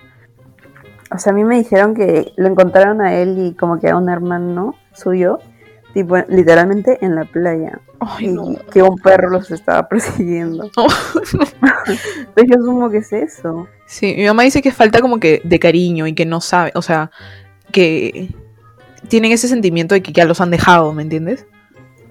O 1.11 1.19
sea, 1.19 1.33
a 1.33 1.35
mí 1.35 1.45
me 1.45 1.57
dijeron 1.57 1.95
que 1.95 2.33
lo 2.37 2.49
encontraron 2.49 3.01
a 3.01 3.15
él 3.15 3.39
y 3.39 3.55
como 3.55 3.79
que 3.79 3.91
a 3.91 3.97
un 3.97 4.09
hermano 4.09 4.75
suyo, 4.93 5.39
tipo, 5.95 6.17
literalmente 6.29 6.99
en 7.01 7.15
la 7.15 7.25
playa. 7.25 7.81
Ay, 8.01 8.27
y 8.27 8.29
no. 8.29 8.57
que 8.71 8.83
un 8.83 8.97
perro 8.97 9.31
los 9.31 9.51
estaba 9.51 9.89
persiguiendo. 9.89 10.65
Entonces 10.65 11.55
yo 12.47 12.61
asumo 12.61 12.91
que 12.91 12.99
es 12.99 13.13
eso. 13.13 13.67
Sí, 13.87 14.15
mi 14.19 14.27
mamá 14.27 14.43
dice 14.43 14.61
que 14.61 14.73
falta 14.73 15.01
como 15.01 15.19
que 15.19 15.41
de 15.45 15.59
cariño 15.59 16.07
y 16.07 16.15
que 16.15 16.27
no 16.27 16.41
sabe, 16.41 16.73
o 16.75 16.83
sea, 16.83 17.11
que 17.71 18.35
tienen 19.09 19.33
ese 19.33 19.49
sentimiento 19.49 19.95
de 19.95 20.03
que 20.03 20.13
ya 20.13 20.25
los 20.25 20.41
han 20.41 20.51
dejado, 20.51 20.93
¿me 20.93 21.03
entiendes? 21.03 21.47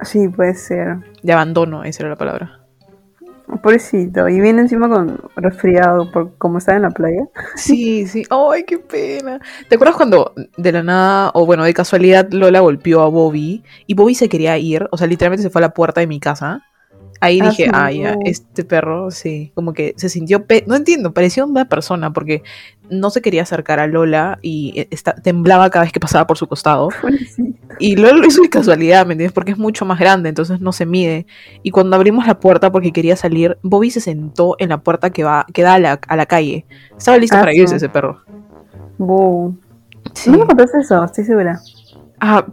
Sí, 0.02 0.28
puede 0.30 0.56
ser. 0.56 0.98
De 1.22 1.34
abandono, 1.34 1.84
esa 1.84 2.04
era 2.04 2.10
la 2.10 2.16
palabra. 2.16 2.63
Pobrecito. 3.62 4.28
Y 4.30 4.40
viene 4.40 4.62
encima 4.62 4.90
con 4.90 5.20
resfriado 5.36 6.12
por 6.12 6.38
como 6.38 6.58
está 6.58 6.76
en 6.76 6.84
la 6.84 6.90
playa. 6.90 7.28
Sí, 7.56 8.08
sí. 8.08 8.24
Ay, 8.30 8.64
qué 8.64 8.78
pena. 8.78 9.40
¿Te 9.70 9.76
acuerdas 9.76 9.96
cuando 9.96 10.34
de 10.58 10.72
la 10.72 10.84
nada, 10.84 11.32
o 11.34 11.46
bueno, 11.46 11.64
de 11.64 11.74
casualidad, 11.74 12.28
Lola 12.32 12.60
golpeó 12.60 13.02
a 13.02 13.10
Bobby 13.10 13.64
y 13.88 13.94
Bobby 13.94 14.16
se 14.16 14.30
quería 14.30 14.58
ir? 14.58 14.88
O 14.92 14.98
sea, 14.98 15.08
literalmente 15.08 15.44
se 15.44 15.50
fue 15.50 15.60
a 15.62 15.68
la 15.68 15.74
puerta 15.74 16.02
de 16.02 16.08
mi 16.08 16.20
casa. 16.20 16.64
Ahí 17.24 17.40
Ah, 17.42 17.50
dije, 17.50 17.64
sí, 17.66 17.70
ah, 17.74 17.90
ya, 17.92 18.16
no. 18.16 18.20
este 18.26 18.66
perro, 18.66 19.10
sí, 19.10 19.52
como 19.56 19.72
que 19.72 19.94
se 19.96 20.10
sintió, 20.10 20.46
pe- 20.46 20.66
no 20.68 20.76
entiendo, 20.76 21.14
parecía 21.14 21.46
una 21.46 21.70
persona 21.70 22.12
porque 22.12 22.44
no 22.90 23.10
se 23.12 23.22
quería 23.22 23.44
acercar 23.44 23.80
a 23.80 23.88
Lola 23.88 24.40
y 24.42 24.74
eh, 24.76 24.88
esta- 24.92 25.16
temblaba 25.16 25.70
cada 25.70 25.86
vez 25.86 25.94
que 25.94 26.02
pasaba 26.02 26.28
por 26.28 26.38
su 26.38 26.48
costado. 26.48 26.90
Y 27.80 27.96
Lola 27.96 28.14
lo 28.14 28.28
hizo 28.28 28.42
de 28.44 28.50
casualidad, 28.50 29.04
¿me 29.08 29.14
entiendes? 29.14 29.32
Porque 29.34 29.52
es 29.54 29.58
mucho 29.58 29.84
más 29.84 30.00
grande, 30.00 30.30
entonces 30.30 30.60
no 30.62 30.72
se 30.72 30.86
mide. 30.86 31.26
Y 31.64 31.72
cuando 31.72 31.96
abrimos 31.96 32.28
la 32.28 32.40
puerta 32.40 32.72
porque 32.72 32.92
quería 32.92 33.16
salir, 33.16 33.58
Bobby 33.64 33.90
se 33.90 34.00
sentó 34.00 34.56
en 34.60 34.70
la 34.70 34.78
puerta 34.84 35.10
que 35.10 35.24
va 35.24 35.48
que 35.52 35.64
da 35.64 35.74
a 35.74 35.80
la, 35.80 36.00
a 36.08 36.16
la 36.16 36.26
calle. 36.28 36.66
Estaba 36.96 37.18
listo 37.18 37.36
Ah, 37.36 37.40
para 37.40 37.54
irse 37.56 37.70
sí. 37.70 37.76
ese 37.78 37.90
perro. 37.90 38.22
Sí. 40.14 40.30
¿No 40.30 40.38
me 40.40 40.46
contaste 40.46 40.80
eso? 40.82 41.04
Estoy 41.04 41.24
segura. 41.24 41.60
Ah, 42.20 42.46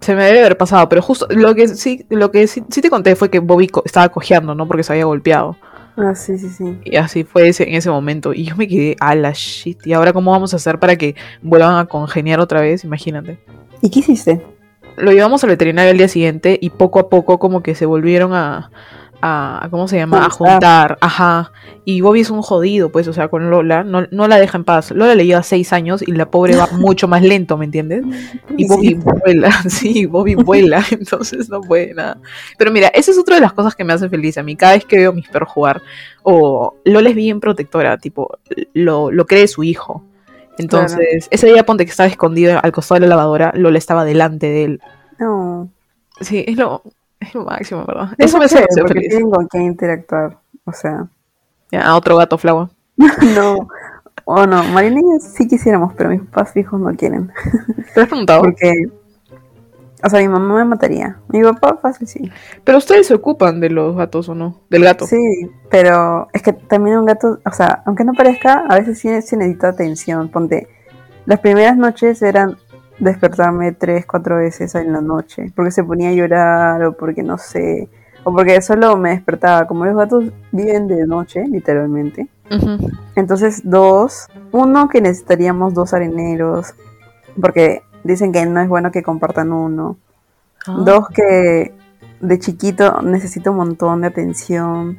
se 0.00 0.14
me 0.14 0.24
debe 0.24 0.40
haber 0.40 0.56
pasado, 0.56 0.88
pero 0.88 1.02
justo 1.02 1.26
lo 1.30 1.54
que 1.54 1.68
sí, 1.68 2.04
lo 2.10 2.30
que 2.30 2.46
sí, 2.46 2.62
sí 2.70 2.80
te 2.80 2.90
conté 2.90 3.16
fue 3.16 3.30
que 3.30 3.38
Bobby 3.38 3.68
co- 3.68 3.82
estaba 3.84 4.08
cojeando, 4.08 4.54
¿no? 4.54 4.66
Porque 4.66 4.82
se 4.82 4.92
había 4.92 5.04
golpeado. 5.06 5.56
Ah, 5.96 6.14
sí, 6.14 6.36
sí, 6.38 6.48
sí. 6.48 6.78
Y 6.84 6.96
así 6.96 7.22
fue 7.24 7.48
ese, 7.48 7.68
en 7.68 7.74
ese 7.76 7.88
momento. 7.88 8.32
Y 8.34 8.44
yo 8.44 8.56
me 8.56 8.66
quedé 8.66 8.96
a 8.98 9.14
la 9.14 9.30
shit. 9.32 9.86
¿Y 9.86 9.92
ahora 9.92 10.12
cómo 10.12 10.32
vamos 10.32 10.52
a 10.52 10.56
hacer 10.56 10.78
para 10.80 10.96
que 10.96 11.14
vuelvan 11.40 11.76
a 11.76 11.86
congeniar 11.86 12.40
otra 12.40 12.60
vez? 12.60 12.82
Imagínate. 12.84 13.38
¿Y 13.80 13.90
qué 13.90 14.00
hiciste? 14.00 14.44
Lo 14.96 15.12
llevamos 15.12 15.42
al 15.44 15.50
veterinario 15.50 15.90
al 15.92 15.98
día 15.98 16.08
siguiente 16.08 16.58
y 16.60 16.70
poco 16.70 16.98
a 16.98 17.08
poco 17.08 17.38
como 17.38 17.62
que 17.62 17.74
se 17.74 17.86
volvieron 17.86 18.32
a, 18.34 18.70
a 19.26 19.68
¿cómo 19.70 19.88
se 19.88 19.96
llama? 19.96 20.26
A 20.26 20.30
Juntar. 20.30 20.98
ajá. 21.00 21.50
Y 21.86 22.02
Bobby 22.02 22.20
es 22.20 22.30
un 22.30 22.42
jodido, 22.42 22.90
pues, 22.90 23.08
o 23.08 23.12
sea, 23.14 23.28
con 23.28 23.50
Lola, 23.50 23.82
no, 23.84 24.06
no 24.10 24.28
la 24.28 24.38
deja 24.38 24.58
en 24.58 24.64
paz. 24.64 24.90
Lola 24.90 25.14
le 25.14 25.24
lleva 25.26 25.42
seis 25.42 25.72
años 25.72 26.02
y 26.06 26.12
la 26.12 26.30
pobre 26.30 26.56
va 26.56 26.66
mucho 26.72 27.08
más 27.08 27.22
lento, 27.22 27.56
¿me 27.56 27.64
entiendes? 27.64 28.04
Y 28.56 28.68
Bobby 28.68 28.88
Sí. 28.88 28.94
vuela, 28.94 29.50
sí, 29.68 30.06
Bobby 30.06 30.34
vuela, 30.34 30.82
entonces 30.90 31.48
no 31.48 31.60
puede 31.62 31.94
nada. 31.94 32.18
Pero 32.58 32.70
mira, 32.70 32.88
esa 32.88 33.10
es 33.12 33.18
otra 33.18 33.36
de 33.36 33.40
las 33.40 33.52
cosas 33.54 33.74
que 33.74 33.84
me 33.84 33.92
hace 33.94 34.08
feliz 34.10 34.36
a 34.36 34.42
mí. 34.42 34.56
Cada 34.56 34.74
vez 34.74 34.84
que 34.84 34.98
veo 34.98 35.10
a 35.10 35.14
mis 35.14 35.28
perros 35.28 35.48
jugar, 35.50 35.80
o 36.22 36.74
Lola 36.84 37.08
es 37.08 37.16
bien 37.16 37.40
protectora, 37.40 37.96
tipo, 37.98 38.38
lo, 38.74 39.10
lo 39.10 39.26
cree 39.26 39.48
su 39.48 39.62
hijo. 39.62 40.04
Entonces, 40.58 41.28
ese 41.30 41.46
día 41.48 41.64
ponte 41.66 41.84
que 41.84 41.90
estaba 41.90 42.08
escondido 42.08 42.60
al 42.62 42.72
costado 42.72 42.96
de 43.00 43.06
la 43.06 43.16
lavadora, 43.16 43.52
Lola 43.56 43.78
estaba 43.78 44.04
delante 44.04 44.46
de 44.48 44.64
él. 44.64 44.80
No. 45.18 45.68
Sí, 46.20 46.44
es 46.46 46.56
lo, 46.56 46.82
es 47.28 47.34
lo 47.34 47.44
máximo, 47.44 47.84
¿verdad? 47.86 48.10
Eso 48.18 48.36
Eso 48.36 48.38
me 48.38 48.44
hace 48.46 48.64
porque 48.80 49.08
feliz. 49.08 49.22
con 49.30 49.46
quién 49.46 49.62
interactuar. 49.64 50.38
O 50.64 50.72
sea, 50.72 51.06
Ya, 51.70 51.82
a 51.82 51.96
otro 51.96 52.16
gato, 52.16 52.38
Flagua. 52.38 52.70
no. 53.34 53.68
O 54.26 54.46
no, 54.46 54.62
Marina 54.64 55.00
y 55.00 55.02
yo 55.02 55.18
sí 55.20 55.46
quisiéramos, 55.46 55.92
pero 55.94 56.08
mis 56.10 56.22
papás 56.22 56.52
fijos 56.52 56.80
no 56.80 56.94
quieren. 56.94 57.30
¿Te 57.94 58.00
has 58.00 58.08
preguntado? 58.08 58.42
Porque, 58.42 58.72
o 60.02 60.08
sea, 60.08 60.20
mi 60.20 60.28
mamá 60.28 60.54
me 60.54 60.64
mataría. 60.64 61.18
Mi 61.28 61.42
papá 61.42 61.76
fácil 61.76 62.06
sí. 62.06 62.32
Pero 62.62 62.78
ustedes 62.78 63.06
se 63.06 63.14
ocupan 63.14 63.60
de 63.60 63.68
los 63.68 63.94
gatos 63.96 64.28
o 64.30 64.34
no? 64.34 64.62
Del 64.70 64.84
gato. 64.84 65.06
Sí, 65.06 65.50
pero 65.68 66.28
es 66.32 66.42
que 66.42 66.54
también 66.54 66.98
un 66.98 67.04
gato, 67.04 67.38
o 67.44 67.52
sea, 67.52 67.82
aunque 67.84 68.04
no 68.04 68.12
parezca, 68.14 68.64
a 68.68 68.78
veces 68.78 68.98
sí, 68.98 69.10
sí 69.20 69.36
necesita 69.36 69.68
atención. 69.68 70.30
Ponte, 70.30 70.68
las 71.26 71.40
primeras 71.40 71.76
noches 71.76 72.22
eran 72.22 72.56
despertarme 72.98 73.72
tres, 73.72 74.06
cuatro 74.06 74.36
veces 74.36 74.74
en 74.74 74.92
la 74.92 75.00
noche, 75.00 75.52
porque 75.54 75.70
se 75.70 75.84
ponía 75.84 76.10
a 76.10 76.12
llorar 76.12 76.82
o 76.84 76.92
porque 76.92 77.22
no 77.22 77.38
sé, 77.38 77.88
o 78.24 78.32
porque 78.32 78.60
solo 78.62 78.96
me 78.96 79.10
despertaba. 79.10 79.66
Como 79.66 79.84
los 79.84 79.96
gatos 79.96 80.24
viven 80.52 80.86
de 80.88 81.06
noche, 81.06 81.44
literalmente. 81.46 82.28
Entonces, 83.16 83.62
dos, 83.64 84.28
uno 84.52 84.88
que 84.88 85.00
necesitaríamos 85.00 85.74
dos 85.74 85.92
areneros, 85.94 86.74
porque 87.40 87.82
dicen 88.04 88.32
que 88.32 88.46
no 88.46 88.60
es 88.60 88.68
bueno 88.68 88.92
que 88.92 89.02
compartan 89.02 89.52
uno. 89.52 89.96
Ah. 90.66 90.76
Dos, 90.84 91.08
que 91.08 91.74
de 92.20 92.38
chiquito 92.38 93.02
necesita 93.02 93.50
un 93.50 93.56
montón 93.56 94.02
de 94.02 94.08
atención. 94.08 94.98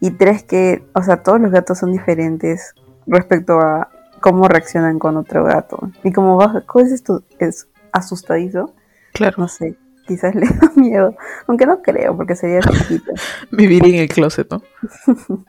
Y 0.00 0.10
tres, 0.10 0.42
que, 0.42 0.84
o 0.94 1.02
sea, 1.02 1.22
todos 1.22 1.40
los 1.40 1.50
gatos 1.50 1.78
son 1.78 1.92
diferentes 1.92 2.74
respecto 3.06 3.60
a 3.60 3.88
cómo 4.24 4.48
reaccionan 4.48 4.98
con 4.98 5.18
otro 5.18 5.44
gato. 5.44 5.90
Y 6.02 6.10
como 6.10 6.38
vas, 6.38 6.64
¿cómo 6.64 6.82
es 6.82 6.92
esto? 6.92 7.24
Es 7.38 7.68
asustadizo. 7.92 8.72
Claro, 9.12 9.36
No 9.36 9.48
sé, 9.48 9.76
quizás 10.06 10.34
le 10.34 10.46
da 10.46 10.72
miedo. 10.76 11.14
Aunque 11.46 11.66
no 11.66 11.82
creo, 11.82 12.16
porque 12.16 12.34
sería 12.34 12.60
chiquito. 12.60 13.12
vivir 13.50 13.84
en 13.84 13.96
el 13.96 14.08
closet, 14.08 14.50
¿no? 14.50 14.62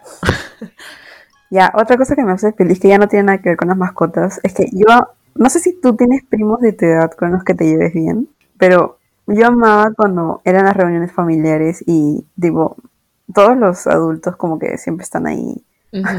Ya, 1.52 1.72
otra 1.76 1.96
cosa 1.96 2.16
que 2.16 2.24
me 2.26 2.32
hace 2.34 2.52
feliz, 2.52 2.80
que 2.80 2.90
ya 2.90 2.98
no 2.98 3.08
tiene 3.08 3.26
nada 3.26 3.38
que 3.38 3.50
ver 3.50 3.58
con 3.58 3.68
las 3.70 3.78
mascotas, 3.78 4.42
es 4.44 4.56
que 4.56 4.66
yo, 4.74 4.88
no 5.36 5.50
sé 5.50 5.60
si 5.60 5.80
tú 5.80 5.96
tienes 5.96 6.24
primos 6.26 6.60
de 6.60 6.74
tu 6.74 6.86
edad 6.86 7.12
con 7.12 7.32
los 7.32 7.44
que 7.44 7.54
te 7.54 7.66
lleves 7.66 7.94
bien, 7.94 8.28
pero 8.58 8.98
yo 9.28 9.48
amaba 9.48 9.94
cuando 9.96 10.42
eran 10.44 10.66
las 10.66 10.76
reuniones 10.76 11.14
familiares 11.14 11.84
y, 11.86 12.26
digo, 12.36 12.78
todos 13.34 13.56
los 13.56 13.86
adultos 13.86 14.36
como 14.36 14.58
que 14.58 14.78
siempre 14.80 15.04
están 15.04 15.28
ahí, 15.28 15.64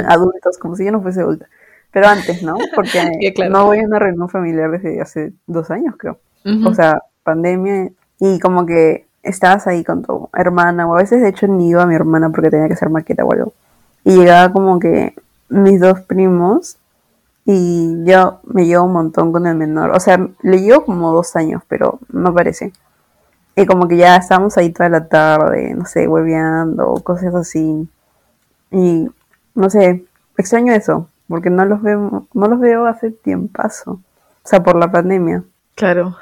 adultos, 0.09 0.59
como 0.59 0.77
si 0.77 0.85
yo 0.85 0.93
no 0.93 1.03
fuese 1.03 1.21
adulta. 1.21 1.49
Pero 1.97 2.09
antes, 2.09 2.43
¿no? 2.43 2.59
Porque 2.75 3.11
Ya, 3.23 3.33
claro. 3.33 3.53
no 3.53 3.65
voy 3.65 3.79
a 3.79 3.87
una 3.87 3.99
reunión 3.99 4.29
familiar 4.29 4.71
desde 4.71 5.01
hace 5.01 5.33
dos 5.47 5.71
años, 5.71 5.95
creo. 5.97 6.19
Ujú. 6.45 6.69
O 6.69 6.75
sea, 6.75 7.01
pandemia 7.23 7.89
y 8.21 8.39
como 8.39 8.67
que 8.67 9.07
estabas 9.23 9.67
ahí 9.67 9.83
con 9.83 10.03
tu 10.03 10.29
hermana 10.35 10.87
o 10.87 10.95
a 10.95 10.99
veces 10.99 11.23
de 11.23 11.31
hecho 11.31 11.49
ni 11.49 11.71
iba 11.71 11.85
a 11.85 11.87
mi 11.87 11.95
hermana 11.95 12.29
porque 12.29 12.51
tenía 12.51 12.67
que 12.69 12.75
hacer 12.75 12.91
maqueta 12.91 13.25
o 13.25 13.33
algo. 13.33 13.55
Y 14.05 14.15
llegaba 14.15 14.53
como 14.53 14.79
que 14.79 15.15
mis 15.49 15.81
dos 15.81 16.03
primos 16.03 16.77
y 17.47 18.05
yo 18.05 18.41
me 18.45 18.67
llevo 18.67 18.85
un 18.85 18.93
montón 18.93 19.33
con 19.33 19.47
el 19.47 19.57
menor. 19.57 19.93
O 19.93 19.99
sea, 19.99 20.19
le 20.43 20.61
llevo 20.61 20.85
como 20.85 21.13
dos 21.13 21.35
años, 21.35 21.63
pero 21.67 21.99
no 22.13 22.35
parece. 22.35 22.73
Y 23.57 23.65
como 23.65 23.89
que 23.89 23.97
ya 23.97 24.17
estábamos 24.17 24.59
ahí 24.59 24.71
toda 24.71 24.91
la 24.91 25.09
tarde, 25.09 25.73
no 25.75 25.87
sé, 25.87 26.07
hueveando 26.07 27.01
cosas 27.03 27.35
así. 27.35 27.89
Y 28.71 29.09
no 29.55 29.71
sé, 29.71 30.05
extraño 30.37 30.75
eso, 30.75 31.09
porque 31.29 31.51
no 31.51 31.65
los 31.65 31.83
veo, 31.83 32.27
no 32.33 32.47
los 32.49 32.61
veo 32.61 32.87
hace 32.87 33.11
tiempazo. 33.11 33.93
O 33.93 34.49
sea, 34.49 34.63
por 34.63 34.77
la 34.79 34.91
pandemia. 34.91 35.45
Claro. 35.75 36.17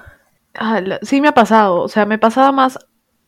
Ah, 0.54 0.80
la- 0.80 0.98
sí 1.02 1.20
me 1.20 1.28
ha 1.28 1.32
pasado, 1.34 1.82
o 1.82 1.88
sea, 1.88 2.06
me 2.06 2.18
pasaba 2.18 2.52
más 2.52 2.78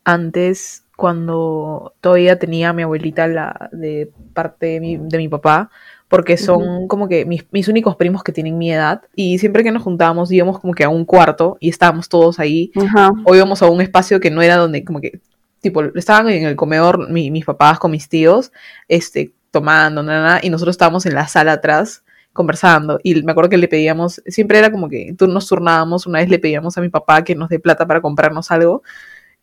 antes 0.04 0.84
cuando 0.96 1.92
todavía 2.00 2.38
tenía 2.38 2.70
a 2.70 2.72
mi 2.72 2.82
abuelita 2.82 3.26
la 3.26 3.68
de 3.72 4.10
parte 4.32 4.66
de 4.66 4.80
mi, 4.80 4.96
de 4.96 5.18
mi 5.18 5.28
papá, 5.28 5.68
porque 6.08 6.36
son 6.36 6.86
como 6.88 7.08
que 7.08 7.26
mis, 7.26 7.44
mis 7.50 7.68
únicos 7.68 7.96
primos 7.96 8.22
que 8.22 8.32
tienen 8.32 8.56
mi 8.56 8.72
edad 8.72 9.02
y 9.14 9.38
siempre 9.38 9.62
que 9.64 9.72
nos 9.72 9.82
juntábamos 9.82 10.30
íbamos 10.32 10.60
como 10.60 10.72
que 10.72 10.84
a 10.84 10.88
un 10.88 11.04
cuarto 11.04 11.56
y 11.60 11.68
estábamos 11.68 12.08
todos 12.08 12.38
ahí 12.38 12.70
Ajá. 12.76 13.10
o 13.26 13.34
íbamos 13.34 13.60
a 13.62 13.66
un 13.66 13.80
espacio 13.80 14.20
que 14.20 14.30
no 14.30 14.40
era 14.40 14.56
donde 14.56 14.84
como 14.84 15.00
que 15.00 15.20
tipo 15.60 15.82
estaban 15.82 16.28
en 16.30 16.44
el 16.46 16.54
comedor 16.56 17.10
mi- 17.10 17.30
mis 17.32 17.44
papás 17.44 17.78
con 17.80 17.90
mis 17.90 18.08
tíos 18.08 18.52
este 18.88 19.32
tomando 19.50 20.02
na, 20.02 20.20
na, 20.20 20.28
na, 20.34 20.40
y 20.42 20.50
nosotros 20.50 20.74
estábamos 20.74 21.06
en 21.06 21.14
la 21.14 21.28
sala 21.28 21.52
atrás 21.52 22.02
conversando 22.32 23.00
y 23.02 23.22
me 23.22 23.32
acuerdo 23.32 23.50
que 23.50 23.56
le 23.56 23.66
pedíamos, 23.66 24.22
siempre 24.26 24.58
era 24.58 24.70
como 24.70 24.88
que 24.88 25.14
tú 25.18 25.26
nos 25.26 25.48
turnábamos, 25.48 26.06
una 26.06 26.20
vez 26.20 26.28
le 26.28 26.38
pedíamos 26.38 26.76
a 26.78 26.80
mi 26.80 26.88
papá 26.88 27.24
que 27.24 27.34
nos 27.34 27.48
dé 27.48 27.58
plata 27.58 27.86
para 27.86 28.00
comprarnos 28.00 28.50
algo 28.50 28.82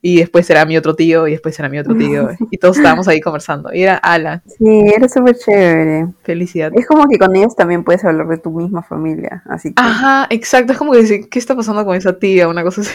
y 0.06 0.18
después 0.18 0.50
era 0.50 0.66
mi 0.66 0.78
otro 0.78 0.96
tío 0.96 1.28
y 1.28 1.32
después 1.32 1.58
era 1.58 1.70
mi 1.70 1.80
otro 1.80 1.96
tío 1.96 2.30
y 2.52 2.58
todos 2.58 2.78
estábamos 2.78 3.08
ahí 3.08 3.20
conversando 3.20 3.74
y 3.74 3.84
era 3.84 3.96
ala. 3.96 4.44
Sí, 4.46 4.84
era 4.96 5.10
súper 5.10 5.36
chévere. 5.38 6.08
Felicidad. 6.24 6.72
Es 6.76 6.86
como 6.86 7.08
que 7.08 7.18
con 7.18 7.36
ellos 7.36 7.56
también 7.56 7.84
puedes 7.84 8.06
hablar 8.06 8.28
de 8.28 8.38
tu 8.38 8.52
misma 8.52 8.84
familia, 8.84 9.44
así 9.50 9.74
que... 9.74 9.82
Ajá, 9.82 10.28
exacto, 10.30 10.74
es 10.74 10.78
como 10.78 10.92
que 10.92 11.00
decir, 11.00 11.30
¿qué 11.30 11.40
está 11.40 11.56
pasando 11.56 11.84
con 11.86 11.96
esa 11.96 12.20
tía? 12.20 12.48
Una 12.48 12.64
cosa 12.64 12.82
así. 12.82 12.92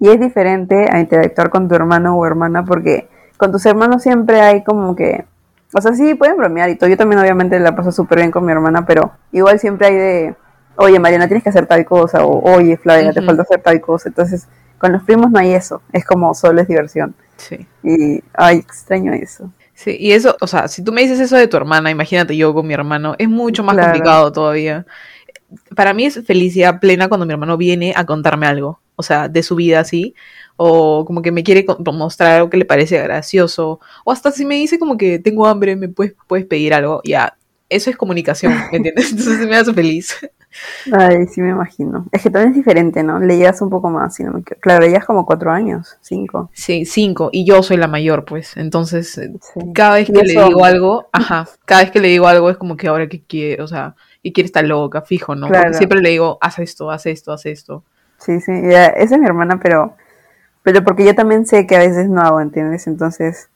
Y 0.00 0.08
es 0.08 0.18
diferente 0.18 0.86
a 0.90 0.98
interactuar 0.98 1.50
con 1.50 1.68
tu 1.68 1.74
hermano 1.74 2.16
o 2.16 2.24
hermana 2.24 2.64
porque 2.64 3.08
con 3.36 3.52
tus 3.52 3.66
hermanos 3.66 4.02
siempre 4.02 4.40
hay 4.40 4.64
como 4.64 4.96
que 4.96 5.26
o 5.72 5.80
sea, 5.80 5.92
sí, 5.92 6.14
pueden 6.14 6.36
bromear 6.36 6.68
y 6.70 6.76
todo. 6.76 6.90
Yo 6.90 6.96
también 6.96 7.20
obviamente 7.20 7.58
la 7.60 7.74
paso 7.74 7.92
súper 7.92 8.18
bien 8.18 8.30
con 8.30 8.44
mi 8.44 8.52
hermana, 8.52 8.84
pero 8.86 9.12
igual 9.32 9.58
siempre 9.58 9.88
hay 9.88 9.94
de, 9.94 10.34
oye, 10.76 10.98
Mariana, 10.98 11.26
tienes 11.28 11.44
que 11.44 11.50
hacer 11.50 11.66
tal 11.66 11.84
cosa, 11.84 12.24
o 12.24 12.42
oye, 12.54 12.76
Flavia, 12.76 13.12
te 13.12 13.22
falta 13.22 13.42
hacer 13.42 13.62
tal 13.62 13.80
cosa. 13.80 14.08
Entonces, 14.08 14.48
con 14.78 14.92
los 14.92 15.02
primos 15.02 15.30
no 15.30 15.38
hay 15.38 15.52
eso. 15.52 15.82
Es 15.92 16.04
como 16.04 16.34
solo 16.34 16.60
es 16.60 16.68
diversión. 16.68 17.14
Sí. 17.36 17.66
Y, 17.82 18.22
ay, 18.34 18.58
extraño 18.58 19.12
eso. 19.12 19.50
Sí, 19.74 19.96
y 19.98 20.12
eso, 20.12 20.36
o 20.40 20.46
sea, 20.46 20.68
si 20.68 20.84
tú 20.84 20.92
me 20.92 21.00
dices 21.00 21.20
eso 21.20 21.36
de 21.36 21.48
tu 21.48 21.56
hermana, 21.56 21.90
imagínate 21.90 22.36
yo 22.36 22.52
con 22.52 22.66
mi 22.66 22.74
hermano, 22.74 23.14
es 23.18 23.28
mucho 23.28 23.64
más 23.64 23.78
complicado 23.78 24.30
todavía. 24.30 24.84
Para 25.74 25.94
mí 25.94 26.04
es 26.04 26.22
felicidad 26.26 26.80
plena 26.80 27.08
cuando 27.08 27.24
mi 27.24 27.32
hermano 27.32 27.56
viene 27.56 27.94
a 27.96 28.04
contarme 28.04 28.46
algo, 28.46 28.80
o 28.96 29.02
sea, 29.02 29.28
de 29.28 29.42
su 29.42 29.56
vida 29.56 29.80
así, 29.80 30.14
o 30.62 31.06
como 31.06 31.22
que 31.22 31.32
me 31.32 31.42
quiere 31.42 31.64
mostrar 31.90 32.32
algo 32.32 32.50
que 32.50 32.58
le 32.58 32.66
parece 32.66 33.00
gracioso, 33.02 33.80
o 34.04 34.12
hasta 34.12 34.30
si 34.30 34.44
me 34.44 34.56
dice 34.56 34.78
como 34.78 34.98
que 34.98 35.18
tengo 35.18 35.46
hambre, 35.46 35.74
me 35.74 35.88
puedes, 35.88 36.14
puedes 36.26 36.44
pedir 36.44 36.74
algo, 36.74 37.00
ya, 37.02 37.34
eso 37.70 37.88
es 37.88 37.96
comunicación, 37.96 38.52
¿me 38.70 38.76
entiendes? 38.76 39.10
Entonces 39.10 39.48
me 39.48 39.56
hace 39.56 39.72
feliz. 39.72 40.18
Ay, 40.92 41.26
sí 41.28 41.40
me 41.40 41.48
imagino. 41.48 42.04
Es 42.12 42.22
que 42.22 42.28
también 42.28 42.50
es 42.50 42.56
diferente, 42.56 43.02
¿no? 43.02 43.18
Le 43.20 43.50
un 43.58 43.70
poco 43.70 43.88
más, 43.88 44.14
si 44.16 44.22
no 44.22 44.32
me 44.32 44.42
Claro, 44.42 44.84
ella 44.84 44.98
es 44.98 45.06
como 45.06 45.24
cuatro 45.24 45.50
años, 45.50 45.96
cinco. 46.02 46.50
Sí, 46.52 46.84
cinco, 46.84 47.30
y 47.32 47.46
yo 47.46 47.62
soy 47.62 47.78
la 47.78 47.88
mayor, 47.88 48.26
pues, 48.26 48.58
entonces 48.58 49.16
eh, 49.16 49.32
cada 49.72 49.94
vez 49.94 50.08
que 50.08 50.22
le 50.22 50.42
digo 50.44 50.62
algo, 50.66 51.08
ajá, 51.10 51.48
cada 51.64 51.80
vez 51.80 51.90
que 51.90 52.00
le 52.00 52.08
digo 52.08 52.26
algo 52.26 52.50
es 52.50 52.58
como 52.58 52.76
que 52.76 52.86
ahora 52.86 53.08
que 53.08 53.22
quiere, 53.22 53.62
o 53.62 53.66
sea, 53.66 53.94
y 54.22 54.34
quiere 54.34 54.44
estar 54.44 54.64
loca, 54.66 55.00
fijo, 55.00 55.34
¿no? 55.34 55.48
siempre 55.72 56.02
le 56.02 56.10
digo, 56.10 56.36
haz 56.42 56.58
esto, 56.58 56.90
haz 56.90 57.06
esto, 57.06 57.32
haz 57.32 57.46
esto. 57.46 57.82
Sí, 58.18 58.38
sí, 58.42 58.52
esa 58.52 58.92
es 58.98 59.18
mi 59.18 59.24
hermana, 59.24 59.58
pero 59.62 59.96
pero 60.62 60.84
porque 60.84 61.04
yo 61.04 61.14
también 61.14 61.46
sé 61.46 61.66
que 61.66 61.76
a 61.76 61.80
veces 61.80 62.08
no 62.08 62.20
hago, 62.20 62.40
¿entiendes? 62.40 62.86
Entonces, 62.86 63.48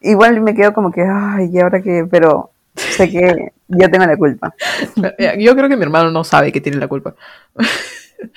igual 0.00 0.40
me 0.40 0.54
quedo 0.54 0.72
como 0.72 0.92
que, 0.92 1.02
ay, 1.02 1.50
¿y 1.52 1.60
ahora 1.60 1.82
qué? 1.82 2.06
Pero 2.10 2.50
sé 2.74 3.10
que 3.10 3.52
yo 3.68 3.90
tengo 3.90 4.06
la 4.06 4.16
culpa. 4.16 4.54
Yo 5.38 5.56
creo 5.56 5.68
que 5.68 5.76
mi 5.76 5.82
hermano 5.82 6.10
no 6.10 6.24
sabe 6.24 6.52
que 6.52 6.60
tiene 6.60 6.78
la 6.78 6.88
culpa. 6.88 7.14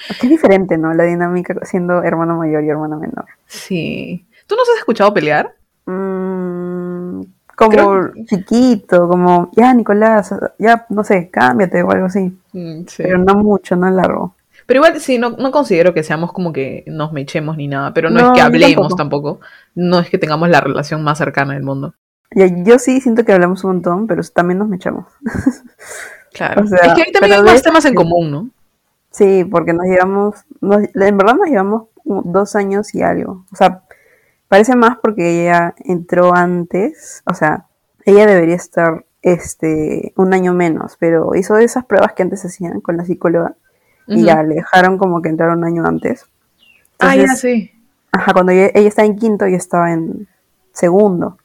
Es 0.10 0.30
diferente, 0.30 0.78
¿no? 0.78 0.94
La 0.94 1.04
dinámica 1.04 1.54
siendo 1.64 2.02
hermano 2.04 2.38
mayor 2.38 2.64
y 2.64 2.70
hermano 2.70 3.00
menor. 3.00 3.26
Sí. 3.46 4.26
¿Tú 4.48 4.56
nos 4.56 4.68
has 4.70 4.78
escuchado 4.78 5.14
pelear? 5.14 5.54
Mm, 5.86 7.22
como 7.56 8.10
chiquito, 8.26 9.08
como, 9.08 9.52
ya, 9.56 9.74
Nicolás, 9.74 10.34
ya, 10.58 10.86
no 10.90 11.04
sé, 11.04 11.30
cámbiate 11.30 11.84
o 11.84 11.92
algo 11.92 12.08
así. 12.08 12.36
Mm, 12.54 12.82
pero 12.98 13.18
no 13.20 13.36
mucho, 13.36 13.76
no 13.76 13.90
largo. 13.90 14.36
Pero 14.66 14.80
igual, 14.80 15.00
sí, 15.00 15.18
no, 15.20 15.32
no 15.32 15.52
considero 15.52 15.94
que 15.94 16.04
seamos 16.04 16.34
como 16.34 16.52
que 16.52 16.84
nos 16.88 17.12
mechemos 17.14 17.56
ni 17.58 17.68
nada, 17.68 17.94
pero 17.94 18.10
no, 18.10 18.20
es 18.20 18.32
que 18.34 18.42
hablemos 18.42 18.96
tampoco. 18.96 19.40
No 19.76 20.00
es 20.00 20.10
que 20.10 20.18
tengamos 20.18 20.50
la 20.50 20.62
relación 20.62 21.04
más 21.04 21.20
cercana 21.20 21.54
del 21.54 21.64
mundo. 21.64 21.94
Yo 22.32 22.80
sí 22.80 23.00
siento 23.00 23.24
que 23.24 23.34
hablamos 23.34 23.64
un 23.64 23.74
montón, 23.74 24.08
pero 24.08 24.24
también 24.34 24.60
nos 24.60 24.68
mechamos. 24.68 25.06
Claro. 26.34 26.66
es 26.66 26.70
que 26.70 27.02
ahí 27.02 27.12
también 27.14 27.38
hay 27.38 27.44
más 27.44 27.62
temas 27.62 27.86
en 27.86 27.96
común, 27.96 28.30
¿no? 28.30 28.50
Sí, 29.10 29.46
porque 29.46 29.72
nos 29.72 29.86
llevamos, 29.86 30.36
en 30.62 31.18
verdad 31.18 31.36
nos 31.36 31.48
llevamos 31.48 31.84
dos 32.04 32.58
años 32.58 32.94
y 32.94 33.04
algo. 33.04 33.46
O 33.54 33.56
sea, 33.56 33.84
parece 34.50 34.76
más 34.76 34.98
porque 35.02 35.44
ella 35.44 35.74
entró 35.86 36.36
antes, 36.36 37.24
o 37.26 37.34
sea, 37.34 37.68
ella 38.04 38.28
debería 38.28 38.56
estar 38.56 39.06
este 39.22 40.12
un 40.18 40.34
año 40.34 40.54
menos, 40.54 40.98
pero 41.00 41.36
hizo 41.36 41.56
esas 41.56 41.86
pruebas 41.86 42.12
que 42.12 42.24
antes 42.24 42.44
hacían 42.44 42.82
con 42.82 42.98
la 42.98 43.06
psicóloga 43.06 43.56
y 44.08 44.24
ya 44.24 44.44
le 44.44 44.56
dejaron 44.56 44.98
como 44.98 45.22
que 45.22 45.30
entrar 45.30 45.50
un 45.50 45.64
año 45.64 45.86
antes. 45.86 46.26
ah, 47.00 47.16
ya 47.16 47.28
sí. 47.36 47.72
Ajá, 48.12 48.34
cuando 48.34 48.52
ella, 48.52 48.72
ella 48.74 48.88
está 48.88 49.04
en 49.04 49.16
quinto, 49.18 49.48
y 49.48 49.56
estaba 49.56 49.92
en 49.92 50.28
segundo, 50.72 51.38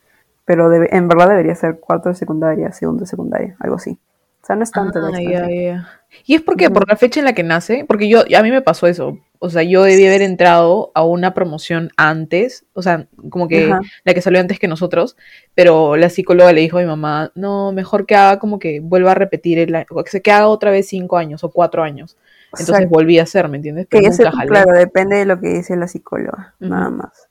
pero 0.44 0.72
en 0.72 1.08
verdad 1.08 1.28
debería 1.28 1.54
ser 1.54 1.80
cuarto 1.80 2.08
de 2.08 2.14
secundaria, 2.14 2.72
segundo 2.72 3.00
de 3.00 3.06
secundaria, 3.06 3.56
algo 3.60 3.76
así. 3.76 3.98
O 4.42 4.46
sea, 4.46 4.56
no 4.56 4.62
es 4.62 4.70
tanto. 4.70 5.00
Ah, 5.00 5.88
¿Y 6.24 6.34
es 6.34 6.42
porque 6.42 6.70
por 6.70 6.88
la 6.88 6.96
fecha 6.96 7.20
en 7.20 7.26
la 7.26 7.34
que 7.34 7.42
nace? 7.42 7.84
Porque 7.86 8.08
yo, 8.08 8.20
a 8.20 8.42
mí 8.42 8.50
me 8.50 8.62
pasó 8.62 8.86
eso. 8.86 9.18
O 9.38 9.48
sea, 9.48 9.62
yo 9.62 9.82
debí 9.82 10.06
haber 10.06 10.22
entrado 10.22 10.90
a 10.94 11.04
una 11.04 11.34
promoción 11.34 11.90
antes, 11.96 12.64
o 12.74 12.82
sea, 12.82 13.06
como 13.30 13.48
que 13.48 13.72
la 14.04 14.14
que 14.14 14.20
salió 14.20 14.38
antes 14.38 14.58
que 14.58 14.68
nosotros, 14.68 15.16
pero 15.54 15.96
la 15.96 16.10
psicóloga 16.10 16.52
le 16.52 16.60
dijo 16.60 16.78
a 16.78 16.82
mi 16.82 16.86
mamá, 16.86 17.32
no, 17.34 17.72
mejor 17.72 18.04
que 18.04 18.16
haga 18.16 18.38
como 18.38 18.58
que 18.58 18.80
vuelva 18.80 19.12
a 19.12 19.14
repetir, 19.14 19.58
el, 19.58 19.86
que 20.22 20.32
haga 20.32 20.48
otra 20.48 20.70
vez 20.70 20.88
cinco 20.88 21.16
años 21.16 21.42
o 21.42 21.50
cuatro 21.50 21.82
años. 21.82 22.18
Entonces 22.58 22.88
volví 22.88 23.18
a 23.18 23.22
hacer, 23.22 23.48
¿me 23.48 23.56
entiendes? 23.56 23.86
Pero 23.88 24.10
claro, 24.46 24.72
depende 24.72 25.16
de 25.16 25.24
lo 25.24 25.40
que 25.40 25.48
dice 25.48 25.76
la 25.76 25.86
psicóloga, 25.86 26.54
nada 26.58 26.90
más. 26.90 27.28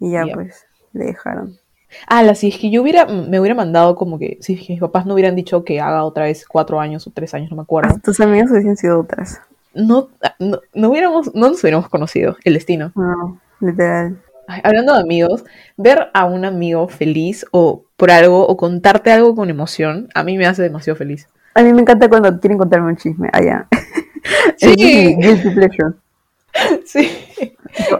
Y 0.00 0.12
ya 0.12 0.24
pues, 0.32 0.66
le 0.92 1.06
dejaron. 1.06 1.58
Ah, 2.06 2.34
si 2.34 2.48
es 2.48 2.58
que 2.58 2.70
yo 2.70 2.82
hubiera, 2.82 3.06
me 3.06 3.40
hubiera 3.40 3.54
mandado 3.54 3.96
como 3.96 4.18
que, 4.18 4.38
si 4.40 4.54
mis 4.68 4.80
papás 4.80 5.06
no 5.06 5.14
hubieran 5.14 5.36
dicho 5.36 5.64
que 5.64 5.80
haga 5.80 6.04
otra 6.04 6.24
vez 6.24 6.46
cuatro 6.46 6.80
años 6.80 7.06
o 7.06 7.10
tres 7.10 7.32
años, 7.34 7.50
no 7.50 7.56
me 7.56 7.62
acuerdo. 7.62 7.94
Ah, 7.94 8.00
tus 8.02 8.20
amigos 8.20 8.50
hubiesen 8.50 8.76
sido 8.76 9.00
otras. 9.00 9.40
No, 9.74 10.08
no, 10.38 10.90
hubiéramos, 10.90 11.34
no 11.34 11.50
nos 11.50 11.62
hubiéramos 11.62 11.88
conocido, 11.88 12.36
el 12.44 12.54
destino. 12.54 12.92
No, 12.94 13.38
literal. 13.60 14.22
hablando 14.62 14.94
de 14.94 15.00
amigos, 15.00 15.44
ver 15.76 16.08
a 16.14 16.24
un 16.24 16.44
amigo 16.44 16.88
feliz 16.88 17.46
o 17.50 17.84
por 17.96 18.10
algo, 18.10 18.46
o 18.46 18.56
contarte 18.56 19.12
algo 19.12 19.34
con 19.34 19.50
emoción, 19.50 20.08
a 20.14 20.22
mí 20.24 20.38
me 20.38 20.46
hace 20.46 20.62
demasiado 20.62 20.96
feliz. 20.96 21.28
A 21.54 21.62
mí 21.62 21.72
me 21.72 21.82
encanta 21.82 22.08
cuando 22.08 22.38
quieren 22.40 22.58
contarme 22.58 22.88
un 22.88 22.96
chisme, 22.96 23.28
allá. 23.32 23.68
Sí. 24.56 25.16
Sí. 26.86 27.10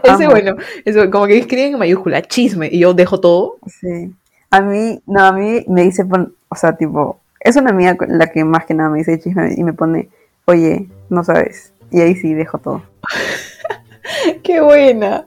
Ese 0.03 0.27
bueno, 0.27 0.55
eso, 0.83 1.11
como 1.11 1.27
que 1.27 1.37
escriben 1.37 1.73
en 1.73 1.79
mayúscula, 1.79 2.23
chisme, 2.23 2.69
y 2.71 2.79
yo 2.79 2.95
dejo 2.95 3.19
todo. 3.19 3.57
Sí. 3.67 4.11
A 4.49 4.61
mí, 4.61 4.99
no, 5.05 5.23
a 5.23 5.31
mí 5.31 5.63
me 5.67 5.83
dice, 5.83 6.03
o 6.49 6.55
sea, 6.55 6.75
tipo, 6.75 7.19
es 7.39 7.55
una 7.55 7.69
amiga 7.69 7.95
la 8.07 8.31
que 8.31 8.43
más 8.43 8.65
que 8.65 8.73
nada 8.73 8.89
me 8.89 8.97
dice 8.97 9.19
chisme 9.19 9.53
y 9.55 9.63
me 9.63 9.73
pone, 9.73 10.09
oye, 10.45 10.87
no 11.09 11.23
sabes. 11.23 11.71
Y 11.91 12.01
ahí 12.01 12.15
sí, 12.15 12.33
dejo 12.33 12.57
todo. 12.57 12.81
qué 14.43 14.61
buena. 14.61 15.25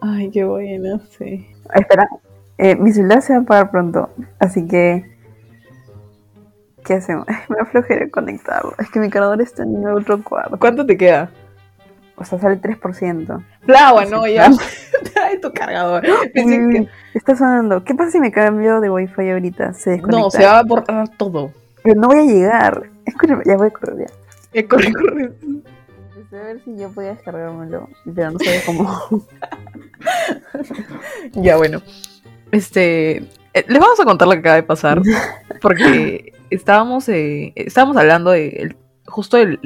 Ay, 0.00 0.30
qué 0.30 0.44
buena, 0.44 1.00
sí. 1.18 1.46
Espera, 1.74 2.08
eh, 2.56 2.76
mi 2.76 2.92
celular 2.92 3.20
se 3.20 3.34
va 3.34 3.40
a 3.40 3.42
apagar 3.42 3.70
pronto, 3.70 4.10
así 4.38 4.66
que 4.66 5.13
¿Qué 6.84 6.94
hacemos? 6.94 7.26
Me 7.48 7.56
aflojeré 7.60 8.10
conectarlo. 8.10 8.74
Es 8.78 8.90
que 8.90 9.00
mi 9.00 9.10
cargador 9.10 9.40
está 9.40 9.62
en 9.62 9.86
otro 9.88 10.22
cuarto. 10.22 10.58
¿Cuánto 10.58 10.86
te 10.86 10.96
queda? 10.96 11.30
O 12.16 12.24
sea, 12.24 12.38
sale 12.38 12.60
3%. 12.60 13.44
Flagua, 13.62 14.04
no, 14.04 14.26
ya. 14.26 14.48
Trae 15.12 15.38
tu 15.42 15.52
cargador. 15.52 16.04
Está 17.14 17.34
sonando. 17.34 17.82
¿Qué 17.82 17.94
pasa 17.94 18.12
si 18.12 18.20
me 18.20 18.30
cambio 18.30 18.80
de 18.80 18.88
wifi 18.88 19.30
ahorita? 19.30 19.74
Se 19.74 19.98
no, 19.98 20.30
se 20.30 20.44
va 20.44 20.60
a 20.60 20.62
borrar 20.62 21.08
todo. 21.08 21.50
Pero 21.82 22.00
no 22.00 22.06
voy 22.06 22.18
a 22.18 22.24
llegar. 22.24 22.88
Escúchame, 23.04 23.42
ya 23.44 23.56
voy 23.56 23.68
a 23.68 23.70
correr 23.70 24.06
ya. 24.06 24.14
Ya 24.60 24.68
corre, 24.68 24.92
corre. 24.92 25.32
A 26.32 26.36
ver 26.36 26.60
si 26.64 26.76
yo 26.76 26.90
podía 26.90 27.10
descargármelo, 27.10 27.88
pero 28.14 28.32
no 28.32 28.38
sé 28.40 28.62
cómo. 28.66 29.24
ya, 31.32 31.56
bueno. 31.56 31.80
Este. 32.50 33.16
Eh, 33.54 33.64
les 33.68 33.78
vamos 33.78 33.98
a 34.00 34.04
contar 34.04 34.26
lo 34.26 34.34
que 34.34 34.40
acaba 34.40 34.56
de 34.56 34.62
pasar. 34.64 35.00
Porque 35.60 36.33
estábamos, 36.54 37.08
eh, 37.08 37.52
estábamos 37.56 37.96
hablando 37.96 38.30
de 38.30 38.74
justo 39.06 39.36
el, 39.36 39.58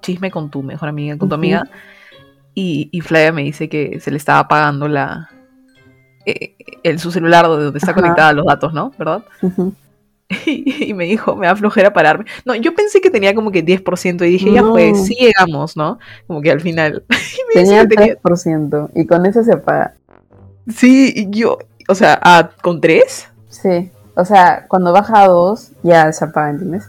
chisme 0.00 0.30
con 0.30 0.50
tu 0.50 0.62
mejor 0.62 0.88
amiga, 0.88 1.16
con 1.16 1.28
tu 1.28 1.34
amiga, 1.34 1.64
y, 2.54 2.88
y, 2.92 3.00
Flavia 3.00 3.32
me 3.32 3.42
dice 3.42 3.68
que 3.68 3.98
se 4.00 4.10
le 4.10 4.18
estaba 4.18 4.40
apagando 4.40 4.86
la 4.86 5.30
eh, 6.24 6.54
el, 6.82 6.98
su 6.98 7.10
celular 7.10 7.46
donde 7.46 7.78
está 7.78 7.94
conectada 7.94 8.32
los 8.32 8.46
datos, 8.46 8.72
¿no? 8.72 8.92
¿Verdad? 8.98 9.24
y, 10.46 10.94
me 10.94 11.04
dijo, 11.04 11.36
me 11.36 11.46
da 11.46 11.56
flojera 11.56 11.92
pararme. 11.92 12.24
No, 12.44 12.54
yo 12.54 12.74
pensé 12.74 13.00
que 13.00 13.10
tenía 13.10 13.34
como 13.34 13.50
que 13.50 13.64
10% 13.64 14.26
y 14.26 14.30
dije, 14.30 14.52
ya 14.52 14.62
pues, 14.62 15.06
sí 15.06 15.16
llegamos, 15.18 15.76
¿no? 15.76 15.98
Como 16.26 16.40
que 16.40 16.50
al 16.50 16.60
final. 16.60 17.04
tenía 17.54 17.84
3% 17.84 18.90
y 18.94 19.06
con 19.06 19.26
eso 19.26 19.42
se 19.42 19.52
apaga. 19.52 19.94
Sí, 20.68 21.26
yo, 21.30 21.58
o 21.88 21.94
sea, 21.94 22.50
¿con 22.62 22.80
3? 22.80 23.28
Sí. 23.48 23.90
O 24.14 24.24
sea, 24.24 24.66
cuando 24.68 24.92
baja 24.92 25.22
a 25.22 25.28
2, 25.28 25.72
ya 25.82 26.12
se 26.12 26.24
apaga, 26.24 26.50
¿entiendes? 26.50 26.88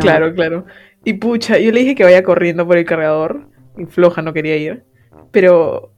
claro, 0.00 0.34
claro. 0.34 0.64
Y 1.04 1.14
pucha, 1.14 1.58
yo 1.58 1.70
le 1.70 1.80
dije 1.80 1.94
que 1.94 2.04
vaya 2.04 2.24
corriendo 2.24 2.66
por 2.66 2.76
el 2.76 2.84
cargador. 2.84 3.46
Y 3.78 3.84
floja, 3.84 4.22
no 4.22 4.32
quería 4.32 4.56
ir. 4.56 4.84
Pero 5.30 5.92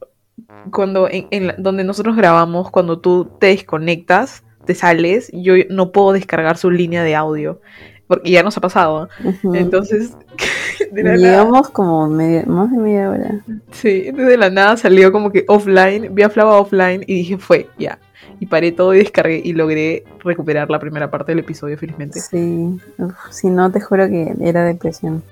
cuando 0.70 1.08
en, 1.10 1.54
donde 1.58 1.84
nosotros 1.84 2.16
grabamos, 2.16 2.70
cuando 2.70 3.00
tú 3.00 3.30
te 3.38 3.46
desconectas, 3.46 4.44
te 4.64 4.74
sales, 4.74 5.30
yo 5.32 5.54
no 5.70 5.92
puedo 5.92 6.12
descargar 6.12 6.58
su 6.58 6.70
línea 6.70 7.02
de 7.02 7.14
audio. 7.14 7.60
Porque 8.08 8.30
ya 8.30 8.42
nos 8.42 8.56
ha 8.56 8.60
pasado. 8.60 9.08
Entonces, 9.54 10.16
de 10.92 11.02
la 11.04 11.12
nada, 11.12 11.18
Llegamos 11.18 11.68
como 11.70 12.08
media, 12.08 12.44
más 12.46 12.72
de 12.72 12.78
media 12.78 13.10
hora. 13.10 13.40
sí, 13.70 14.10
de 14.10 14.36
la 14.36 14.50
nada 14.50 14.76
salió 14.76 15.12
como 15.12 15.30
que 15.30 15.44
offline, 15.46 16.12
vi 16.12 16.22
a 16.22 16.30
Flava 16.30 16.58
offline 16.58 17.04
y 17.06 17.14
dije, 17.14 17.38
fue, 17.38 17.68
ya. 17.78 17.98
Y 18.40 18.46
paré 18.46 18.72
todo 18.72 18.94
y 18.94 18.98
descargué 18.98 19.40
y 19.44 19.52
logré 19.52 20.04
recuperar 20.20 20.70
la 20.70 20.78
primera 20.78 21.10
parte 21.10 21.32
del 21.32 21.40
episodio, 21.40 21.76
felizmente. 21.76 22.20
Sí. 22.20 22.80
Uf, 22.98 23.14
si 23.30 23.48
no, 23.48 23.70
te 23.70 23.80
juro 23.80 24.08
que 24.08 24.32
era 24.40 24.64
depresión. 24.64 25.22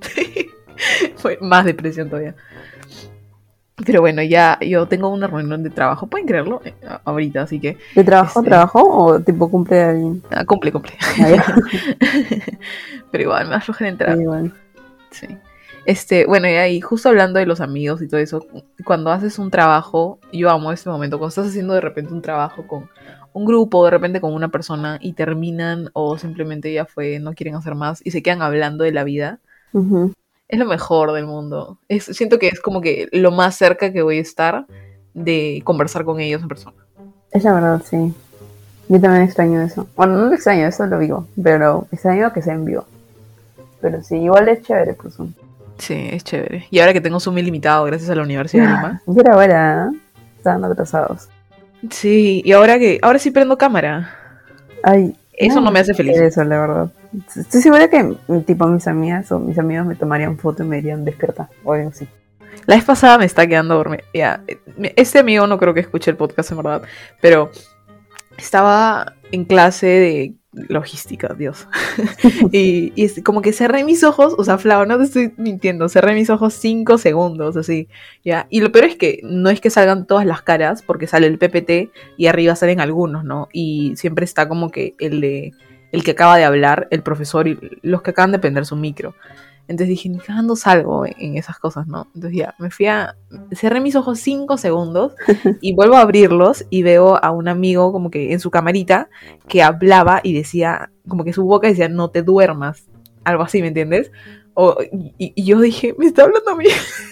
Fue 1.16 1.38
más 1.40 1.64
depresión 1.64 2.10
todavía. 2.10 2.34
Pero 3.84 4.00
bueno, 4.00 4.22
ya 4.22 4.58
yo 4.60 4.86
tengo 4.86 5.08
una 5.10 5.26
reunión 5.26 5.62
de 5.62 5.68
trabajo, 5.70 6.06
pueden 6.06 6.26
creerlo, 6.26 6.62
Eh, 6.64 6.74
ahorita, 7.04 7.42
así 7.42 7.60
que 7.60 7.76
¿De 7.94 8.04
trabajo, 8.04 8.40
Este- 8.40 8.48
trabajo 8.50 8.80
o 8.82 9.20
tipo 9.20 9.50
cumple 9.50 9.82
alguien? 9.82 10.22
ah, 10.30 10.44
cumple, 10.46 10.72
cumple. 10.72 10.92
Ah. 11.20 11.56
Pero 13.10 13.22
igual, 13.24 13.44
me 13.46 13.50
da 13.52 13.60
flojera 13.60 13.90
entrar. 13.90 14.18
Igual. 14.20 14.52
Sí. 15.10 15.26
Este, 15.84 16.26
bueno, 16.26 16.48
y 16.48 16.52
ahí, 16.54 16.80
justo 16.80 17.08
hablando 17.10 17.38
de 17.38 17.46
los 17.46 17.60
amigos 17.60 18.02
y 18.02 18.08
todo 18.08 18.18
eso, 18.18 18.44
cuando 18.84 19.10
haces 19.12 19.38
un 19.38 19.50
trabajo, 19.50 20.18
yo 20.32 20.50
amo 20.50 20.72
este 20.72 20.90
momento, 20.90 21.18
cuando 21.18 21.28
estás 21.28 21.46
haciendo 21.48 21.74
de 21.74 21.80
repente 21.80 22.12
un 22.12 22.22
trabajo 22.22 22.66
con 22.66 22.88
un 23.32 23.44
grupo, 23.44 23.84
de 23.84 23.90
repente 23.92 24.20
con 24.20 24.32
una 24.34 24.48
persona 24.48 24.98
y 25.00 25.12
terminan 25.12 25.90
o 25.92 26.18
simplemente 26.18 26.72
ya 26.72 26.86
fue, 26.86 27.18
no 27.20 27.34
quieren 27.34 27.54
hacer 27.54 27.74
más 27.76 28.00
y 28.04 28.10
se 28.10 28.22
quedan 28.22 28.42
hablando 28.42 28.82
de 28.82 28.92
la 28.92 29.04
vida, 29.04 29.38
Ujú. 29.72 30.12
Es 30.48 30.58
lo 30.58 30.66
mejor 30.66 31.12
del 31.12 31.26
mundo. 31.26 31.78
Es, 31.88 32.04
siento 32.04 32.38
que 32.38 32.48
es 32.48 32.60
como 32.60 32.80
que 32.80 33.08
lo 33.12 33.30
más 33.30 33.56
cerca 33.56 33.92
que 33.92 34.02
voy 34.02 34.18
a 34.18 34.22
estar 34.22 34.66
de 35.14 35.60
conversar 35.64 36.04
con 36.04 36.20
ellos 36.20 36.42
en 36.42 36.48
persona. 36.48 36.76
Es 37.32 37.44
la 37.44 37.54
verdad, 37.54 37.82
sí. 37.88 38.14
Yo 38.88 39.00
también 39.00 39.22
extraño 39.22 39.60
eso. 39.62 39.88
Bueno, 39.96 40.16
no 40.16 40.26
lo 40.26 40.34
extraño, 40.34 40.66
eso 40.66 40.86
lo 40.86 40.98
vivo. 40.98 41.26
Pero 41.42 41.86
extraño 41.90 42.32
que 42.32 42.42
sea 42.42 42.54
en 42.54 42.64
vivo. 42.64 42.84
Pero 43.80 44.02
sí, 44.02 44.16
igual 44.16 44.48
es 44.48 44.62
chévere 44.62 44.94
por 44.94 45.10
Zoom. 45.10 45.32
Sí, 45.78 46.08
es 46.12 46.24
chévere. 46.24 46.66
Y 46.70 46.78
ahora 46.78 46.92
que 46.92 47.00
tengo 47.00 47.20
Zoom 47.20 47.38
ilimitado 47.38 47.84
gracias 47.84 48.08
a 48.10 48.14
la 48.14 48.22
Universidad 48.22 48.64
de 48.64 48.68
Lima. 48.68 49.02
Y 49.06 49.20
era 49.20 49.34
ahora, 49.34 49.90
¿eh? 49.90 49.98
Estaban 50.38 50.64
atrasados. 50.64 51.28
Sí, 51.90 52.42
y 52.44 52.52
ahora 52.52 52.78
que 52.78 52.98
ahora 53.02 53.18
sí 53.18 53.30
prendo 53.30 53.58
cámara. 53.58 54.14
Ay, 54.82 55.16
Eso 55.32 55.60
no 55.60 55.70
me 55.70 55.80
hace 55.80 55.92
feliz. 55.92 56.16
Eso, 56.16 56.44
la 56.44 56.60
verdad. 56.60 56.90
Estoy 57.34 57.62
segura 57.62 57.88
que, 57.88 58.16
tipo, 58.46 58.66
mis 58.66 58.86
amigas 58.86 59.30
o 59.32 59.38
mis 59.38 59.58
amigos 59.58 59.86
me 59.86 59.94
tomarían 59.94 60.38
foto 60.38 60.64
y 60.64 60.66
me 60.66 60.76
dirían 60.76 61.04
despierta 61.04 61.48
o 61.64 61.72
algo 61.72 61.90
así. 61.90 62.06
La 62.66 62.76
vez 62.76 62.84
pasada 62.84 63.18
me 63.18 63.24
está 63.24 63.46
quedando 63.46 63.74
dormida. 63.74 64.02
Este 64.96 65.18
amigo 65.18 65.46
no 65.46 65.58
creo 65.58 65.72
que 65.72 65.80
escuche 65.80 66.10
el 66.10 66.16
podcast 66.16 66.50
en 66.50 66.56
verdad, 66.58 66.82
pero 67.20 67.50
estaba 68.36 69.14
en 69.32 69.44
clase 69.44 69.86
de 69.86 70.34
logística, 70.68 71.34
Dios. 71.34 71.68
y, 72.52 72.92
y 72.96 73.22
como 73.22 73.42
que 73.42 73.52
cerré 73.52 73.84
mis 73.84 74.02
ojos, 74.04 74.34
o 74.36 74.44
sea, 74.44 74.58
Flau, 74.58 74.86
no 74.86 74.98
te 74.98 75.04
estoy 75.04 75.34
mintiendo, 75.36 75.88
cerré 75.88 76.14
mis 76.14 76.30
ojos 76.30 76.54
cinco 76.54 76.98
segundos, 76.98 77.56
así, 77.56 77.88
ya. 78.24 78.46
Y 78.50 78.60
lo 78.60 78.72
peor 78.72 78.86
es 78.86 78.96
que 78.96 79.20
no 79.22 79.50
es 79.50 79.60
que 79.60 79.70
salgan 79.70 80.06
todas 80.06 80.26
las 80.26 80.42
caras, 80.42 80.82
porque 80.82 81.06
sale 81.06 81.26
el 81.26 81.38
PPT 81.38 81.92
y 82.16 82.26
arriba 82.26 82.56
salen 82.56 82.80
algunos, 82.80 83.24
¿no? 83.24 83.48
Y 83.52 83.94
siempre 83.96 84.24
está 84.24 84.48
como 84.48 84.70
que 84.70 84.94
el 84.98 85.20
de 85.20 85.52
el 85.96 86.04
que 86.04 86.10
acaba 86.10 86.36
de 86.36 86.44
hablar, 86.44 86.88
el 86.90 87.02
profesor 87.02 87.48
y 87.48 87.58
los 87.80 88.02
que 88.02 88.10
acaban 88.10 88.30
de 88.30 88.38
prender 88.38 88.66
su 88.66 88.76
micro. 88.76 89.14
Entonces 89.66 89.88
dije, 89.88 90.10
ni 90.10 90.18
cagando 90.18 90.54
salgo 90.54 91.06
en, 91.06 91.38
esas 91.38 91.58
cosas, 91.58 91.86
¿no? 91.86 92.06
Entonces 92.14 92.38
ya, 92.38 92.54
me 92.58 92.70
fui 92.70 92.84
a... 92.84 93.16
Cerré 93.52 93.80
mis 93.80 93.96
ojos 93.96 94.20
cinco 94.20 94.58
segundos 94.58 95.14
y 95.62 95.74
vuelvo 95.74 95.96
a 95.96 96.02
abrirlos 96.02 96.66
y 96.68 96.82
veo 96.82 97.16
a 97.16 97.30
un 97.30 97.48
amigo 97.48 97.92
como 97.92 98.10
que 98.10 98.34
en 98.34 98.40
su 98.40 98.50
camarita 98.50 99.08
que 99.48 99.62
hablaba 99.62 100.20
y 100.22 100.34
decía, 100.34 100.90
como 101.08 101.24
que 101.24 101.32
su 101.32 101.46
boca 101.46 101.66
decía, 101.66 101.88
no 101.88 102.10
te 102.10 102.22
duermas. 102.22 102.84
Algo 103.24 103.42
así, 103.42 103.62
¿me 103.62 103.68
entiendes? 103.68 104.12
O, 104.58 104.74
y, 104.90 105.12
y 105.18 105.44
yo 105.44 105.60
dije, 105.60 105.94
me 105.98 106.06
está 106.06 106.22
hablando 106.22 106.52
a 106.52 106.56
mí. 106.56 106.64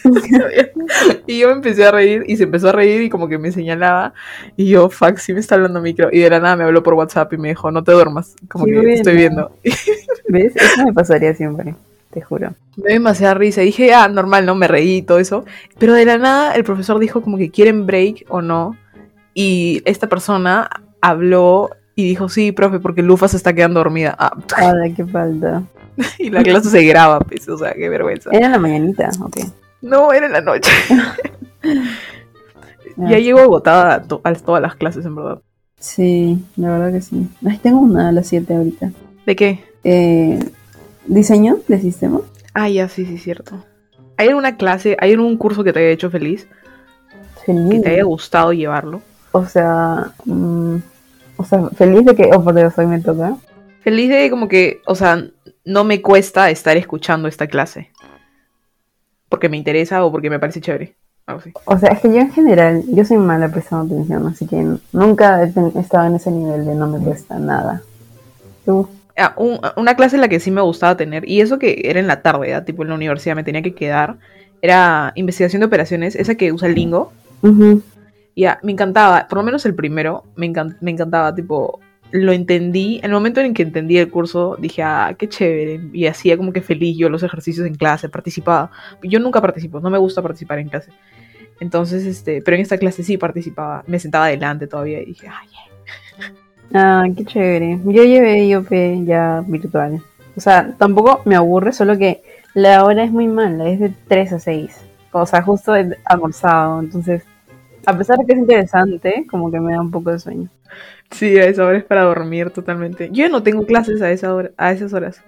y 1.27 1.41
yo 1.41 1.49
me 1.49 1.53
empecé 1.53 1.85
a 1.85 1.91
reír 1.91 2.25
y 2.27 2.39
se 2.39 2.45
empezó 2.45 2.71
a 2.71 2.73
reír 2.73 3.03
y 3.03 3.11
como 3.11 3.29
que 3.29 3.37
me 3.37 3.53
señalaba. 3.53 4.15
Y 4.57 4.71
yo, 4.71 4.89
fuck, 4.89 5.19
sí 5.19 5.35
me 5.35 5.41
está 5.41 5.57
hablando 5.57 5.79
a 5.79 5.83
micro. 5.83 6.09
Y 6.11 6.21
de 6.21 6.31
la 6.31 6.41
nada 6.41 6.57
me 6.57 6.65
habló 6.65 6.83
por 6.83 6.95
WhatsApp 6.95 7.31
y 7.35 7.37
me 7.37 7.49
dijo, 7.49 7.71
no 7.71 7.85
te 7.85 7.93
duermas. 7.93 8.35
Como 8.49 8.65
Qué 8.65 8.73
que 8.73 8.81
te 8.81 8.95
estoy 8.95 9.17
viendo. 9.17 9.53
¿Ves? 10.29 10.57
Eso 10.57 10.87
me 10.87 10.95
pasaría 10.95 11.35
siempre, 11.35 11.75
te 12.11 12.23
juro. 12.23 12.55
Me 12.79 12.85
dio 12.85 12.95
demasiada 12.95 13.35
risa. 13.35 13.61
Y 13.61 13.67
dije, 13.67 13.93
ah, 13.93 14.09
normal, 14.09 14.47
¿no? 14.47 14.55
Me 14.55 14.67
reí 14.67 14.97
y 14.97 15.03
todo 15.03 15.19
eso. 15.19 15.45
Pero 15.79 15.93
de 15.93 16.07
la 16.07 16.17
nada 16.17 16.55
el 16.55 16.65
profesor 16.65 16.99
dijo 16.99 17.21
como 17.21 17.37
que 17.37 17.51
quieren 17.51 17.85
break 17.85 18.25
o 18.29 18.41
no. 18.41 18.75
Y 19.35 19.83
esta 19.85 20.09
persona 20.09 20.71
habló 21.03 21.69
y 21.95 22.09
dijo, 22.09 22.31
sí, 22.31 22.53
profe, 22.53 22.81
porque 22.81 23.03
Lufa 23.03 23.29
se 23.29 23.37
está 23.37 23.53
quedando 23.53 23.81
dormida. 23.81 24.17
Ah, 24.19 24.33
qué 24.97 25.05
falta. 25.05 25.63
y 26.19 26.31
la 26.31 26.43
clase 26.43 26.71
se 26.71 26.83
graba, 26.85 27.21
pues, 27.21 27.49
o 27.49 27.57
sea, 27.59 27.73
qué 27.75 27.89
vergüenza. 27.89 28.31
Era 28.33 28.47
en 28.47 28.53
la 28.53 28.59
mañanita, 28.59 29.11
ok. 29.21 29.37
No, 29.83 30.13
era 30.13 30.27
en 30.27 30.33
la 30.33 30.41
noche. 30.41 30.71
Ya 32.97 33.19
llego 33.19 33.41
agotada 33.41 33.95
a, 33.95 34.03
to- 34.03 34.21
a 34.25 34.33
todas 34.35 34.63
las 34.63 34.77
clases, 34.77 35.05
en 35.05 35.17
verdad. 35.17 35.41
Sí, 35.79 36.39
la 36.57 36.71
verdad 36.71 36.93
que 36.93 37.01
sí. 37.01 37.29
Ay, 37.45 37.59
tengo 37.59 37.81
una 37.81 38.09
a 38.09 38.13
las 38.13 38.29
7 38.29 38.55
ahorita. 38.55 38.93
¿De 39.27 39.37
qué? 39.37 39.65
Eh, 39.83 40.39
¿Diseño 41.07 41.59
de 41.67 41.81
sistema? 41.81 42.21
Ah, 42.55 42.69
ya, 42.69 42.89
sí, 42.89 43.05
sí, 43.05 43.19
cierto. 43.19 43.65
¿Hay 44.17 44.29
alguna 44.29 44.57
clase, 44.57 44.97
hay 45.01 45.13
algún 45.13 45.37
curso 45.37 45.65
que 45.65 45.73
te 45.73 45.81
haya 45.81 45.89
hecho 45.91 46.09
feliz? 46.11 46.47
Que 47.45 47.53
Feliz. 47.53 47.83
te 47.83 47.91
haya 47.91 48.05
gustado 48.05 48.53
llevarlo. 48.53 49.03
O 49.33 49.45
sea, 49.45 50.13
mm, 50.25 50.77
o 51.37 51.45
sea, 51.45 51.69
feliz 51.71 52.05
de 52.05 52.15
que, 52.15 52.31
oh 52.33 52.45
por 52.45 52.55
Dios, 52.55 52.73
hoy 52.79 52.87
me 52.87 53.01
toca. 53.01 53.37
Feliz 53.83 54.09
de 54.09 54.31
como 54.31 54.47
que, 54.47 54.81
o 54.87 54.95
sea, 54.95 55.27
no 55.65 55.85
me 55.85 56.03
cuesta 56.03 56.51
estar 56.51 56.77
escuchando 56.77 57.29
esta 57.29 57.47
clase. 57.47 57.91
Porque 59.29 59.49
me 59.49 59.57
interesa 59.57 60.05
o 60.05 60.13
porque 60.13 60.31
me 60.31 60.39
parece 60.39 60.61
chévere. 60.61 60.95
Algo 61.27 61.41
así. 61.41 61.53
O 61.65 61.79
sea, 61.79 61.91
es 61.91 62.01
que 62.01 62.09
yo 62.09 62.21
en 62.21 62.33
general, 62.33 62.83
yo 62.89 63.05
soy 63.05 63.17
mala 63.17 63.49
prestando 63.49 63.95
atención, 63.95 64.27
así 64.27 64.47
que 64.47 64.77
nunca 64.93 65.43
he, 65.43 65.47
estado 65.81 66.07
en 66.07 66.17
ese 66.17 66.31
nivel 66.31 66.67
de 66.67 66.75
no 66.75 66.87
me 66.87 66.99
cuesta 66.99 67.39
nada. 67.39 67.83
¿Tú? 68.67 68.89
Ah, 69.17 69.33
un- 69.39 69.59
una 69.77 69.95
clase 69.95 70.17
en 70.17 70.21
la 70.21 70.29
que 70.29 70.41
sí 70.41 70.51
me 70.51 70.61
gustaba 70.61 70.97
tener, 70.97 71.27
y 71.29 71.41
eso 71.41 71.59
que 71.59 71.83
era 71.85 71.99
en 72.01 72.09
la 72.09 72.21
tarde, 72.21 72.49
¿ya? 72.49 72.65
tipo 72.65 72.83
en 72.83 72.91
la 72.91 72.95
universidad 72.97 73.37
me 73.37 73.45
tenía 73.45 73.63
que 73.63 73.75
quedar, 73.75 74.19
era 74.61 75.13
investigación 75.15 75.61
de 75.61 75.67
operaciones, 75.67 76.15
esa 76.15 76.35
que 76.35 76.53
usa 76.53 76.69
el 76.69 76.75
lingo. 76.75 77.13
Ujú. 77.43 77.83
Ya, 78.37 78.59
me 78.63 78.73
encantaba, 78.73 79.27
por 79.29 79.39
lo 79.39 79.45
menos 79.45 79.65
el 79.65 79.75
primero, 79.75 80.25
me, 80.37 80.47
encan- 80.53 80.77
me 80.81 80.91
encantaba, 80.91 81.35
tipo, 81.35 81.81
lo 82.15 82.31
entendí, 82.31 82.99
en 82.99 83.07
el 83.07 83.11
momento 83.11 83.41
en 83.41 83.55
que 83.55 83.65
entendí 83.65 83.99
el 83.99 84.09
curso, 84.09 84.57
dije, 84.61 84.85
ah, 84.85 85.17
qué 85.19 85.29
chévere, 85.29 85.81
y 85.93 86.07
hacía 86.07 86.37
como 86.37 86.53
que 86.53 86.63
feliz 86.63 86.97
yo 86.97 87.09
los 87.09 87.25
ejercicios 87.25 87.67
en 87.67 87.75
clase, 87.75 88.09
participaba. 88.09 88.71
Yo 89.03 89.19
nunca 89.19 89.41
participo, 89.41 89.81
no 89.81 89.91
me 89.91 89.99
gusta 89.99 90.23
participar 90.23 90.61
en 90.61 90.69
clase. 90.69 90.93
Entonces, 91.59 92.07
este, 92.07 92.41
pero 92.41 92.55
en 92.55 92.63
esta 92.63 92.79
clase 92.79 93.03
sí 93.03 93.19
participaba, 93.19 93.83
me 93.89 93.99
sentaba 93.99 94.27
adelante 94.27 94.69
todavía 94.69 95.03
y 95.03 95.07
dije, 95.07 95.27
ay, 95.29 95.49
Ah, 96.73 97.05
qué 97.17 97.25
chévere. 97.25 97.81
Yo 97.85 98.05
llevé 98.05 98.47
IOP 98.47 99.05
ya 99.05 99.43
virtual. 99.47 100.01
O 100.37 100.41
sea, 100.41 100.73
tampoco 100.79 101.21
me 101.25 101.35
aburre, 101.35 101.73
solo 101.73 101.99
que 101.99 102.23
la 102.55 102.85
hora 102.85 103.03
es 103.03 103.11
muy 103.11 103.27
mala, 103.27 103.69
es 103.69 103.81
de 103.81 103.93
3 104.07 104.35
a 104.35 104.39
6. 104.39 104.77
O 105.11 105.27
sea, 105.27 105.43
justo 105.43 105.73
almorzado, 106.05 106.79
entonces, 106.79 107.25
a 107.87 107.99
pesar 107.99 108.19
de 108.19 108.27
que 108.27 108.33
es 108.35 108.39
interesante, 108.39 109.27
como 109.29 109.51
que 109.51 109.59
me 109.59 109.73
da 109.73 109.81
un 109.81 109.91
poco 109.91 110.13
de 110.13 110.21
sueño. 110.21 110.49
Sí, 111.11 111.37
a 111.39 111.47
esa 111.47 111.65
hora 111.65 111.79
es 111.79 111.85
para 111.85 112.03
dormir 112.03 112.51
totalmente. 112.51 113.09
Yo 113.13 113.29
no 113.29 113.43
tengo 113.43 113.67
clases 113.67 114.03
a, 114.03 114.11
esa 114.11 114.35
hora, 114.35 114.51
a 114.57 114.73
esas 114.73 114.93
horas. 114.93 115.23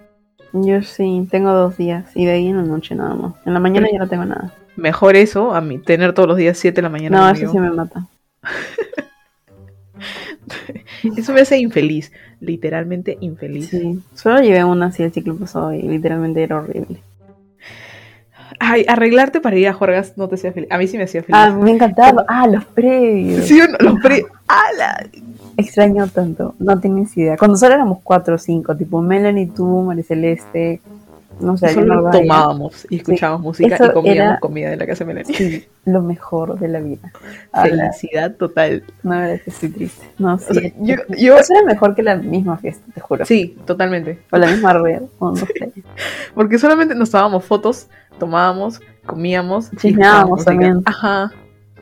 Yo 0.53 0.81
sí, 0.81 1.27
tengo 1.29 1.51
dos 1.51 1.77
días 1.77 2.09
y 2.15 2.25
de 2.25 2.31
ahí 2.31 2.47
en 2.47 2.57
la 2.57 2.63
noche 2.63 2.95
nada 2.95 3.15
más. 3.15 3.33
En 3.45 3.53
la 3.53 3.59
mañana 3.59 3.87
ya 3.91 3.99
no 3.99 4.07
tengo 4.07 4.25
nada. 4.25 4.53
Mejor 4.75 5.15
eso, 5.15 5.53
a 5.53 5.61
mí, 5.61 5.79
tener 5.79 6.13
todos 6.13 6.29
los 6.29 6.37
días 6.37 6.57
7 6.57 6.75
de 6.75 6.81
la 6.81 6.89
mañana. 6.89 7.19
No, 7.19 7.29
eso 7.29 7.51
sí 7.51 7.59
me 7.59 7.71
mata. 7.71 8.07
Eso 11.15 11.33
me 11.33 11.41
hace 11.41 11.57
infeliz, 11.57 12.11
literalmente 12.39 13.17
infeliz. 13.21 13.69
Sí, 13.69 14.01
solo 14.13 14.41
llevé 14.41 14.63
una 14.63 14.87
así 14.87 15.03
el 15.03 15.11
ciclo 15.11 15.37
pasado 15.37 15.73
y 15.73 15.81
literalmente 15.81 16.43
era 16.43 16.57
horrible. 16.57 16.99
Ay, 18.59 18.85
arreglarte 18.87 19.39
para 19.39 19.55
ir 19.55 19.67
a 19.67 19.73
juergas 19.73 20.17
no 20.17 20.27
te 20.27 20.35
hacía 20.35 20.51
feliz. 20.51 20.71
A 20.71 20.77
mí 20.77 20.87
sí 20.87 20.97
me 20.97 21.03
hacía 21.03 21.21
feliz. 21.21 21.39
Ah, 21.39 21.51
me 21.51 21.71
encantaba. 21.71 22.25
Ah, 22.27 22.47
los 22.47 22.65
previos. 22.65 23.45
Sí, 23.45 23.59
o 23.61 23.67
no, 23.67 23.77
los 23.79 23.99
pre... 23.99 24.25
¡Hala! 24.47 25.07
Extraño 25.57 26.07
tanto, 26.07 26.55
no 26.59 26.79
tienes 26.79 27.15
idea. 27.17 27.35
Cuando 27.37 27.57
solo 27.57 27.73
éramos 27.75 27.99
cuatro 28.03 28.35
o 28.35 28.37
cinco, 28.37 28.75
tipo 28.77 29.01
Melanie, 29.01 29.47
tú, 29.47 29.65
María 29.83 30.03
Celeste, 30.03 30.81
no 31.39 31.55
sé, 31.57 31.69
Solo 31.73 32.03
Gaya. 32.03 32.19
tomábamos 32.21 32.87
y 32.89 32.97
escuchábamos 32.97 33.41
música 33.43 33.75
y 33.75 33.91
comíamos 33.93 34.15
era- 34.31 34.39
comida 34.39 34.69
de 34.71 34.77
la 34.77 34.87
casa 34.87 35.03
de 35.03 35.13
Melanie. 35.13 35.35
Sí, 35.35 35.67
lo 35.85 36.01
mejor 36.01 36.57
de 36.59 36.67
la 36.67 36.79
vida. 36.79 37.11
Felicidad 37.61 38.35
total. 38.35 38.83
no, 39.03 39.11
verdad 39.11 39.33
es 39.33 39.41
que 39.43 39.49
estoy 39.51 39.69
triste. 39.69 40.07
No, 40.17 40.37
sí. 40.39 40.45
O 40.49 40.53
sea, 40.53 40.71
yo, 40.79 40.95
yo- 41.17 41.37
Eso 41.37 41.53
era 41.53 41.63
mejor 41.63 41.93
que 41.95 42.01
la 42.03 42.15
misma 42.15 42.57
fiesta, 42.57 42.83
te 42.93 43.01
juro. 43.01 43.25
Sí, 43.25 43.57
totalmente. 43.65 44.19
O 44.31 44.37
la 44.37 44.47
misma 44.47 44.73
red, 44.73 45.01
no 45.21 45.35
sé. 45.35 45.45
Porque 46.33 46.57
solamente 46.59 46.95
nos 46.95 47.11
tomábamos 47.11 47.45
fotos, 47.45 47.87
tomábamos, 48.19 48.81
comíamos. 49.05 49.69
Chismeábamos 49.77 50.43
también. 50.45 50.81
Ajá. 50.85 51.31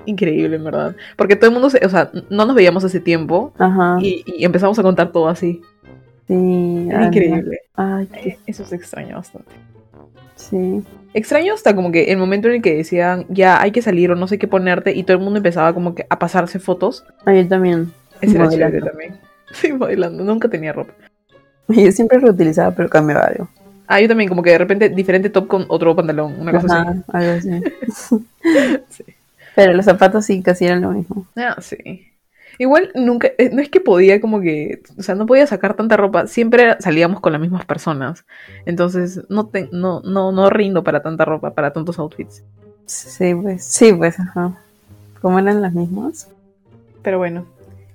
Increíble, 0.06 0.56
en 0.58 0.64
verdad. 0.64 0.96
Porque 1.16 1.36
todo 1.36 1.48
el 1.50 1.54
mundo, 1.54 1.70
se, 1.70 1.86
o 1.86 1.90
sea, 1.90 2.12
no 2.30 2.46
nos 2.46 2.56
veíamos 2.56 2.84
hace 2.84 3.00
tiempo 3.00 3.54
Ajá. 3.58 3.98
y, 4.02 4.24
y 4.26 4.46
empezamos 4.46 4.78
a 4.80 4.84
contar 4.84 5.12
todo 5.12 5.28
así. 5.28 5.62
Sí, 6.28 6.90
ala. 6.94 7.08
increíble. 7.08 7.60
Ay, 7.76 8.08
Eh, 8.14 8.20
qué- 8.24 8.38
Eso 8.48 8.66
se 8.66 8.76
extraña 8.76 9.16
bastante. 9.16 9.52
sí. 10.36 10.84
Extraño 11.14 11.54
hasta 11.54 11.74
como 11.74 11.92
que 11.94 12.12
el 12.12 12.18
momento 12.18 12.50
en 12.50 12.56
el 12.56 12.62
que 12.62 12.76
decían, 12.76 13.26
ya 13.30 13.62
hay 13.62 13.72
que 13.72 13.82
salir 13.82 14.12
o 14.12 14.16
no 14.16 14.28
sé 14.28 14.38
qué 14.38 14.50
ponerte, 14.50 14.92
y 14.94 15.04
todo 15.04 15.16
el 15.18 15.24
mundo 15.24 15.38
empezaba 15.38 15.74
como 15.74 15.96
que 15.96 16.06
a 16.10 16.20
pasarse 16.20 16.60
fotos. 16.60 17.06
Ay, 17.26 17.44
yo 17.44 17.48
también. 17.50 17.94
Ese 18.20 18.36
era 18.36 18.50
chévere 18.50 18.82
también. 18.82 19.16
Sí, 19.54 19.72
modelando. 19.72 20.24
Nunca 20.24 20.50
tenía 20.50 20.74
ropa. 20.74 20.92
Yo 21.70 21.92
siempre 21.94 22.20
reutilizaba, 22.20 22.72
pero 22.76 22.90
cambiaba 22.90 23.26
algo. 23.26 23.48
Ah, 23.88 24.02
yo 24.02 24.08
también, 24.08 24.28
como 24.28 24.42
que 24.44 24.50
de 24.50 24.58
repente 24.58 24.90
diferente 24.90 25.30
top 25.30 25.48
con 25.48 25.66
otro 25.68 25.96
pantalón, 25.96 26.36
una 26.40 26.52
cosa 26.60 26.82
Ajá, 26.82 26.96
algo 27.14 27.32
así. 27.34 27.50
Sí. 28.90 29.04
Pero 29.56 29.74
los 29.74 29.86
zapatos 29.86 30.26
sí 30.26 30.42
casi 30.42 30.66
eran 30.66 30.82
lo 30.82 30.92
mismo. 30.92 31.28
Ah, 31.36 31.58
sí. 31.62 32.12
Igual 32.58 32.92
nunca, 32.96 33.30
eh, 33.38 33.50
no 33.52 33.62
es 33.62 33.70
que 33.70 33.82
podía 33.82 34.22
como 34.22 34.40
que, 34.40 34.82
o 34.98 35.04
sea, 35.04 35.16
no 35.16 35.26
podía 35.26 35.46
sacar 35.46 35.76
tanta 35.76 35.98
ropa, 35.98 36.28
siempre 36.28 36.78
salíamos 36.80 37.20
con 37.20 37.34
las 37.34 37.42
mismas 37.42 37.66
personas. 37.66 38.26
Entonces, 38.66 39.22
no, 39.30 39.48
te, 39.48 39.68
no, 39.72 40.02
no, 40.02 40.32
no 40.32 40.50
rindo 40.50 40.84
para 40.84 41.02
tanta 41.02 41.26
ropa, 41.26 41.54
para 41.54 41.74
tantos 41.74 42.00
outfits. 42.00 42.44
Sí, 42.86 43.34
pues, 43.36 43.66
sí, 43.66 43.94
pues, 43.94 44.20
ajá. 44.20 44.58
¿Cómo 45.22 45.40
eran 45.40 45.62
las 45.62 45.74
mismas? 45.74 46.30
Pero 47.02 47.18
bueno, 47.18 47.46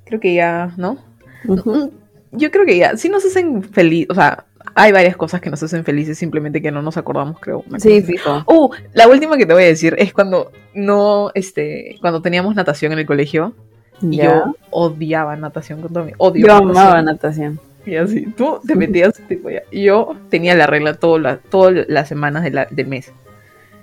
creo 0.05 0.21
que 0.21 0.35
ya, 0.35 0.75
¿no? 0.77 0.99
Mm, 1.45 1.89
Yo 2.33 2.51
creo 2.51 2.67
que 2.67 2.77
ya, 2.77 2.97
sí 2.97 3.09
nos 3.09 3.25
hacen 3.25 3.63
feliz, 3.63 4.07
o 4.11 4.15
sea, 4.15 4.45
hay 4.75 4.93
varias 4.93 5.17
cosas 5.17 5.41
que 5.41 5.51
nos 5.51 5.63
hacen 5.63 5.85
felices, 5.85 6.19
simplemente 6.19 6.61
que 6.63 6.71
no 6.71 6.83
nos 6.83 6.97
acordamos, 6.97 7.39
creo. 7.41 7.65
Sí, 7.79 8.03
fijo. 8.03 8.43
Uh, 8.47 8.71
la 8.95 9.09
última 9.09 9.37
que 9.37 9.47
te 9.47 9.53
voy 9.53 9.65
a 9.65 9.67
decir 9.67 9.95
es 9.99 10.13
cuando 10.13 10.51
no, 10.75 11.31
este, 11.35 11.97
cuando 12.01 12.23
teníamos 12.23 12.55
natación 12.55 12.93
en 12.93 12.99
el 13.01 13.07
colegio 13.07 13.53
y 14.03 14.17
yo 14.19 14.55
odiaba 14.71 15.37
natación 15.37 15.81
con 15.83 15.93
todo 15.93 16.05
mi 16.05 16.13
odio. 16.19 16.47
Yo 16.47 16.53
natación. 16.55 16.71
amaba 16.71 17.03
natación. 17.03 17.61
Y 17.87 17.97
así, 17.97 18.27
tú 18.37 18.61
te 18.67 18.75
metías, 18.77 19.15
tipo, 19.27 19.49
ya. 19.51 19.63
Yo 19.73 20.15
tenía 20.29 20.55
la 20.55 20.67
regla 20.67 20.95
todo 20.95 21.19
la- 21.19 21.39
todas 21.39 21.87
las 21.89 22.09
semanas 22.09 22.43
de 22.45 22.51
la- 22.51 22.67
del 22.71 22.87
mes. 22.87 23.11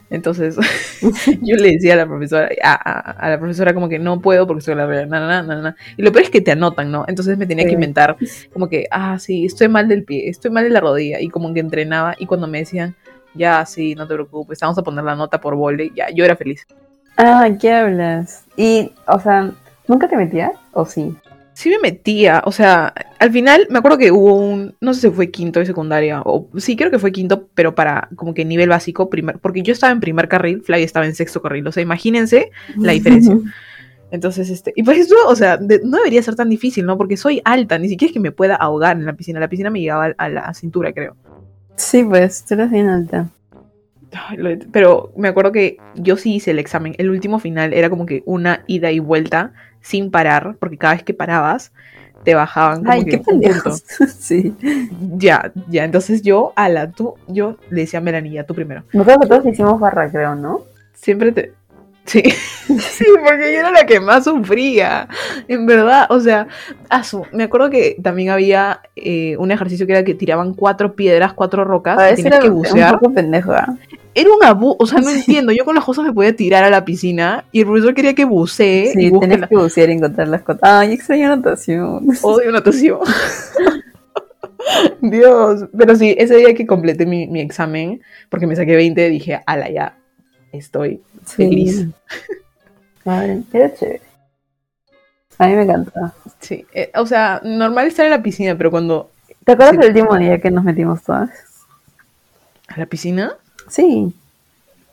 Entonces, 0.09 0.55
yo 1.41 1.55
le 1.57 1.71
decía 1.73 1.93
a 1.93 1.97
la 1.97 2.05
profesora, 2.07 2.49
a, 2.63 2.73
a- 2.73 3.11
a 3.11 3.29
la 3.29 3.39
profesora 3.39 3.73
como 3.73 3.89
que 3.89 3.99
no 3.99 4.21
puedo 4.21 4.47
porque 4.47 4.59
estoy 4.59 4.75
la 4.75 4.85
regla, 4.87 5.19
na, 5.19 5.43
na, 5.43 5.61
na. 5.61 5.75
Y 5.97 6.01
lo 6.01 6.11
peor 6.11 6.25
es 6.25 6.29
que 6.31 6.41
te 6.41 6.51
anotan, 6.51 6.91
¿no? 6.91 7.05
Entonces 7.07 7.37
me 7.37 7.45
tenía 7.45 7.63
Sí. 7.63 7.69
que 7.69 7.73
inventar 7.75 8.15
como 8.53 8.69
que, 8.69 8.85
ah, 8.91 9.19
sí, 9.19 9.45
estoy 9.45 9.67
mal 9.67 9.87
del 9.87 10.03
pie, 10.03 10.29
estoy 10.29 10.51
mal 10.51 10.63
de 10.63 10.69
la 10.69 10.79
rodilla. 10.79 11.19
Y 11.19 11.29
como 11.29 11.53
que 11.53 11.59
entrenaba 11.59 12.15
y 12.17 12.25
cuando 12.25 12.47
me 12.47 12.59
decían, 12.59 12.95
ya, 13.33 13.65
sí, 13.65 13.93
no 13.95 14.07
te 14.07 14.13
preocupes, 14.15 14.59
vamos 14.61 14.77
a 14.77 14.83
poner 14.83 15.03
la 15.03 15.15
nota 15.15 15.39
por 15.41 15.55
vole, 15.55 15.91
ya, 15.95 16.09
yo 16.09 16.23
era 16.25 16.35
feliz. 16.35 16.65
Ah, 17.17 17.47
¿qué 17.59 17.71
hablas? 17.73 18.45
Y, 18.55 18.91
o 19.07 19.19
sea, 19.19 19.51
¿nunca 19.87 20.07
te 20.07 20.15
metías? 20.17 20.51
¿O 20.71 20.85
sí? 20.85 21.15
Sí 21.57 21.71
me 21.71 21.79
metía, 21.79 22.43
o 22.45 22.51
sea, 22.51 22.93
al 23.17 23.31
final 23.31 23.65
me 23.71 23.79
acuerdo 23.79 23.97
que 23.97 24.11
hubo 24.11 24.35
un, 24.35 24.75
no 24.79 24.93
sé 24.93 25.01
si 25.01 25.09
fue 25.09 25.31
quinto 25.31 25.59
de 25.59 25.65
secundaria, 25.65 26.21
o 26.23 26.47
sí 26.57 26.75
creo 26.75 26.91
que 26.91 26.99
fue 26.99 27.11
quinto, 27.11 27.47
pero 27.55 27.73
para 27.73 28.09
como 28.15 28.35
que 28.35 28.45
nivel 28.45 28.69
básico, 28.69 29.09
primer, 29.09 29.39
porque 29.39 29.63
yo 29.63 29.73
estaba 29.73 29.91
en 29.91 29.99
primer 29.99 30.27
carril, 30.27 30.61
Flavia 30.61 30.85
estaba 30.85 31.07
en 31.07 31.15
sexto 31.15 31.41
carril, 31.41 31.65
o 31.65 31.71
sea, 31.71 31.81
imagínense 31.81 32.51
la 32.77 32.91
diferencia. 32.91 33.35
Entonces, 34.11 34.51
este, 34.51 34.71
y 34.75 34.83
pues 34.83 34.99
eso, 34.99 35.15
o 35.27 35.35
sea, 35.35 35.57
de- 35.57 35.81
no 35.83 35.97
debería 35.97 36.21
ser 36.21 36.35
tan 36.35 36.47
difícil, 36.47 36.85
¿no? 36.85 36.95
Porque 36.95 37.17
soy 37.17 37.41
alta, 37.43 37.79
ni 37.79 37.89
siquiera 37.89 38.11
es 38.11 38.13
que 38.13 38.19
me 38.19 38.31
pueda 38.31 38.53
ahogar 38.53 38.95
en 38.95 39.07
la 39.07 39.13
piscina, 39.13 39.39
la 39.39 39.49
piscina 39.49 39.71
me 39.71 39.81
llegaba 39.81 40.13
a 40.15 40.29
la 40.29 40.53
cintura, 40.53 40.93
creo. 40.93 41.15
Sí, 41.75 42.03
pues, 42.03 42.45
tú 42.45 42.53
eras 42.53 42.69
bien 42.69 42.87
alta. 42.87 43.31
Pero 44.71 45.11
me 45.17 45.27
acuerdo 45.27 45.51
que 45.51 45.77
yo 45.95 46.17
sí 46.17 46.35
hice 46.35 46.51
el 46.51 46.59
examen, 46.59 46.93
el 46.99 47.09
último 47.09 47.39
final 47.39 47.73
era 47.73 47.89
como 47.89 48.05
que 48.05 48.21
una 48.27 48.63
ida 48.67 48.91
y 48.91 48.99
vuelta 48.99 49.53
sin 49.81 50.11
parar, 50.11 50.55
porque 50.59 50.77
cada 50.77 50.93
vez 50.95 51.03
que 51.03 51.13
parabas 51.13 51.71
te 52.23 52.35
bajaban 52.35 52.79
como 52.79 52.91
Ay, 52.91 53.05
que 53.05 53.11
qué 53.11 53.17
pendejos. 53.19 53.83
sí. 54.19 54.55
Ya, 55.17 55.51
ya, 55.69 55.85
entonces 55.85 56.21
yo, 56.21 56.53
a 56.55 56.67
la 56.67 56.91
tú, 56.91 57.15
yo 57.27 57.57
le 57.69 57.81
decía 57.81 57.99
a 57.99 58.01
Melanie, 58.01 58.33
ya 58.33 58.45
tú 58.45 58.53
primero. 58.53 58.83
Que 58.91 59.27
todos 59.27 59.45
hicimos 59.45 59.79
barra, 59.79 60.09
creo, 60.09 60.35
¿no? 60.35 60.61
Siempre 60.93 61.31
te... 61.31 61.53
Sí, 62.07 62.23
sí, 62.67 63.05
porque 63.23 63.51
yo 63.53 63.59
era 63.59 63.69
la 63.71 63.85
que 63.85 63.99
más 63.99 64.23
sufría, 64.23 65.07
en 65.47 65.65
verdad, 65.65 66.07
o 66.09 66.19
sea, 66.21 66.47
asu, 66.89 67.23
me 67.33 67.43
acuerdo 67.43 67.69
que 67.69 67.97
también 68.01 68.29
había 68.29 68.79
eh, 68.95 69.35
un 69.37 69.51
ejercicio 69.51 69.85
que 69.85 69.91
era 69.91 70.03
que 70.05 70.13
tiraban 70.15 70.53
cuatro 70.53 70.95
piedras, 70.95 71.33
cuatro 71.33 71.65
rocas, 71.65 71.99
A 71.99 72.11
y 72.11 72.15
tenías 72.15 72.33
era 72.35 72.39
que 72.41 72.49
un 72.49 72.55
bucear. 72.55 72.93
poco 72.97 73.13
pendejo, 73.13 73.51
¿ah? 73.51 73.75
Era 74.15 74.29
un 74.33 74.43
abuso, 74.43 74.77
o 74.79 74.85
sea, 74.87 74.99
no 74.99 75.09
Sí. 75.09 75.17
entiendo, 75.19 75.51
yo 75.51 75.65
con 75.65 75.75
las 75.75 75.83
cosas 75.83 76.05
me 76.05 76.13
podía 76.13 76.33
tirar 76.35 76.63
a 76.63 76.69
la 76.69 76.85
piscina 76.85 77.43
y 77.51 77.59
el 77.59 77.65
profesor 77.65 77.93
quería 77.93 78.15
que 78.15 78.23
bucee 78.25 78.91
Sí, 78.93 79.11
tenés 79.19 79.41
la- 79.41 79.47
que 79.49 79.57
bucear 79.57 79.89
y 79.89 79.93
encontrar 79.93 80.29
las 80.29 80.41
cosas. 80.43 80.61
Ay, 80.63 80.93
extraño 80.93 81.27
natación. 81.27 82.07
Odio 82.23 82.51
natación. 82.53 82.99
Dios. 85.01 85.65
Pero 85.77 85.95
sí, 85.95 86.15
ese 86.17 86.35
día 86.37 86.53
que 86.53 86.65
completé 86.65 87.05
mi, 87.05 87.27
mi 87.27 87.41
examen, 87.41 88.01
porque 88.29 88.47
me 88.47 88.55
saqué 88.55 88.75
20, 88.75 89.09
dije, 89.09 89.41
ala, 89.45 89.69
ya 89.69 89.97
estoy 90.51 91.01
feliz. 91.25 91.85
Ay, 93.05 93.43
era 93.53 93.73
chévere. 93.73 94.01
A 95.39 95.47
mí 95.47 95.53
me 95.55 95.63
encanta. 95.63 96.13
Sí. 96.39 96.65
eh, 96.73 96.91
o 96.95 97.05
sea, 97.05 97.41
normal 97.43 97.87
estar 97.87 98.05
en 98.05 98.11
la 98.11 98.23
piscina, 98.23 98.55
pero 98.57 98.71
cuando. 98.71 99.11
¿Te 99.45 99.53
acuerdas 99.53 99.75
Sí. 99.75 99.81
del 99.81 99.89
último 99.95 100.17
día 100.17 100.39
que 100.39 100.51
nos 100.51 100.63
metimos 100.63 101.03
todas? 101.03 101.29
¿A 102.67 102.79
la 102.79 102.85
piscina? 102.85 103.33
Sí. 103.69 104.13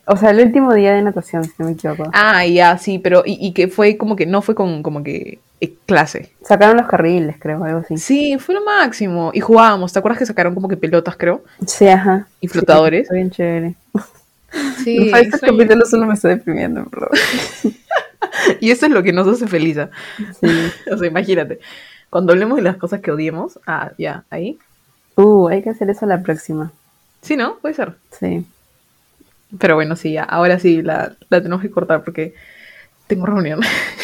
O 0.07 0.17
sea, 0.17 0.31
el 0.31 0.41
último 0.41 0.75
día 0.75 0.93
de 0.95 1.01
natación, 1.03 1.45
si 1.45 1.53
no 1.59 1.65
me 1.67 1.73
equivoco. 1.73 2.11
Ah, 2.13 2.45
ya, 2.47 2.77
sí, 2.79 2.99
pero. 2.99 3.23
Y, 3.25 3.39
y 3.45 3.53
que 3.55 3.69
fue 3.69 3.97
como 3.97 4.17
que 4.17 4.27
no 4.27 4.43
fue 4.43 4.55
con 4.55 4.83
como 4.83 5.03
que 5.03 5.39
eh, 5.63 5.75
clase. 5.87 6.31
Sacaron 6.43 6.77
los 6.77 6.87
carriles, 6.87 7.37
creo, 7.41 7.65
algo 7.65 7.79
así. 7.79 7.97
Sí, 7.97 8.37
fue 8.39 8.55
lo 8.55 8.65
máximo. 8.65 9.31
Y 9.33 9.41
jugábamos. 9.41 9.93
¿Te 9.95 9.99
acuerdas 9.99 10.19
que 10.19 10.27
sacaron 10.27 10.55
como 10.55 10.69
que 10.69 10.77
pelotas, 10.77 11.17
creo? 11.17 11.43
Sí, 11.67 11.89
ajá. 11.89 12.29
Y 12.41 12.49
flotadores. 12.49 13.05
Está 13.05 13.15
bien 13.15 13.31
chévere. 13.31 13.75
Sí. 14.83 15.11
Para 15.11 15.23
este 15.23 15.39
capítulo 15.39 15.85
solo 15.87 16.07
me 16.07 16.15
está 16.15 16.29
deprimiendo, 16.29 16.85
bro. 16.85 17.09
Y 18.61 18.71
eso 18.71 18.87
es 18.87 18.93
lo 18.93 19.03
que 19.03 19.13
nos 19.13 19.29
hace 19.29 19.47
feliz. 19.47 19.79
¿ah? 19.79 19.91
Sí. 20.41 20.49
O 20.93 20.99
sea, 20.99 21.09
imagínate. 21.09 21.61
Cuando 22.11 22.33
hablemos 22.33 22.57
de 22.57 22.63
las 22.63 22.77
cosas 22.77 23.01
que 23.01 23.11
odiemos, 23.11 23.59
ah, 23.67 23.93
ya, 23.99 24.25
ahí. 24.31 24.59
Uh, 25.17 25.49
hay 25.49 25.63
que 25.63 25.71
hacer 25.71 25.89
eso 25.91 26.07
la 26.07 26.23
próxima. 26.23 26.73
Sí, 27.23 27.37
¿no? 27.37 27.57
Puede 27.59 27.75
ser. 27.75 27.95
Sí. 28.11 28.45
Pero 29.59 29.77
bueno, 29.77 29.97
sí, 29.97 30.13
ya. 30.13 30.25
Ahora 30.25 30.59
sí 30.59 30.83
la, 30.83 31.15
la 31.29 31.43
tenemos 31.43 31.63
que 31.63 31.71
cortar 31.71 32.03
porque 32.05 32.35
tengo 33.07 33.27
reunión. 33.27 33.61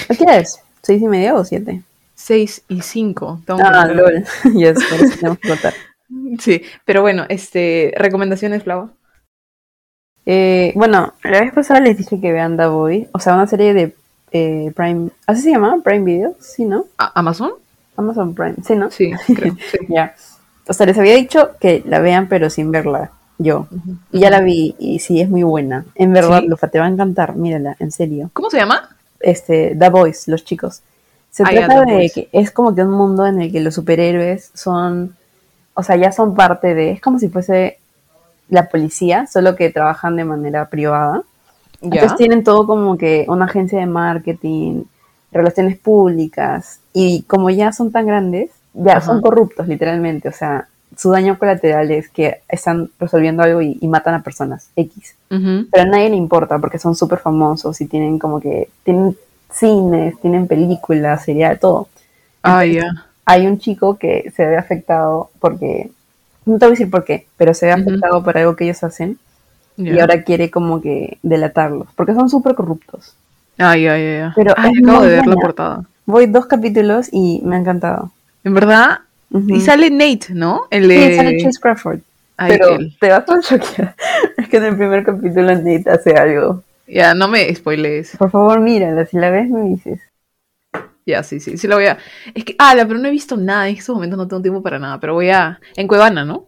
¿A 0.09 0.15
qué 0.15 0.25
es? 0.39 0.61
¿Seis 0.83 1.03
y 1.03 1.09
media 1.09 1.35
o 1.35 1.45
siete? 1.45 1.83
6 2.21 2.65
y 2.69 2.83
5. 2.83 3.43
Ah, 3.49 3.87
lol. 3.87 4.25
Ya 4.55 4.71
es, 4.71 4.85
por 4.85 5.01
eso 5.01 5.17
tenemos 5.17 5.39
que 5.39 5.49
cortar. 5.49 5.75
Sí, 6.39 6.63
pero 6.85 7.03
bueno, 7.03 7.25
este, 7.29 7.95
recomendaciones, 7.97 8.63
Flava. 8.63 8.91
Eh, 10.33 10.72
bueno, 10.76 11.12
la 11.24 11.41
vez 11.41 11.53
pasada 11.53 11.81
les 11.81 11.97
dije 11.99 12.20
que 12.20 12.31
vean 12.33 12.57
The 12.57 12.66
Boy, 12.66 13.09
o 13.11 13.18
sea, 13.18 13.35
una 13.35 13.49
serie 13.49 13.74
de 13.74 13.97
eh, 14.31 14.70
Prime, 14.76 15.11
¿así 15.26 15.43
se 15.43 15.51
llama? 15.51 15.78
Prime 15.83 16.05
Video, 16.05 16.35
sí, 16.39 16.64
¿no? 16.66 16.85
¿A- 16.99 17.18
¿Amazon? 17.18 17.51
Amazon 17.97 18.33
Prime, 18.35 18.55
sí, 18.64 18.76
¿no? 18.76 18.93
Sí, 18.93 19.11
creo. 19.35 19.55
Sí. 19.72 19.78
Ya. 19.89 20.14
O 20.68 20.72
sea, 20.72 20.87
les 20.87 20.97
había 20.99 21.16
dicho 21.16 21.51
que 21.59 21.83
la 21.85 21.99
vean, 21.99 22.28
pero 22.28 22.49
sin 22.49 22.70
verla 22.70 23.11
yo. 23.39 23.66
Y 24.12 24.20
ya 24.20 24.31
la 24.31 24.41
vi, 24.41 24.76
y 24.78 25.01
sí, 25.01 25.20
es 25.20 25.28
muy 25.28 25.43
buena. 25.43 25.85
En 25.97 26.12
verdad, 26.12 26.43
Sí. 26.43 26.47
Lufa, 26.49 26.68
te 26.68 26.78
va 26.78 26.85
a 26.87 26.91
encantar, 26.91 27.35
mírala, 27.35 27.74
en 27.81 27.91
serio. 27.91 28.31
¿Cómo 28.33 28.51
se 28.51 28.59
llama? 28.59 28.89
Este, 29.18 29.74
The 29.76 29.89
Boys, 29.89 30.28
los 30.28 30.45
chicos. 30.45 30.83
Se 31.31 31.43
Ah, 31.43 31.49
trata 31.51 31.81
de 31.87 31.93
Boys. 31.95 32.12
que 32.12 32.28
es 32.31 32.53
como 32.53 32.72
que 32.72 32.83
un 32.85 32.93
mundo 32.93 33.26
en 33.26 33.41
el 33.41 33.51
que 33.51 33.59
los 33.59 33.74
superhéroes 33.74 34.53
son, 34.55 35.16
o 35.74 35.83
sea, 35.83 35.97
ya 35.97 36.12
son 36.12 36.37
parte 36.37 36.72
de, 36.76 36.93
es 36.93 37.01
como 37.01 37.18
si 37.18 37.28
fuese 37.28 37.78
la 38.51 38.69
policía, 38.69 39.27
solo 39.27 39.57
que 39.57 39.71
trabajan 39.71 40.17
de 40.17 40.25
manera 40.25 40.69
privada. 40.69 41.23
Ya. 41.81 41.89
Entonces 41.89 42.19
tienen 42.19 42.45
todo 42.45 42.67
como 42.67 42.99
que 42.99 43.25
una 43.29 43.47
agencia 43.47 43.79
de 43.79 43.87
marketing, 43.87 44.85
relaciones 45.33 45.79
públicas, 45.79 46.81
y 46.93 47.23
como 47.23 47.49
ya 47.51 47.73
son 47.73 47.91
tan 47.91 48.07
grandes, 48.07 48.51
ya 48.75 48.99
Ajá. 48.99 49.07
son 49.07 49.23
corruptos 49.23 49.67
literalmente, 49.67 50.29
o 50.29 50.33
sea, 50.33 50.69
su 50.97 51.11
daño 51.11 51.39
colateral 51.39 51.91
es 51.91 52.09
que 52.09 52.41
están 52.49 52.91
resolviendo 52.99 53.43
algo 53.43 53.63
y, 53.63 53.79
y 53.81 53.89
matan 53.89 54.15
a 54.15 54.23
personas, 54.23 54.71
X. 54.77 55.15
Ujú. 55.31 55.67
Pero 55.71 55.85
a 55.85 55.87
nadie 55.87 56.11
le 56.11 56.17
importa 56.17 56.59
porque 56.59 56.79
son 56.79 56.95
súper 56.97 57.21
famosos 57.21 57.81
y 57.81 57.87
tienen 57.87 58.19
como 58.19 58.41
que, 58.41 58.69
tienen 58.85 59.17
cines, 59.51 60.21
tienen 60.21 60.47
películas, 60.47 61.25
serial, 61.25 61.59
todo. 61.59 61.89
Ah, 62.43 62.65
ya. 62.65 63.07
Hay 63.25 63.47
un 63.47 63.59
chico 63.59 63.97
que 63.97 64.33
se 64.35 64.45
ve 64.45 64.57
afectado 64.57 65.31
porque, 65.39 65.91
no 66.51 66.59
te 66.59 66.67
voy 66.67 66.73
a 66.73 66.77
decir 66.77 66.91
por 66.91 67.05
qué, 67.05 67.27
pero 67.37 67.55
se 67.55 67.67
ve 67.67 67.73
afectado 67.73 68.23
por 68.23 68.37
algo 68.37 68.57
que 68.57 68.65
ellos 68.65 68.83
hacen 68.83 69.19
y 69.77 69.99
ahora 69.99 70.23
quiere 70.25 70.51
como 70.51 70.83
que 70.83 71.19
delatarlos, 71.23 71.89
porque 71.97 72.15
son 72.15 72.29
súper 72.29 72.55
corruptos. 72.55 73.15
Ya, 73.57 73.77
ya, 73.77 73.97
ya. 73.99 74.33
Pero 74.37 74.53
Ay, 74.57 74.73
acabo 74.83 75.03
de 75.03 75.09
ver 75.17 75.27
la 75.27 75.37
portada. 75.37 75.85
Voy 76.07 76.27
dos 76.27 76.47
capítulos 76.47 77.09
y 77.13 77.41
me 77.45 77.57
ha 77.57 77.59
encantado. 77.61 78.11
En 78.45 78.55
verdad, 78.55 79.01
y 79.31 79.61
sale 79.61 79.91
Nate, 79.91 80.27
¿no? 80.35 80.63
El 80.71 80.83
Sí, 80.83 80.89
de... 80.89 81.17
sale 81.17 81.39
Chase 81.43 81.61
Crawford. 81.61 82.01
Ay, 82.37 82.53
pero 82.53 82.77
él. 82.77 82.97
te 82.99 83.11
vas 83.11 83.25
a 83.29 83.41
choquear. 83.41 83.95
Es 84.37 84.49
que 84.49 84.57
en 84.57 84.65
el 84.65 84.77
primer 84.77 85.05
capítulo 85.05 85.55
Nate 85.55 85.85
hace 85.91 86.15
algo. 86.15 86.63
Ya, 86.87 87.15
no 87.15 87.29
me 87.29 87.55
spoilees. 87.55 88.17
Por 88.17 88.31
favor, 88.31 88.61
mírala. 88.61 89.07
Si 89.07 89.17
la 89.19 89.31
ves, 89.31 89.49
me 89.49 89.63
dices. 89.63 90.01
Ya, 91.07 91.23
sí, 91.23 91.41
sí, 91.41 91.57
sí 91.57 91.67
la 91.67 91.77
voy 91.77 91.87
a... 91.87 91.99
Es 92.35 92.45
que, 92.45 92.55
ah, 92.59 92.75
pero 92.77 92.99
no 92.99 93.09
he 93.09 93.11
visto 93.11 93.37
nada, 93.37 93.69
en 93.69 93.77
estos 93.77 93.95
momentos 93.95 94.19
no 94.19 94.29
tengo 94.29 94.43
tiempo 94.43 94.63
para 94.63 94.79
nada, 94.79 95.01
pero 95.01 95.15
voy 95.15 95.31
a... 95.31 95.59
En 95.77 95.89
Cuevana, 95.89 96.25
¿no? 96.25 96.47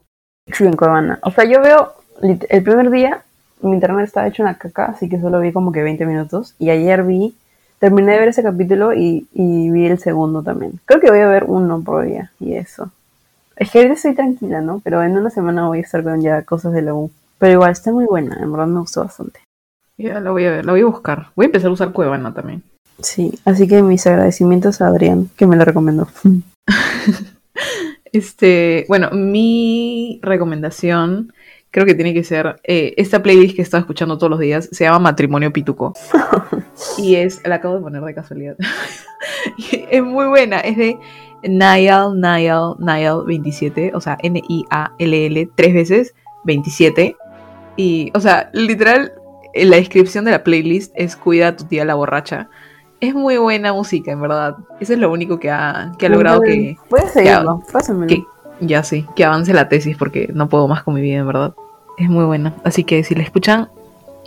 Sí, 0.52 0.64
en 0.64 0.76
Cuevana. 0.76 1.18
O 1.22 1.30
sea, 1.30 1.44
yo 1.44 1.60
veo, 1.60 1.94
el 2.20 2.62
primer 2.62 2.90
día 2.90 3.22
mi 3.62 3.74
internet 3.74 4.04
estaba 4.04 4.26
hecho 4.26 4.42
una 4.42 4.58
caca, 4.58 4.86
así 4.86 5.08
que 5.08 5.20
solo 5.20 5.40
vi 5.40 5.52
como 5.52 5.72
que 5.72 5.82
20 5.82 6.04
minutos. 6.06 6.54
Y 6.58 6.70
ayer 6.70 7.04
vi, 7.04 7.34
terminé 7.78 8.12
de 8.12 8.18
ver 8.18 8.28
ese 8.28 8.42
capítulo 8.42 8.92
y, 8.92 9.26
y 9.32 9.70
vi 9.70 9.86
el 9.86 9.98
segundo 9.98 10.42
también. 10.42 10.80
Creo 10.84 11.00
que 11.00 11.10
voy 11.10 11.20
a 11.20 11.28
ver 11.28 11.44
uno 11.44 11.82
por 11.82 12.04
día 12.04 12.30
y 12.40 12.54
eso. 12.54 12.90
Es 13.56 13.70
que 13.70 13.78
ahorita 13.78 13.94
estoy 13.94 14.14
tranquila, 14.14 14.60
¿no? 14.60 14.80
Pero 14.82 15.02
en 15.02 15.16
una 15.16 15.30
semana 15.30 15.68
voy 15.68 15.78
a 15.78 15.82
estar 15.82 16.02
con 16.02 16.20
ya 16.20 16.42
cosas 16.42 16.72
de 16.72 16.82
la 16.82 16.94
U. 16.94 17.10
Pero 17.38 17.54
igual 17.54 17.72
está 17.72 17.92
muy 17.92 18.04
buena, 18.04 18.38
en 18.40 18.52
verdad 18.52 18.66
me 18.66 18.80
gustó 18.80 19.02
bastante. 19.02 19.40
Ya 19.98 20.20
la 20.20 20.30
voy 20.30 20.44
a 20.46 20.50
ver, 20.50 20.64
la 20.64 20.72
voy 20.72 20.80
a 20.80 20.86
buscar. 20.86 21.28
Voy 21.36 21.44
a 21.44 21.48
empezar 21.48 21.70
a 21.70 21.72
usar 21.72 21.92
Cuevana 21.92 22.32
también. 22.32 22.62
Sí, 23.02 23.38
así 23.44 23.68
que 23.68 23.82
mis 23.82 24.06
agradecimientos 24.06 24.80
a 24.80 24.88
Adrián, 24.88 25.30
que 25.36 25.46
me 25.46 25.56
lo 25.56 25.64
recomendó. 25.64 26.08
este, 28.12 28.84
bueno, 28.88 29.10
mi 29.12 30.20
recomendación 30.22 31.32
creo 31.72 31.86
que 31.86 31.94
tiene 31.94 32.14
que 32.14 32.22
ser 32.22 32.60
eh, 32.64 32.94
esta 32.98 33.22
playlist 33.22 33.56
que 33.56 33.62
estaba 33.62 33.80
escuchando 33.80 34.18
todos 34.18 34.30
los 34.30 34.38
días. 34.38 34.68
Se 34.70 34.84
llama 34.84 35.00
Matrimonio 35.00 35.52
Pituco. 35.52 35.94
y 36.98 37.16
es, 37.16 37.40
la 37.44 37.56
acabo 37.56 37.74
de 37.74 37.80
poner 37.80 38.02
de 38.02 38.14
casualidad. 38.14 38.56
es 39.90 40.02
muy 40.02 40.26
buena. 40.26 40.60
Es 40.60 40.76
de 40.76 40.98
Niall, 41.42 42.20
Niall, 42.20 42.76
Niall 42.78 43.24
27. 43.26 43.92
O 43.94 44.00
sea, 44.00 44.18
N-I-A-L-L 44.22 45.48
tres 45.56 45.74
veces 45.74 46.14
27. 46.44 47.16
Y, 47.76 48.12
o 48.14 48.20
sea, 48.20 48.50
literal, 48.52 49.12
la 49.54 49.76
descripción 49.76 50.26
de 50.26 50.32
la 50.32 50.44
playlist 50.44 50.92
es 50.94 51.16
Cuida 51.16 51.48
a 51.48 51.56
tu 51.56 51.64
tía 51.64 51.86
la 51.86 51.94
borracha. 51.94 52.50
Es 53.02 53.14
muy 53.16 53.36
buena 53.36 53.72
música, 53.72 54.12
en 54.12 54.20
verdad. 54.20 54.58
Eso 54.78 54.92
es 54.92 54.98
lo 55.00 55.10
único 55.10 55.40
que 55.40 55.50
ha, 55.50 55.90
que 55.98 56.06
ha 56.06 56.08
logrado 56.08 56.40
que. 56.40 56.78
Puedes 56.88 57.10
seguirlo, 57.10 57.60
que, 58.06 58.24
ya 58.60 58.84
sí, 58.84 59.04
que 59.16 59.24
avance 59.24 59.52
la 59.52 59.68
tesis 59.68 59.96
porque 59.96 60.30
no 60.32 60.48
puedo 60.48 60.68
más 60.68 60.84
con 60.84 60.94
mi 60.94 61.00
vida, 61.00 61.18
en 61.18 61.26
verdad. 61.26 61.52
Es 61.98 62.08
muy 62.08 62.24
buena. 62.24 62.54
Así 62.62 62.84
que 62.84 63.02
si 63.02 63.16
la 63.16 63.24
escuchan, 63.24 63.68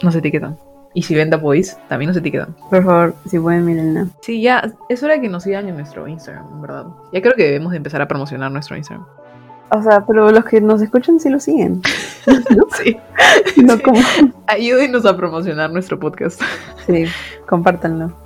no 0.03 0.11
se 0.11 0.17
etiquetan. 0.17 0.57
Y 0.93 1.03
si 1.03 1.15
ven 1.15 1.29
Boys, 1.41 1.77
también 1.87 2.09
no 2.09 2.13
se 2.13 2.19
etiquetan. 2.19 2.53
Por 2.69 2.83
favor, 2.83 3.15
si 3.25 3.39
pueden, 3.39 3.65
mírenla. 3.65 4.07
Sí, 4.21 4.41
ya, 4.41 4.69
es 4.89 5.01
hora 5.03 5.13
de 5.13 5.21
que 5.21 5.29
nos 5.29 5.43
sigan 5.43 5.69
en 5.69 5.77
nuestro 5.77 6.05
Instagram, 6.05 6.45
en 6.55 6.61
verdad. 6.61 6.85
Ya 7.13 7.21
creo 7.21 7.33
que 7.35 7.43
debemos 7.45 7.71
de 7.71 7.77
empezar 7.77 8.01
a 8.01 8.09
promocionar 8.09 8.51
nuestro 8.51 8.75
Instagram. 8.75 9.07
O 9.71 9.81
sea, 9.83 10.05
pero 10.05 10.29
los 10.31 10.43
que 10.43 10.59
nos 10.59 10.81
escuchan 10.81 11.21
sí 11.21 11.29
lo 11.29 11.39
siguen. 11.39 11.81
Sí. 12.75 12.97
No 13.63 13.79
como... 13.81 14.01
Ayúdenos 14.47 15.05
a 15.05 15.15
promocionar 15.15 15.71
nuestro 15.71 15.97
podcast. 15.97 16.41
Sí, 16.87 17.05
compártanlo. 17.47 18.24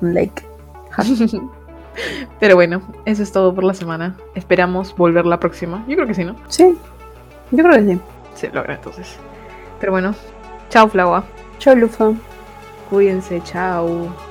Like. 0.00 0.42
Pero 2.40 2.54
bueno, 2.54 2.82
eso 3.04 3.22
es 3.22 3.32
todo 3.32 3.54
por 3.54 3.64
la 3.64 3.74
semana. 3.74 4.16
Esperamos 4.34 4.94
volver 4.96 5.26
la 5.26 5.40
próxima. 5.40 5.84
Yo 5.88 5.96
creo 5.96 6.06
que 6.06 6.14
sí, 6.14 6.24
¿no? 6.24 6.36
Sí, 6.48 6.76
yo 7.50 7.64
creo 7.64 7.72
que 7.72 7.92
sí. 7.94 8.00
Se 8.34 8.50
logra 8.50 8.74
entonces. 8.74 9.16
Pero 9.80 9.92
bueno, 9.92 10.14
chao 10.68 10.88
Flagua. 10.88 11.24
Chao 11.58 11.74
Lufa. 11.74 12.12
Cuídense, 12.88 13.42
chao. 13.42 14.29